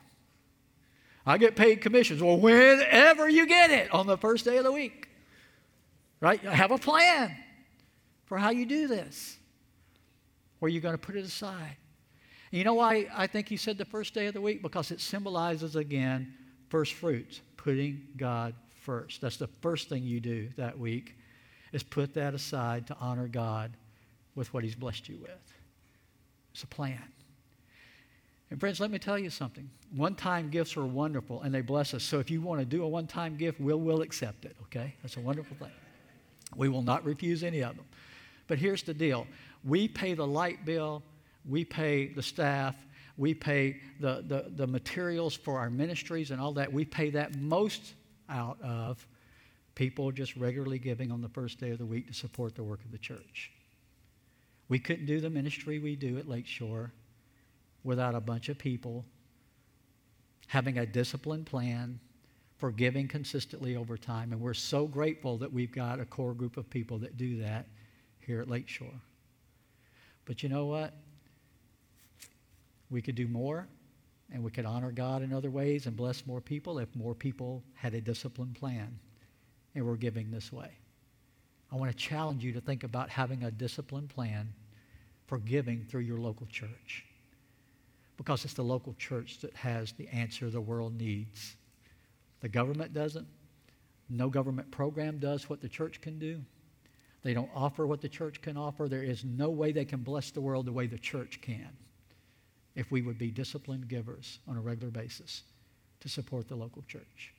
I 1.26 1.38
get 1.38 1.56
paid 1.56 1.82
commissions. 1.82 2.22
Well, 2.24 2.38
whenever 2.38 3.30
you 3.30 3.46
get 3.46 3.72
it 3.72 3.94
on 3.94 4.08
the 4.08 4.18
first 4.18 4.46
day 4.46 4.58
of 4.58 4.64
the 4.64 4.72
week, 4.72 5.10
right? 6.22 6.40
Have 6.42 6.72
a 6.72 6.78
plan 6.78 7.36
for 8.26 8.38
how 8.38 8.50
you 8.50 8.66
do 8.66 8.88
this. 8.88 9.38
Where 10.60 10.70
you're 10.70 10.82
going 10.82 10.96
to 10.96 10.98
put 10.98 11.16
it 11.16 11.24
aside. 11.24 11.78
You 12.52 12.64
know 12.64 12.74
why 12.74 13.08
I 13.16 13.28
think 13.28 13.48
he 13.48 13.58
said 13.58 13.78
the 13.78 13.86
first 13.86 14.14
day 14.14 14.26
of 14.26 14.34
the 14.34 14.42
week? 14.42 14.62
Because 14.62 14.92
it 14.92 15.00
symbolizes 15.00 15.76
again 15.76 16.34
first 16.70 16.94
fruits, 16.94 17.42
putting 17.58 18.08
God 18.18 18.56
first. 18.82 19.22
That's 19.22 19.38
the 19.38 19.48
first 19.62 19.88
thing 19.88 20.04
you 20.04 20.20
do 20.20 20.50
that 20.58 20.78
week 20.78 21.16
is 21.72 21.84
put 21.84 22.14
that 22.16 22.34
aside 22.34 22.88
to 22.88 22.98
honor 23.00 23.28
God 23.28 23.72
with 24.36 24.54
what 24.54 24.64
he's 24.64 24.76
blessed 24.76 25.08
you 25.10 25.18
with. 25.18 25.54
It's 26.54 26.64
a 26.64 26.68
plan. 26.68 27.04
And 28.52 28.60
friends, 28.60 28.80
let 28.80 28.90
me 28.90 28.98
tell 28.98 29.20
you 29.20 29.30
something. 29.30 29.70
One 29.96 30.16
time 30.16 30.50
gifts 30.50 30.76
are 30.76 30.86
wonderful 30.86 31.42
and 31.42 31.54
they 31.54 31.62
bless 31.62 31.94
us. 31.94 32.04
So 32.04 32.20
if 32.20 32.32
you 32.32 32.42
want 32.42 32.60
to 32.62 32.66
do 32.66 32.84
a 32.84 32.88
one 32.88 33.06
time 33.06 33.36
gift, 33.36 33.60
we'll, 33.60 33.80
we'll 33.80 34.02
accept 34.02 34.46
it, 34.46 34.56
okay? 34.64 34.96
That's 35.02 35.18
a 35.18 35.22
wonderful 35.22 35.56
thing. 35.58 35.72
We 36.56 36.68
will 36.68 36.82
not 36.82 37.06
refuse 37.06 37.44
any 37.44 37.62
of 37.62 37.76
them. 37.76 37.86
But 38.48 38.58
here's 38.58 38.82
the 38.84 38.94
deal 38.94 39.28
we 39.64 39.88
pay 39.88 40.14
the 40.14 40.26
light 40.26 40.66
bill, 40.66 41.04
we 41.48 41.64
pay 41.64 42.08
the 42.08 42.24
staff, 42.24 42.76
we 43.18 43.34
pay 43.34 43.82
the, 44.00 44.24
the, 44.28 44.52
the 44.56 44.66
materials 44.66 45.36
for 45.36 45.60
our 45.60 45.70
ministries 45.70 46.32
and 46.32 46.42
all 46.42 46.54
that. 46.54 46.72
We 46.72 46.86
pay 46.86 47.12
that 47.12 47.38
most 47.38 47.94
out 48.30 48.60
of 48.62 49.06
people 49.76 50.12
just 50.12 50.36
regularly 50.36 50.80
giving 50.80 51.12
on 51.12 51.22
the 51.22 51.30
first 51.30 51.60
day 51.60 51.70
of 51.72 51.78
the 51.78 51.86
week 51.86 52.08
to 52.08 52.14
support 52.14 52.56
the 52.56 52.64
work 52.64 52.84
of 52.84 52.92
the 52.92 52.98
church. 52.98 53.52
We 54.70 54.80
couldn't 54.80 55.06
do 55.06 55.20
the 55.20 55.30
ministry 55.30 55.80
we 55.80 55.96
do 55.96 56.18
at 56.18 56.28
Lakeshore 56.28 56.94
without 57.84 58.16
a 58.16 58.20
bunch 58.20 58.50
of 58.50 58.58
people 58.58 59.06
having 60.48 60.80
a 60.80 60.86
disciplined 60.86 61.46
plan 61.46 62.00
for 62.58 62.72
giving 62.72 63.08
consistently 63.08 63.76
over 63.76 63.98
time. 63.98 64.32
And 64.32 64.42
we're 64.42 64.54
so 64.54 64.86
grateful 64.86 65.38
that 65.38 65.52
we've 65.52 65.72
got 65.72 66.00
a 66.00 66.06
core 66.06 66.34
group 66.34 66.58
of 66.58 66.70
people 66.70 66.98
that 67.00 67.18
do 67.18 67.42
that 67.42 67.68
here 68.20 68.42
at 68.42 68.50
Lakeshore. 68.50 69.02
But 70.26 70.44
you 70.44 70.50
know 70.50 70.66
what? 70.66 70.94
We 72.90 73.02
could 73.02 73.16
do 73.16 73.28
more 73.28 73.68
and 74.34 74.44
we 74.44 74.52
could 74.52 74.66
honor 74.66 74.92
God 74.92 75.22
in 75.22 75.32
other 75.32 75.50
ways 75.50 75.86
and 75.86 75.96
bless 75.96 76.26
more 76.26 76.42
people 76.42 76.80
if 76.80 76.94
more 76.96 77.16
people 77.16 77.64
had 77.76 77.94
a 77.94 78.02
disciplined 78.02 78.56
plan 78.56 79.00
and 79.76 79.86
were 79.86 79.98
giving 79.98 80.32
this 80.32 80.52
way. 80.52 80.72
I 81.72 81.76
want 81.76 81.92
to 81.92 81.98
challenge 81.98 82.44
you 82.44 82.52
to 82.54 82.62
think 82.62 82.84
about 82.84 83.10
having 83.10 83.44
a 83.44 83.52
disciplined 83.52 84.10
plan 84.10 84.52
for 85.28 85.38
giving 85.38 85.86
through 85.86 86.02
your 86.02 86.18
local 86.18 86.48
church 86.48 87.06
because 88.20 88.44
it's 88.44 88.54
the 88.54 88.62
local 88.62 88.94
church 88.96 89.40
that 89.40 89.56
has 89.56 89.94
the 89.94 90.06
answer 90.10 90.50
the 90.50 90.60
world 90.60 90.94
needs. 91.00 91.56
The 92.42 92.50
government 92.50 92.94
doesn't. 92.94 93.26
No 94.10 94.28
government 94.28 94.70
program 94.72 95.20
does 95.20 95.50
what 95.50 95.62
the 95.62 95.70
church 95.70 96.02
can 96.02 96.20
do. 96.20 96.42
They 97.24 97.34
don't 97.34 97.50
offer 97.56 97.88
what 97.88 98.02
the 98.02 98.10
church 98.10 98.42
can 98.42 98.58
offer. 98.58 98.90
There 98.90 99.04
is 99.04 99.24
no 99.24 99.50
way 99.50 99.72
they 99.72 99.86
can 99.86 100.02
bless 100.02 100.32
the 100.32 100.42
world 100.42 100.66
the 100.66 100.74
way 100.74 100.86
the 100.86 100.98
church 100.98 101.40
can 101.42 101.70
if 102.76 102.92
we 102.92 103.02
would 103.02 103.18
be 103.18 103.32
disciplined 103.32 103.88
givers 103.88 104.40
on 104.50 104.58
a 104.58 104.62
regular 104.62 104.92
basis 104.92 105.44
to 106.02 106.10
support 106.10 106.50
the 106.50 106.56
local 106.56 106.82
church. 106.90 107.34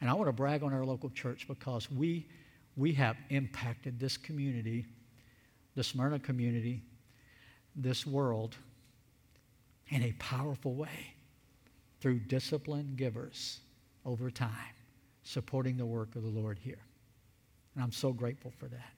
And 0.00 0.10
I 0.10 0.14
want 0.14 0.26
to 0.26 0.32
brag 0.32 0.64
on 0.64 0.74
our 0.74 0.84
local 0.84 1.10
church 1.10 1.46
because 1.46 1.88
we, 1.92 2.26
we 2.74 2.92
have 2.94 3.16
impacted 3.30 4.00
this 4.00 4.16
community, 4.16 4.84
the 5.76 5.84
Smyrna 5.84 6.18
community, 6.18 6.82
this 7.76 8.04
world 8.04 8.56
in 9.88 10.02
a 10.02 10.12
powerful 10.12 10.74
way 10.74 11.14
through 12.00 12.18
disciplined 12.20 12.96
givers 12.96 13.60
over 14.04 14.30
time, 14.30 14.74
supporting 15.22 15.76
the 15.76 15.86
work 15.86 16.14
of 16.16 16.22
the 16.22 16.28
Lord 16.28 16.58
here. 16.58 16.78
And 17.74 17.84
I'm 17.84 17.92
so 17.92 18.12
grateful 18.12 18.52
for 18.58 18.66
that. 18.68 18.92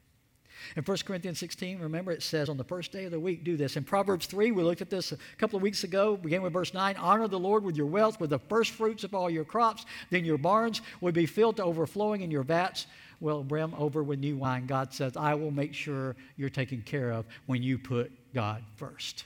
In 0.77 0.83
1 0.83 0.97
Corinthians 1.05 1.39
16, 1.39 1.79
remember 1.79 2.11
it 2.11 2.23
says, 2.23 2.49
on 2.49 2.57
the 2.57 2.65
first 2.65 2.91
day 2.91 3.05
of 3.05 3.13
the 3.13 3.21
week, 3.21 3.45
do 3.45 3.57
this. 3.57 3.77
In 3.77 3.85
Proverbs 3.85 4.27
3, 4.27 4.51
we 4.51 4.63
looked 4.63 4.81
at 4.81 4.91
this 4.91 5.13
a 5.13 5.19
couple 5.37 5.57
of 5.57 5.63
weeks 5.63 5.85
ago, 5.85 6.17
beginning 6.17 6.43
with 6.43 6.53
verse 6.53 6.75
9 6.75 6.97
honor 6.97 7.29
the 7.29 7.39
Lord 7.39 7.63
with 7.63 7.77
your 7.77 7.87
wealth, 7.87 8.19
with 8.19 8.31
the 8.31 8.39
first 8.39 8.73
fruits 8.73 9.05
of 9.05 9.15
all 9.15 9.31
your 9.31 9.45
crops. 9.45 9.87
Then 10.11 10.25
your 10.25 10.39
barns 10.39 10.81
will 11.01 11.13
be 11.13 11.27
filled 11.27 11.57
to 11.59 11.65
overflowing, 11.65 12.23
and 12.23 12.33
your 12.33 12.43
vats 12.43 12.87
will 13.21 13.45
brim 13.45 13.75
over 13.79 14.03
with 14.03 14.19
new 14.19 14.37
wine. 14.37 14.67
God 14.67 14.93
says, 14.93 15.17
I 15.17 15.35
will 15.35 15.51
make 15.51 15.75
sure 15.75 16.17
you're 16.37 16.51
taken 16.51 16.83
care 16.83 17.13
of 17.13 17.27
when 17.47 17.63
you 17.63 17.79
put 17.79 18.13
God 18.35 18.63
first 18.77 19.25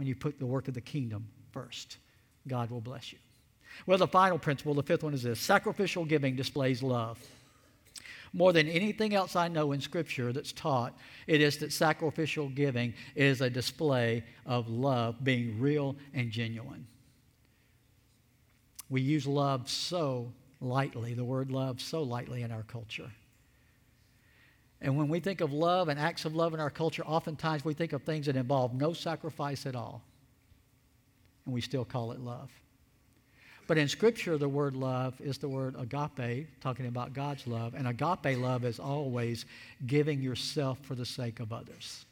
when 0.00 0.06
you 0.06 0.14
put 0.14 0.38
the 0.38 0.46
work 0.46 0.66
of 0.66 0.72
the 0.72 0.80
kingdom 0.80 1.28
first. 1.52 1.98
God 2.48 2.70
will 2.70 2.80
bless 2.80 3.12
you. 3.12 3.18
Well, 3.86 3.98
the 3.98 4.08
final 4.08 4.38
principle, 4.38 4.72
the 4.72 4.82
fifth 4.82 5.04
one 5.04 5.12
is 5.12 5.24
this 5.24 5.38
sacrificial 5.38 6.06
giving 6.06 6.36
displays 6.36 6.82
love. 6.82 7.18
More 8.32 8.54
than 8.54 8.66
anything 8.66 9.14
else 9.14 9.36
I 9.36 9.48
know 9.48 9.72
in 9.72 9.80
Scripture 9.82 10.32
that's 10.32 10.52
taught, 10.52 10.96
it 11.26 11.42
is 11.42 11.58
that 11.58 11.70
sacrificial 11.70 12.48
giving 12.48 12.94
is 13.14 13.42
a 13.42 13.50
display 13.50 14.24
of 14.46 14.70
love 14.70 15.22
being 15.22 15.60
real 15.60 15.96
and 16.14 16.30
genuine. 16.30 16.86
We 18.88 19.02
use 19.02 19.26
love 19.26 19.68
so 19.68 20.32
lightly, 20.62 21.12
the 21.12 21.24
word 21.24 21.50
love 21.50 21.78
so 21.82 22.02
lightly 22.02 22.40
in 22.40 22.50
our 22.50 22.62
culture. 22.62 23.10
And 24.82 24.96
when 24.96 25.08
we 25.08 25.20
think 25.20 25.40
of 25.40 25.52
love 25.52 25.88
and 25.88 26.00
acts 26.00 26.24
of 26.24 26.34
love 26.34 26.54
in 26.54 26.60
our 26.60 26.70
culture, 26.70 27.02
oftentimes 27.04 27.64
we 27.64 27.74
think 27.74 27.92
of 27.92 28.02
things 28.02 28.26
that 28.26 28.36
involve 28.36 28.72
no 28.72 28.92
sacrifice 28.92 29.66
at 29.66 29.76
all. 29.76 30.02
And 31.44 31.54
we 31.54 31.60
still 31.60 31.84
call 31.84 32.12
it 32.12 32.20
love. 32.20 32.50
But 33.66 33.78
in 33.78 33.88
Scripture, 33.88 34.36
the 34.36 34.48
word 34.48 34.74
love 34.74 35.20
is 35.20 35.38
the 35.38 35.48
word 35.48 35.76
agape, 35.78 36.48
talking 36.60 36.86
about 36.86 37.12
God's 37.12 37.46
love. 37.46 37.74
And 37.74 37.86
agape 37.86 38.38
love 38.38 38.64
is 38.64 38.80
always 38.80 39.44
giving 39.86 40.22
yourself 40.22 40.78
for 40.82 40.94
the 40.94 41.06
sake 41.06 41.40
of 41.40 41.52
others. 41.52 42.04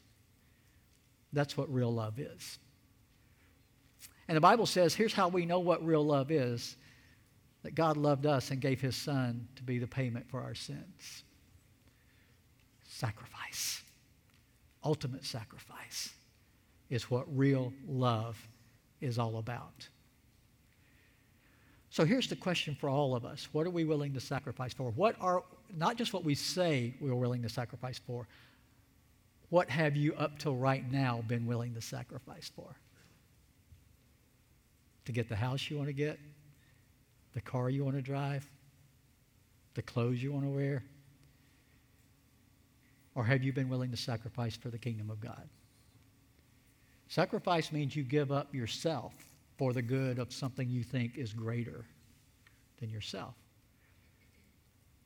That's 1.33 1.57
what 1.57 1.73
real 1.73 1.93
love 1.93 2.21
is. 2.21 2.59
And 4.29 4.37
the 4.37 4.41
Bible 4.43 4.66
says 4.66 4.95
here's 4.95 5.14
how 5.14 5.29
we 5.29 5.47
know 5.47 5.59
what 5.59 5.85
real 5.85 6.05
love 6.05 6.31
is 6.31 6.77
that 7.62 7.75
God 7.75 7.97
loved 7.97 8.27
us 8.27 8.51
and 8.51 8.61
gave 8.61 8.81
his 8.81 8.95
Son 8.95 9.49
to 9.57 9.62
be 9.62 9.79
the 9.79 9.87
payment 9.87 10.29
for 10.31 10.41
our 10.41 10.55
sins 10.55 11.25
sacrifice. 12.99 13.82
Ultimate 14.84 15.24
sacrifice 15.24 16.11
is 16.90 17.11
what 17.11 17.24
real 17.36 17.72
love 17.86 18.36
is 19.01 19.18
all 19.18 19.38
about. 19.38 19.88
So 21.90 22.05
here's 22.05 22.28
the 22.28 22.36
question 22.36 22.76
for 22.78 22.88
all 22.88 23.14
of 23.14 23.24
us 23.24 23.49
What 23.53 23.66
are 23.66 23.70
we 23.70 23.84
willing 23.84 24.14
to 24.14 24.20
sacrifice 24.20 24.72
for? 24.72 24.90
What 24.90 25.14
are, 25.20 25.44
not 25.76 25.96
just 25.96 26.12
what 26.12 26.24
we 26.24 26.34
say 26.34 26.94
we're 27.01 27.14
willing 27.14 27.42
to 27.42 27.49
sacrifice 27.49 27.99
for, 27.99 28.26
what 29.51 29.70
have 29.70 29.96
you 29.96 30.14
up 30.14 30.38
till 30.38 30.57
right 30.57 30.90
now 30.90 31.22
been 31.28 31.46
willing 31.46 31.74
to 31.74 31.80
sacrifice 31.80 32.51
for? 32.55 32.76
To 35.05 35.12
get 35.12 35.28
the 35.28 35.36
house 35.36 35.70
you 35.70 35.76
want 35.76 35.88
to 35.88 35.94
get? 35.94 36.18
The 37.32 37.40
car 37.40 37.70
you 37.70 37.84
want 37.84 37.96
to 37.96 38.03
drive? 38.03 38.46
The 39.74 39.82
clothes 39.82 40.20
you 40.20 40.32
want 40.32 40.44
to 40.44 40.51
wear? 40.51 40.82
Or 43.19 43.25
have 43.25 43.43
you 43.43 43.53
been 43.53 43.69
willing 43.69 43.91
to 43.91 43.97
sacrifice 43.97 44.57
for 44.57 44.69
the 44.69 44.79
kingdom 44.79 45.11
of 45.11 45.21
God? 45.21 45.49
Sacrifice 47.09 47.73
means 47.73 47.97
you 47.97 48.05
give 48.05 48.31
up 48.31 48.55
yourself 48.55 49.12
for 49.57 49.73
the 49.73 49.83
good 49.83 50.21
of 50.21 50.33
something 50.33 50.71
you 50.71 50.85
think 50.85 51.19
is 51.19 51.33
greater 51.33 51.85
than 52.79 52.91
yourself. 52.91 53.35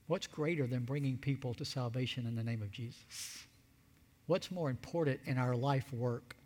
What's 0.08 0.26
greater 0.26 0.66
than 0.66 0.84
bringing 0.84 1.16
people 1.16 1.54
to 1.54 1.64
salvation 1.64 2.26
in 2.26 2.36
the 2.36 2.44
name 2.44 2.60
of 2.60 2.70
Jesus? 2.70 3.46
What's 4.26 4.50
more 4.50 4.68
important 4.68 5.18
in 5.24 5.38
our 5.38 5.56
life 5.56 5.90
work 5.90 6.36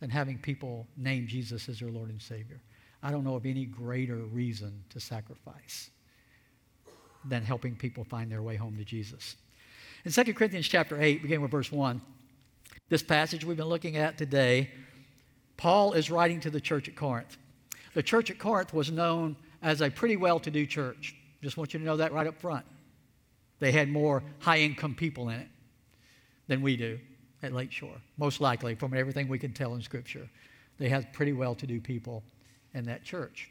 than 0.00 0.10
having 0.10 0.38
people 0.38 0.88
name 0.96 1.28
Jesus 1.28 1.68
as 1.68 1.78
their 1.78 1.92
Lord 1.92 2.10
and 2.10 2.20
Savior? 2.20 2.60
I 3.00 3.12
don't 3.12 3.22
know 3.22 3.36
of 3.36 3.46
any 3.46 3.66
greater 3.66 4.16
reason 4.16 4.82
to 4.90 4.98
sacrifice 4.98 5.88
than 7.24 7.44
helping 7.44 7.76
people 7.76 8.02
find 8.02 8.28
their 8.28 8.42
way 8.42 8.56
home 8.56 8.76
to 8.76 8.84
Jesus. 8.84 9.36
In 10.06 10.12
2 10.12 10.34
Corinthians 10.34 10.68
chapter 10.68 11.02
8, 11.02 11.20
beginning 11.20 11.42
with 11.42 11.50
verse 11.50 11.72
1, 11.72 12.00
this 12.88 13.02
passage 13.02 13.44
we've 13.44 13.56
been 13.56 13.66
looking 13.66 13.96
at 13.96 14.16
today, 14.16 14.70
Paul 15.56 15.94
is 15.94 16.12
writing 16.12 16.38
to 16.42 16.50
the 16.50 16.60
church 16.60 16.88
at 16.88 16.94
Corinth. 16.94 17.36
The 17.92 18.04
church 18.04 18.30
at 18.30 18.38
Corinth 18.38 18.72
was 18.72 18.92
known 18.92 19.34
as 19.62 19.80
a 19.80 19.90
pretty 19.90 20.16
well 20.16 20.38
to 20.38 20.48
do 20.48 20.64
church. 20.64 21.16
Just 21.42 21.56
want 21.56 21.74
you 21.74 21.80
to 21.80 21.84
know 21.84 21.96
that 21.96 22.12
right 22.12 22.28
up 22.28 22.40
front. 22.40 22.64
They 23.58 23.72
had 23.72 23.88
more 23.88 24.22
high 24.38 24.58
income 24.58 24.94
people 24.94 25.28
in 25.30 25.40
it 25.40 25.48
than 26.46 26.62
we 26.62 26.76
do 26.76 27.00
at 27.42 27.52
Lakeshore, 27.52 28.00
most 28.16 28.40
likely, 28.40 28.76
from 28.76 28.94
everything 28.94 29.26
we 29.26 29.40
can 29.40 29.52
tell 29.52 29.74
in 29.74 29.82
Scripture. 29.82 30.30
They 30.78 30.88
had 30.88 31.12
pretty 31.12 31.32
well 31.32 31.56
to 31.56 31.66
do 31.66 31.80
people 31.80 32.22
in 32.74 32.84
that 32.84 33.02
church. 33.02 33.50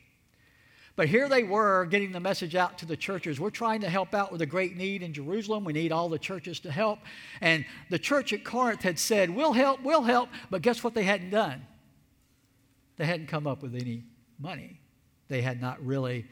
But 0.95 1.09
here 1.09 1.27
they 1.27 1.43
were 1.43 1.85
getting 1.85 2.11
the 2.13 2.19
message 2.19 2.55
out 2.55 2.77
to 2.77 2.85
the 2.85 2.95
churches. 2.95 3.39
We're 3.39 3.49
trying 3.49 3.81
to 3.81 3.89
help 3.89 4.13
out 4.13 4.31
with 4.31 4.41
a 4.41 4.45
great 4.45 4.77
need 4.77 5.03
in 5.03 5.13
Jerusalem. 5.13 5.65
We 5.65 5.73
need 5.73 5.91
all 5.91 6.07
the 6.07 6.19
churches 6.19 6.59
to 6.61 6.71
help. 6.71 6.99
And 7.41 7.65
the 7.89 7.99
church 7.99 8.31
at 8.31 8.45
Corinth 8.45 8.81
had 8.81 8.97
said, 8.97 9.29
We'll 9.29 9.53
help, 9.53 9.83
we'll 9.83 10.03
help. 10.03 10.29
But 10.49 10.61
guess 10.61 10.83
what 10.83 10.93
they 10.93 11.03
hadn't 11.03 11.31
done? 11.31 11.65
They 12.97 13.05
hadn't 13.05 13.27
come 13.27 13.45
up 13.45 13.61
with 13.61 13.75
any 13.75 14.03
money. 14.39 14.79
They 15.27 15.41
had 15.41 15.59
not 15.59 15.85
really 15.85 16.25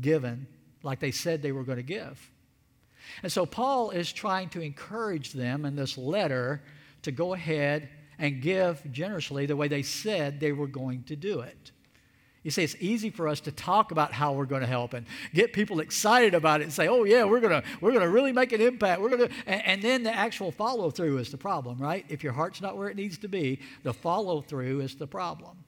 given 0.00 0.46
like 0.84 1.00
they 1.00 1.10
said 1.10 1.42
they 1.42 1.50
were 1.52 1.64
going 1.64 1.78
to 1.78 1.82
give. 1.82 2.30
And 3.22 3.32
so 3.32 3.44
Paul 3.46 3.90
is 3.90 4.12
trying 4.12 4.50
to 4.50 4.60
encourage 4.60 5.32
them 5.32 5.64
in 5.64 5.74
this 5.74 5.98
letter 5.98 6.62
to 7.02 7.10
go 7.10 7.34
ahead 7.34 7.88
and 8.18 8.40
give 8.40 8.80
generously 8.92 9.46
the 9.46 9.56
way 9.56 9.66
they 9.66 9.82
said 9.82 10.38
they 10.38 10.52
were 10.52 10.68
going 10.68 11.02
to 11.04 11.16
do 11.16 11.40
it. 11.40 11.72
You 12.44 12.50
see, 12.50 12.62
it's 12.62 12.76
easy 12.78 13.08
for 13.08 13.26
us 13.26 13.40
to 13.40 13.52
talk 13.52 13.90
about 13.90 14.12
how 14.12 14.34
we're 14.34 14.44
going 14.44 14.60
to 14.60 14.66
help 14.66 14.92
and 14.92 15.06
get 15.32 15.54
people 15.54 15.80
excited 15.80 16.34
about 16.34 16.60
it 16.60 16.64
and 16.64 16.72
say, 16.72 16.88
oh, 16.88 17.04
yeah, 17.04 17.24
we're 17.24 17.40
going 17.40 17.62
to, 17.62 17.66
we're 17.80 17.90
going 17.90 18.02
to 18.02 18.08
really 18.10 18.32
make 18.32 18.52
an 18.52 18.60
impact. 18.60 19.00
We're 19.00 19.08
going 19.08 19.28
to, 19.28 19.34
and, 19.46 19.66
and 19.66 19.82
then 19.82 20.02
the 20.02 20.14
actual 20.14 20.52
follow 20.52 20.90
through 20.90 21.18
is 21.18 21.30
the 21.30 21.38
problem, 21.38 21.78
right? 21.78 22.04
If 22.10 22.22
your 22.22 22.34
heart's 22.34 22.60
not 22.60 22.76
where 22.76 22.88
it 22.88 22.96
needs 22.96 23.16
to 23.18 23.28
be, 23.28 23.60
the 23.82 23.94
follow 23.94 24.42
through 24.42 24.80
is 24.80 24.94
the 24.94 25.06
problem. 25.06 25.64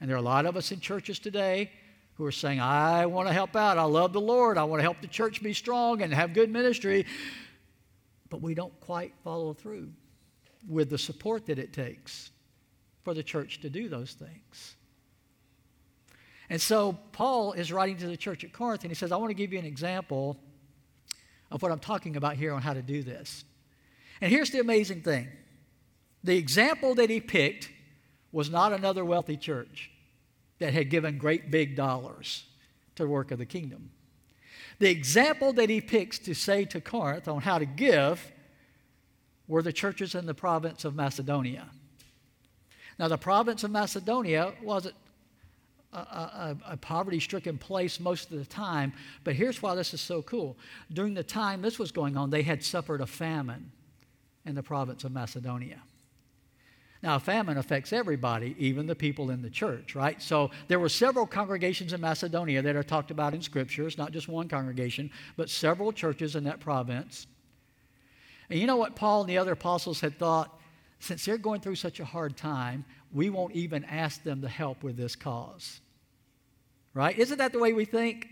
And 0.00 0.08
there 0.08 0.16
are 0.16 0.20
a 0.20 0.22
lot 0.22 0.44
of 0.44 0.54
us 0.54 0.70
in 0.70 0.80
churches 0.80 1.18
today 1.18 1.70
who 2.14 2.26
are 2.26 2.32
saying, 2.32 2.60
I 2.60 3.06
want 3.06 3.28
to 3.28 3.32
help 3.32 3.56
out. 3.56 3.78
I 3.78 3.84
love 3.84 4.12
the 4.12 4.20
Lord. 4.20 4.58
I 4.58 4.64
want 4.64 4.80
to 4.80 4.84
help 4.84 5.00
the 5.00 5.06
church 5.06 5.42
be 5.42 5.54
strong 5.54 6.02
and 6.02 6.12
have 6.12 6.34
good 6.34 6.50
ministry. 6.50 7.06
But 8.28 8.42
we 8.42 8.52
don't 8.52 8.78
quite 8.80 9.14
follow 9.24 9.54
through 9.54 9.88
with 10.68 10.90
the 10.90 10.98
support 10.98 11.46
that 11.46 11.58
it 11.58 11.72
takes 11.72 12.30
for 13.02 13.14
the 13.14 13.22
church 13.22 13.62
to 13.62 13.70
do 13.70 13.88
those 13.88 14.12
things. 14.12 14.76
And 16.50 16.60
so 16.60 16.98
Paul 17.12 17.52
is 17.52 17.72
writing 17.72 17.96
to 17.98 18.08
the 18.08 18.16
church 18.16 18.42
at 18.42 18.52
Corinth 18.52 18.82
and 18.82 18.90
he 18.90 18.96
says, 18.96 19.12
I 19.12 19.16
want 19.16 19.30
to 19.30 19.34
give 19.34 19.52
you 19.52 19.58
an 19.60 19.64
example 19.64 20.36
of 21.50 21.62
what 21.62 21.70
I'm 21.70 21.78
talking 21.78 22.16
about 22.16 22.34
here 22.34 22.52
on 22.52 22.60
how 22.60 22.74
to 22.74 22.82
do 22.82 23.04
this. 23.04 23.44
And 24.20 24.30
here's 24.30 24.50
the 24.50 24.58
amazing 24.58 25.02
thing 25.02 25.28
the 26.22 26.36
example 26.36 26.96
that 26.96 27.08
he 27.08 27.20
picked 27.20 27.70
was 28.32 28.50
not 28.50 28.72
another 28.72 29.04
wealthy 29.04 29.36
church 29.36 29.90
that 30.58 30.74
had 30.74 30.90
given 30.90 31.18
great 31.18 31.50
big 31.50 31.76
dollars 31.76 32.44
to 32.96 33.04
the 33.04 33.08
work 33.08 33.30
of 33.30 33.38
the 33.38 33.46
kingdom. 33.46 33.90
The 34.80 34.90
example 34.90 35.52
that 35.54 35.70
he 35.70 35.80
picks 35.80 36.18
to 36.20 36.34
say 36.34 36.64
to 36.66 36.80
Corinth 36.80 37.28
on 37.28 37.42
how 37.42 37.58
to 37.58 37.64
give 37.64 38.32
were 39.46 39.62
the 39.62 39.72
churches 39.72 40.14
in 40.14 40.26
the 40.26 40.34
province 40.34 40.84
of 40.84 40.94
Macedonia. 40.94 41.68
Now, 42.98 43.08
the 43.08 43.18
province 43.18 43.64
of 43.64 43.70
Macedonia 43.70 44.52
wasn't 44.62 44.94
a, 45.92 45.96
a, 45.96 46.56
a 46.70 46.76
poverty 46.76 47.20
stricken 47.20 47.58
place 47.58 47.98
most 47.98 48.30
of 48.30 48.38
the 48.38 48.44
time. 48.44 48.92
But 49.24 49.34
here's 49.34 49.60
why 49.60 49.74
this 49.74 49.92
is 49.94 50.00
so 50.00 50.22
cool. 50.22 50.56
During 50.92 51.14
the 51.14 51.22
time 51.22 51.62
this 51.62 51.78
was 51.78 51.92
going 51.92 52.16
on, 52.16 52.30
they 52.30 52.42
had 52.42 52.62
suffered 52.62 53.00
a 53.00 53.06
famine 53.06 53.72
in 54.44 54.54
the 54.54 54.62
province 54.62 55.04
of 55.04 55.12
Macedonia. 55.12 55.82
Now, 57.02 57.16
a 57.16 57.20
famine 57.20 57.56
affects 57.56 57.94
everybody, 57.94 58.54
even 58.58 58.86
the 58.86 58.94
people 58.94 59.30
in 59.30 59.40
the 59.40 59.48
church, 59.48 59.94
right? 59.94 60.20
So 60.20 60.50
there 60.68 60.78
were 60.78 60.90
several 60.90 61.26
congregations 61.26 61.94
in 61.94 62.00
Macedonia 62.00 62.60
that 62.60 62.76
are 62.76 62.82
talked 62.82 63.10
about 63.10 63.32
in 63.32 63.40
scriptures, 63.40 63.96
not 63.96 64.12
just 64.12 64.28
one 64.28 64.48
congregation, 64.48 65.10
but 65.36 65.48
several 65.48 65.92
churches 65.92 66.36
in 66.36 66.44
that 66.44 66.60
province. 66.60 67.26
And 68.50 68.58
you 68.58 68.66
know 68.66 68.76
what 68.76 68.96
Paul 68.96 69.22
and 69.22 69.30
the 69.30 69.38
other 69.38 69.52
apostles 69.52 70.00
had 70.00 70.18
thought? 70.18 70.60
Since 70.98 71.24
they're 71.24 71.38
going 71.38 71.62
through 71.62 71.76
such 71.76 72.00
a 72.00 72.04
hard 72.04 72.36
time, 72.36 72.84
we 73.12 73.30
won't 73.30 73.54
even 73.54 73.84
ask 73.84 74.22
them 74.22 74.42
to 74.42 74.48
help 74.48 74.82
with 74.82 74.96
this 74.96 75.16
cause. 75.16 75.80
Right? 76.94 77.18
Isn't 77.18 77.38
that 77.38 77.52
the 77.52 77.58
way 77.58 77.72
we 77.72 77.84
think? 77.84 78.28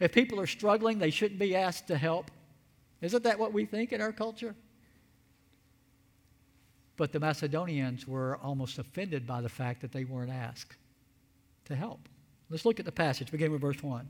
If 0.00 0.12
people 0.12 0.40
are 0.40 0.46
struggling, 0.46 0.98
they 0.98 1.10
shouldn't 1.10 1.38
be 1.38 1.54
asked 1.54 1.86
to 1.88 1.96
help. 1.96 2.30
Isn't 3.00 3.24
that 3.24 3.38
what 3.38 3.52
we 3.52 3.64
think 3.66 3.92
in 3.92 4.00
our 4.00 4.12
culture? 4.12 4.54
But 6.96 7.12
the 7.12 7.20
Macedonians 7.20 8.06
were 8.06 8.38
almost 8.42 8.78
offended 8.78 9.26
by 9.26 9.40
the 9.40 9.48
fact 9.48 9.80
that 9.80 9.92
they 9.92 10.04
weren't 10.04 10.30
asked 10.30 10.76
to 11.66 11.74
help. 11.74 12.08
Let's 12.50 12.64
look 12.64 12.78
at 12.78 12.86
the 12.86 12.92
passage, 12.92 13.30
beginning 13.30 13.52
with 13.52 13.62
verse 13.62 13.82
1. 13.82 14.06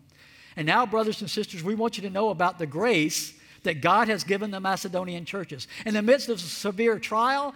And 0.56 0.66
now, 0.66 0.84
brothers 0.84 1.20
and 1.20 1.30
sisters, 1.30 1.62
we 1.62 1.74
want 1.74 1.96
you 1.96 2.02
to 2.02 2.10
know 2.10 2.30
about 2.30 2.58
the 2.58 2.66
grace 2.66 3.34
that 3.62 3.80
God 3.80 4.08
has 4.08 4.24
given 4.24 4.50
the 4.50 4.60
Macedonian 4.60 5.24
churches. 5.24 5.68
In 5.86 5.94
the 5.94 6.02
midst 6.02 6.28
of 6.28 6.38
a 6.38 6.40
severe 6.40 6.98
trial, 6.98 7.54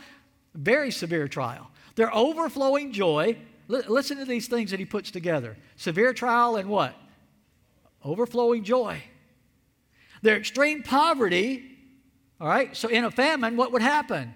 very 0.54 0.90
severe 0.90 1.28
trial, 1.28 1.70
their 1.96 2.14
overflowing 2.14 2.92
joy. 2.92 3.36
Listen 3.68 4.18
to 4.18 4.24
these 4.24 4.46
things 4.46 4.70
that 4.70 4.78
he 4.78 4.86
puts 4.86 5.10
together 5.10 5.56
severe 5.74 6.12
trial 6.12 6.56
and 6.56 6.68
what? 6.68 6.94
Overflowing 8.04 8.62
joy. 8.62 9.02
Their 10.22 10.36
extreme 10.36 10.82
poverty, 10.82 11.76
all 12.40 12.48
right? 12.48 12.74
So 12.76 12.88
in 12.88 13.04
a 13.04 13.10
famine, 13.10 13.56
what 13.56 13.72
would 13.72 13.82
happen? 13.82 14.32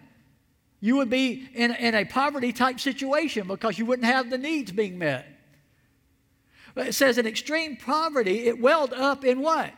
You 0.81 0.97
would 0.97 1.11
be 1.11 1.49
in, 1.55 1.73
in 1.73 1.95
a 1.95 2.05
poverty 2.05 2.53
type 2.53 2.81
situation 2.81 3.47
because 3.47 3.79
you 3.79 3.87
wouldn't 3.87 4.07
have 4.07 4.31
the 4.31 4.39
needs 4.39 4.73
being 4.73 4.99
met. 4.99 5.27
But 6.75 6.89
it 6.89 6.95
says 6.95 7.19
in 7.19 7.27
extreme 7.27 7.77
poverty, 7.77 8.47
it 8.47 8.61
welled 8.61 8.93
up 8.93 9.25
in 9.25 9.41
what? 9.41 9.73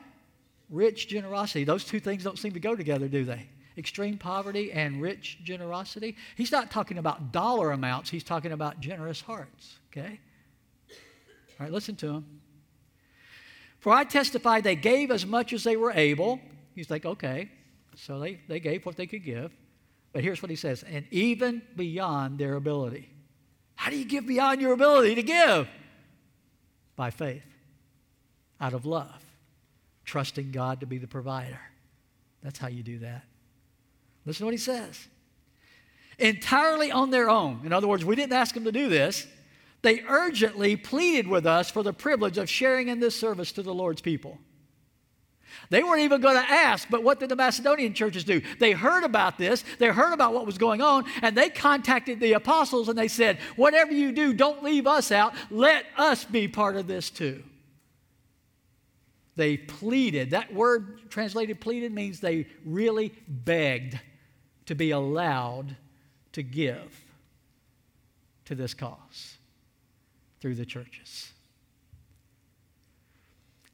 rich 0.72 1.06
generosity. 1.06 1.64
Those 1.64 1.84
two 1.84 2.00
things 2.00 2.24
don't 2.24 2.38
seem 2.38 2.52
to 2.52 2.60
go 2.60 2.74
together, 2.74 3.06
do 3.06 3.24
they? 3.24 3.46
Extreme 3.76 4.18
poverty 4.18 4.72
and 4.72 5.00
rich 5.00 5.38
generosity. 5.42 6.16
He's 6.36 6.52
not 6.52 6.70
talking 6.70 6.98
about 6.98 7.32
dollar 7.32 7.72
amounts, 7.72 8.10
he's 8.10 8.24
talking 8.24 8.52
about 8.52 8.80
generous 8.80 9.20
hearts, 9.20 9.78
okay? 9.90 10.20
All 10.90 11.66
right, 11.66 11.72
listen 11.72 11.96
to 11.96 12.08
him. 12.08 12.40
For 13.78 13.92
I 13.92 14.04
testify 14.04 14.60
they 14.60 14.76
gave 14.76 15.10
as 15.10 15.26
much 15.26 15.52
as 15.52 15.64
they 15.64 15.76
were 15.76 15.90
able. 15.92 16.40
He's 16.74 16.90
like, 16.90 17.04
okay, 17.04 17.50
so 17.96 18.18
they, 18.18 18.38
they 18.48 18.60
gave 18.60 18.86
what 18.86 18.96
they 18.96 19.06
could 19.06 19.24
give. 19.24 19.52
But 20.12 20.22
here's 20.22 20.42
what 20.42 20.50
he 20.50 20.56
says 20.56 20.82
and 20.82 21.06
even 21.10 21.62
beyond 21.74 22.38
their 22.38 22.54
ability. 22.54 23.08
How 23.74 23.90
do 23.90 23.98
you 23.98 24.04
give 24.04 24.26
beyond 24.26 24.60
your 24.60 24.72
ability 24.72 25.16
to 25.16 25.22
give? 25.22 25.68
By 26.94 27.10
faith, 27.10 27.42
out 28.60 28.74
of 28.74 28.86
love, 28.86 29.24
trusting 30.04 30.52
God 30.52 30.80
to 30.80 30.86
be 30.86 30.98
the 30.98 31.08
provider. 31.08 31.58
That's 32.42 32.58
how 32.58 32.68
you 32.68 32.82
do 32.82 33.00
that. 33.00 33.24
Listen 34.24 34.40
to 34.40 34.44
what 34.46 34.54
he 34.54 34.58
says. 34.58 35.08
Entirely 36.18 36.90
on 36.90 37.10
their 37.10 37.28
own. 37.28 37.62
In 37.64 37.72
other 37.72 37.88
words, 37.88 38.04
we 38.04 38.14
didn't 38.14 38.34
ask 38.34 38.54
them 38.54 38.64
to 38.64 38.72
do 38.72 38.88
this. 38.88 39.26
They 39.82 40.02
urgently 40.08 40.76
pleaded 40.76 41.26
with 41.26 41.44
us 41.44 41.70
for 41.70 41.82
the 41.82 41.92
privilege 41.92 42.38
of 42.38 42.48
sharing 42.48 42.88
in 42.88 43.00
this 43.00 43.18
service 43.18 43.50
to 43.52 43.62
the 43.62 43.74
Lord's 43.74 44.00
people. 44.00 44.38
They 45.70 45.82
weren't 45.82 46.02
even 46.02 46.20
going 46.20 46.36
to 46.36 46.50
ask, 46.50 46.88
but 46.88 47.02
what 47.02 47.20
did 47.20 47.28
the 47.28 47.36
Macedonian 47.36 47.92
churches 47.92 48.24
do? 48.24 48.40
They 48.58 48.72
heard 48.72 49.04
about 49.04 49.38
this, 49.38 49.64
they 49.78 49.88
heard 49.88 50.12
about 50.12 50.32
what 50.32 50.46
was 50.46 50.56
going 50.56 50.80
on, 50.80 51.04
and 51.20 51.36
they 51.36 51.50
contacted 51.50 52.20
the 52.20 52.34
apostles 52.34 52.88
and 52.88 52.96
they 52.96 53.08
said, 53.08 53.38
Whatever 53.56 53.92
you 53.92 54.12
do, 54.12 54.32
don't 54.32 54.62
leave 54.62 54.86
us 54.86 55.10
out. 55.12 55.34
Let 55.50 55.84
us 55.96 56.24
be 56.24 56.48
part 56.48 56.76
of 56.76 56.86
this 56.86 57.10
too. 57.10 57.42
They 59.34 59.56
pleaded. 59.56 60.30
That 60.30 60.52
word 60.52 61.10
translated 61.10 61.60
pleaded 61.60 61.92
means 61.92 62.20
they 62.20 62.46
really 62.64 63.12
begged 63.26 63.98
to 64.72 64.76
be 64.76 64.92
allowed 64.92 65.76
to 66.32 66.42
give 66.42 66.98
to 68.46 68.54
this 68.54 68.72
cause 68.72 69.36
through 70.40 70.54
the 70.54 70.64
churches. 70.64 71.30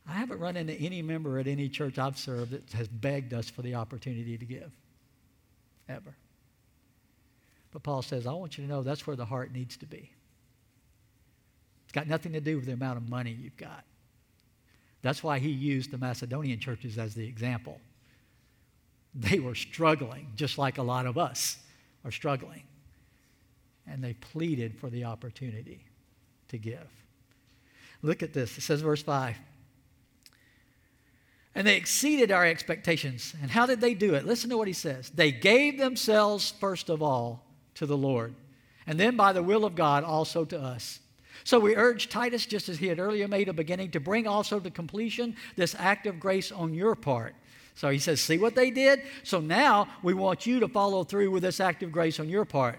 I 0.09 0.15
haven't 0.15 0.41
run 0.41 0.57
into 0.57 0.73
any 0.73 1.01
member 1.01 1.39
at 1.39 1.47
any 1.47 1.69
church 1.69 2.01
I've 2.01 2.19
served 2.19 2.51
that 2.51 2.73
has 2.73 2.89
begged 2.89 3.33
us 3.33 3.49
for 3.49 3.63
the 3.63 3.77
opportunity 3.77 4.37
to 4.37 4.45
give, 4.45 4.73
ever. 5.89 6.17
But 7.71 7.85
Paul 7.85 8.03
says, 8.03 8.27
I 8.27 8.33
want 8.33 8.59
you 8.59 8.65
to 8.65 8.69
know 8.69 8.83
that's 8.83 9.07
where 9.07 9.15
the 9.15 9.25
heart 9.25 9.53
needs 9.53 9.77
to 9.77 9.87
be. 9.87 10.11
It's 11.85 11.93
got 11.93 12.09
nothing 12.09 12.33
to 12.33 12.41
do 12.41 12.57
with 12.57 12.67
the 12.67 12.73
amount 12.73 12.97
of 12.97 13.09
money 13.09 13.39
you've 13.41 13.57
got. 13.57 13.85
That's 15.03 15.23
why 15.23 15.39
he 15.39 15.51
used 15.51 15.93
the 15.93 15.99
Macedonian 15.99 16.59
churches 16.59 16.99
as 16.99 17.15
the 17.15 17.25
example. 17.25 17.81
They 19.15 19.39
were 19.41 19.55
struggling, 19.55 20.33
just 20.37 20.59
like 20.59 20.79
a 20.79 20.83
lot 20.83 21.07
of 21.07 21.19
us 21.19 21.59
are 22.05 22.11
struggling. 22.11 22.63
And 23.87 24.05
they 24.05 24.15
pleaded 24.15 24.77
for 24.77 24.91
the 24.91 25.05
opportunity 25.05 25.85
to 26.49 26.59
give. 26.59 26.87
Look 28.03 28.23
at 28.23 28.33
this. 28.33 28.57
It 28.59 28.61
says, 28.61 28.81
verse 28.81 29.03
5 29.03 29.37
and 31.59 31.67
they 31.67 31.77
exceeded 31.77 32.31
our 32.31 32.47
expectations. 32.47 33.35
And 33.43 33.51
how 33.51 33.67
did 33.67 33.81
they 33.81 33.93
do 33.93 34.15
it? 34.15 34.25
Listen 34.25 34.49
to 34.51 34.57
what 34.57 34.69
he 34.69 34.73
says. 34.73 35.11
They 35.11 35.33
gave 35.33 35.77
themselves, 35.77 36.55
first 36.61 36.89
of 36.89 37.03
all, 37.03 37.45
to 37.75 37.85
the 37.85 37.97
Lord, 37.97 38.33
and 38.87 38.99
then 38.99 39.17
by 39.17 39.33
the 39.33 39.43
will 39.43 39.65
of 39.65 39.75
God 39.75 40.05
also 40.05 40.45
to 40.45 40.61
us. 40.61 41.01
So 41.43 41.59
we 41.59 41.75
urge 41.75 42.11
Titus, 42.11 42.47
just 42.47 42.69
as 42.69 42.79
he 42.79 42.87
had 42.87 43.01
earlier 43.01 43.27
made 43.27 43.49
a 43.49 43.53
beginning, 43.53 43.91
to 43.91 43.99
bring 43.99 44.29
also 44.29 44.61
to 44.61 44.71
completion 44.71 45.35
this 45.57 45.75
act 45.77 46.07
of 46.07 46.21
grace 46.21 46.53
on 46.53 46.75
your 46.75 46.95
part. 46.95 47.35
So 47.79 47.91
he 47.91 48.01
says, 48.01 48.21
See 48.21 48.39
what 48.39 48.57
they 48.57 48.73
did? 48.73 49.03
So 49.23 49.39
now 49.39 49.87
we 50.03 50.13
want 50.13 50.47
you 50.47 50.59
to 50.59 50.69
follow 50.69 51.05
through 51.05 51.31
with 51.31 51.45
this 51.45 51.61
act 51.61 51.85
of 51.85 51.93
grace 51.93 52.19
on 52.19 52.29
your 52.29 52.45
part. 52.45 52.77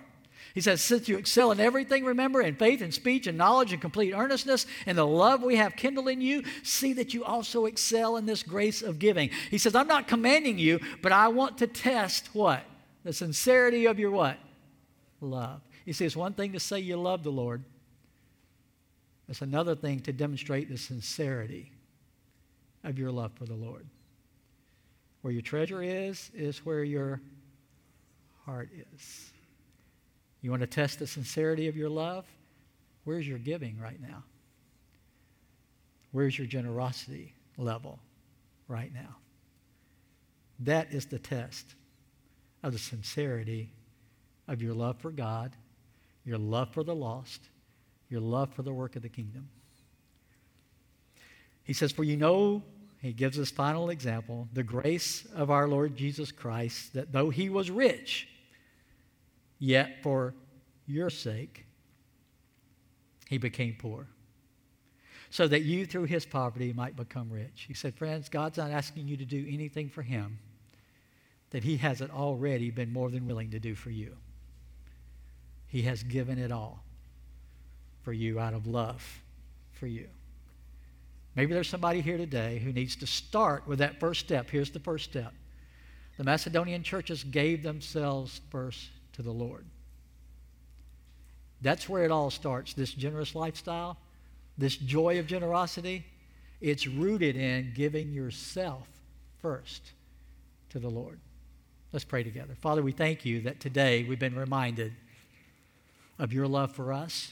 He 0.54 0.60
says, 0.60 0.82
Since 0.82 1.08
you 1.08 1.18
excel 1.18 1.54
in 1.54 1.62
everything, 1.62 2.04
remember, 2.04 2.42
in 2.42 2.56
faith 2.56 2.82
and 2.82 2.94
speech 2.94 3.26
and 3.26 3.38
knowledge 3.38 3.72
and 3.72 3.82
complete 3.82 4.14
earnestness 4.14 4.66
and 4.86 4.98
the 4.98 5.08
love 5.08 5.42
we 5.42 5.56
have 5.56 5.78
kindled 5.78 6.10
in 6.10 6.20
you, 6.20 6.44
see 6.64 6.92
that 6.92 7.14
you 7.14 7.24
also 7.24 7.64
excel 7.64 8.18
in 8.18 8.26
this 8.26 8.44
grace 8.44 8.82
of 8.82 9.00
giving. 9.00 9.30
He 9.50 9.58
says, 9.58 9.74
I'm 9.74 9.88
not 9.88 10.10
commanding 10.10 10.60
you, 10.60 10.82
but 11.02 11.14
I 11.14 11.30
want 11.30 11.60
to 11.60 11.68
test 11.68 12.36
what? 12.36 12.66
The 13.06 13.14
sincerity 13.14 13.86
of 13.86 14.00
your 14.00 14.12
what? 14.12 14.38
Love. 15.22 15.62
He 15.86 15.94
says, 15.94 16.18
one 16.18 16.34
thing 16.34 16.52
to 16.52 16.60
say 16.60 16.78
you 16.80 16.98
love 16.98 17.24
the 17.24 17.32
Lord, 17.32 17.64
it's 19.30 19.42
another 19.42 19.76
thing 19.76 20.02
to 20.02 20.12
demonstrate 20.12 20.70
the 20.70 20.78
sincerity 20.78 21.72
of 22.84 23.00
your 23.00 23.12
love 23.12 23.32
for 23.36 23.46
the 23.46 23.56
Lord. 23.56 23.86
Where 25.22 25.34
your 25.34 25.42
treasure 25.42 25.82
is, 25.82 26.32
is 26.34 26.66
where 26.66 26.84
your 26.84 27.22
heart 28.46 28.70
is. 28.94 29.32
You 30.42 30.50
want 30.50 30.62
to 30.62 30.68
test 30.68 31.00
the 31.00 31.08
sincerity 31.08 31.68
of 31.68 31.76
your 31.76 31.90
love? 31.90 32.26
Where's 33.04 33.28
your 33.28 33.38
giving 33.38 33.80
right 33.80 34.02
now? 34.02 34.24
Where's 36.12 36.38
your 36.38 36.48
generosity 36.48 37.34
level 37.58 38.00
right 38.68 38.94
now? 38.94 39.18
That 40.60 40.94
is 40.94 41.06
the 41.06 41.20
test 41.20 41.76
of 42.64 42.74
the 42.74 42.80
sincerity 42.80 43.72
of 44.48 44.62
your 44.62 44.74
love 44.74 44.98
for 45.00 45.12
God, 45.12 45.56
your 46.26 46.38
love 46.38 46.74
for 46.74 46.84
the 46.84 46.96
lost, 46.96 47.42
your 48.10 48.22
love 48.22 48.54
for 48.54 48.64
the 48.64 48.74
work 48.74 48.96
of 48.96 49.02
the 49.02 49.10
kingdom. 49.10 49.48
He 51.64 51.74
says, 51.74 51.92
For 51.92 52.04
you 52.04 52.18
know, 52.18 52.64
he 53.02 53.14
gives 53.14 53.38
this 53.38 53.52
final 53.52 53.90
example, 53.90 54.48
the 54.54 54.64
grace 54.64 55.26
of 55.34 55.50
our 55.50 55.68
Lord 55.68 55.96
Jesus 55.96 56.32
Christ, 56.32 56.94
that 56.94 57.12
though 57.12 57.30
he 57.30 57.50
was 57.50 57.72
rich, 57.72 58.28
Yet 59.60 60.02
for 60.02 60.34
your 60.88 61.10
sake, 61.10 61.66
he 63.28 63.38
became 63.38 63.76
poor, 63.78 64.08
so 65.30 65.48
that 65.48 65.62
you 65.62 65.86
through 65.86 66.06
his 66.06 66.26
poverty 66.26 66.74
might 66.74 66.96
become 66.96 67.30
rich. 67.30 67.66
He 67.68 67.74
said, 67.74 67.96
Friends, 67.96 68.30
God's 68.30 68.58
not 68.58 68.72
asking 68.72 69.08
you 69.08 69.18
to 69.18 69.26
do 69.26 69.46
anything 69.48 69.90
for 69.90 70.02
him 70.02 70.40
that 71.52 71.64
he 71.64 71.78
hasn't 71.78 72.12
already 72.12 72.72
been 72.72 72.94
more 72.94 73.12
than 73.12 73.28
willing 73.28 73.52
to 73.52 73.60
do 73.60 73.76
for 73.76 73.90
you. 73.90 74.16
He 75.68 75.84
has 75.84 76.02
given 76.04 76.40
it 76.40 76.52
all 76.52 76.84
for 78.02 78.14
you 78.14 78.40
out 78.40 78.54
of 78.54 78.66
love 78.66 79.22
for 79.74 79.88
you. 79.88 80.08
Maybe 81.40 81.54
there's 81.54 81.70
somebody 81.70 82.02
here 82.02 82.18
today 82.18 82.60
who 82.60 82.74
needs 82.74 82.98
to 82.98 83.08
start 83.08 83.66
with 83.66 83.80
that 83.80 83.98
first 83.98 84.20
step. 84.20 84.50
Here's 84.50 84.72
the 84.72 84.80
first 84.82 85.06
step. 85.06 85.32
The 86.18 86.26
Macedonian 86.26 86.84
churches 86.84 87.24
gave 87.24 87.64
themselves 87.64 88.42
first 88.50 88.90
to 89.14 89.22
the 89.22 89.32
Lord. 89.32 89.64
That's 91.62 91.88
where 91.88 92.04
it 92.04 92.12
all 92.12 92.30
starts 92.30 92.74
this 92.74 92.92
generous 92.92 93.36
lifestyle, 93.36 93.96
this 94.58 94.76
joy 94.76 95.18
of 95.18 95.28
generosity. 95.28 96.06
It's 96.60 96.86
rooted 96.86 97.38
in 97.38 97.72
giving 97.74 98.12
yourself 98.12 98.90
first 99.42 99.94
to 100.72 100.80
the 100.80 100.90
Lord. 100.90 101.22
Let's 101.94 102.04
pray 102.04 102.24
together. 102.24 102.56
Father, 102.60 102.84
we 102.84 102.92
thank 102.92 103.24
you 103.24 103.40
that 103.44 103.62
today 103.62 104.04
we've 104.04 104.20
been 104.20 104.36
reminded 104.36 104.92
of 106.20 106.34
your 106.34 106.50
love 106.50 106.74
for 106.74 106.92
us. 106.92 107.32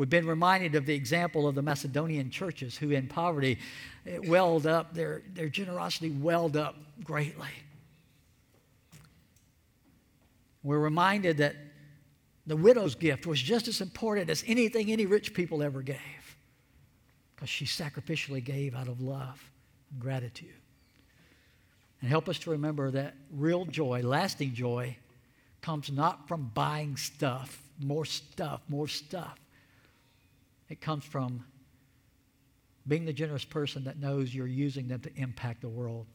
We've 0.00 0.08
been 0.08 0.26
reminded 0.26 0.76
of 0.76 0.86
the 0.86 0.94
example 0.94 1.46
of 1.46 1.54
the 1.54 1.60
Macedonian 1.60 2.30
churches 2.30 2.74
who, 2.74 2.90
in 2.90 3.06
poverty, 3.06 3.58
eh, 4.06 4.16
welled 4.24 4.66
up, 4.66 4.94
their, 4.94 5.20
their 5.34 5.50
generosity 5.50 6.08
welled 6.08 6.56
up 6.56 6.74
greatly. 7.04 7.50
We're 10.62 10.78
reminded 10.78 11.36
that 11.36 11.54
the 12.46 12.56
widow's 12.56 12.94
gift 12.94 13.26
was 13.26 13.42
just 13.42 13.68
as 13.68 13.82
important 13.82 14.30
as 14.30 14.42
anything 14.46 14.90
any 14.90 15.04
rich 15.04 15.34
people 15.34 15.62
ever 15.62 15.82
gave 15.82 15.98
because 17.36 17.50
she 17.50 17.66
sacrificially 17.66 18.42
gave 18.42 18.74
out 18.74 18.88
of 18.88 19.02
love 19.02 19.50
and 19.90 20.00
gratitude. 20.00 20.48
And 22.00 22.08
help 22.08 22.26
us 22.26 22.38
to 22.38 22.50
remember 22.52 22.90
that 22.92 23.16
real 23.30 23.66
joy, 23.66 24.00
lasting 24.00 24.54
joy, 24.54 24.96
comes 25.60 25.92
not 25.92 26.26
from 26.26 26.50
buying 26.54 26.96
stuff, 26.96 27.62
more 27.78 28.06
stuff, 28.06 28.62
more 28.66 28.88
stuff. 28.88 29.38
It 30.70 30.80
comes 30.80 31.04
from 31.04 31.44
being 32.88 33.04
the 33.04 33.12
generous 33.12 33.44
person 33.44 33.84
that 33.84 33.98
knows 33.98 34.34
you're 34.34 34.46
using 34.46 34.88
them 34.88 35.00
to 35.00 35.14
impact 35.16 35.60
the 35.60 35.68
world 35.68 36.06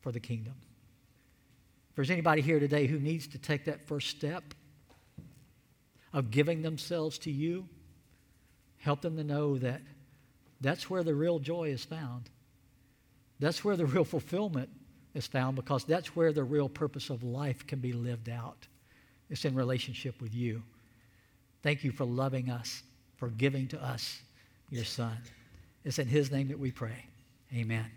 for 0.00 0.10
the 0.10 0.18
kingdom. 0.18 0.54
If 1.90 1.96
there's 1.96 2.10
anybody 2.10 2.42
here 2.42 2.58
today 2.58 2.86
who 2.86 2.98
needs 2.98 3.28
to 3.28 3.38
take 3.38 3.66
that 3.66 3.86
first 3.86 4.08
step 4.08 4.54
of 6.12 6.30
giving 6.30 6.62
themselves 6.62 7.18
to 7.18 7.30
you, 7.30 7.68
help 8.78 9.02
them 9.02 9.16
to 9.16 9.24
know 9.24 9.58
that 9.58 9.82
that's 10.60 10.90
where 10.90 11.02
the 11.02 11.14
real 11.14 11.38
joy 11.38 11.68
is 11.68 11.84
found. 11.84 12.30
That's 13.38 13.64
where 13.64 13.76
the 13.76 13.86
real 13.86 14.04
fulfillment 14.04 14.70
is 15.14 15.26
found 15.26 15.56
because 15.56 15.84
that's 15.84 16.14
where 16.16 16.32
the 16.32 16.44
real 16.44 16.68
purpose 16.68 17.10
of 17.10 17.22
life 17.22 17.66
can 17.66 17.80
be 17.80 17.92
lived 17.92 18.28
out. 18.28 18.66
It's 19.28 19.44
in 19.44 19.54
relationship 19.54 20.20
with 20.20 20.34
you. 20.34 20.62
Thank 21.62 21.84
you 21.84 21.92
for 21.92 22.04
loving 22.04 22.50
us, 22.50 22.82
for 23.20 23.28
giving 23.28 23.68
to 23.68 23.82
us 23.84 24.20
your 24.70 24.84
Son. 24.84 25.16
It's 25.84 25.98
in 25.98 26.08
His 26.08 26.30
name 26.30 26.48
that 26.48 26.58
we 26.58 26.72
pray. 26.72 27.04
Amen. 27.54 27.90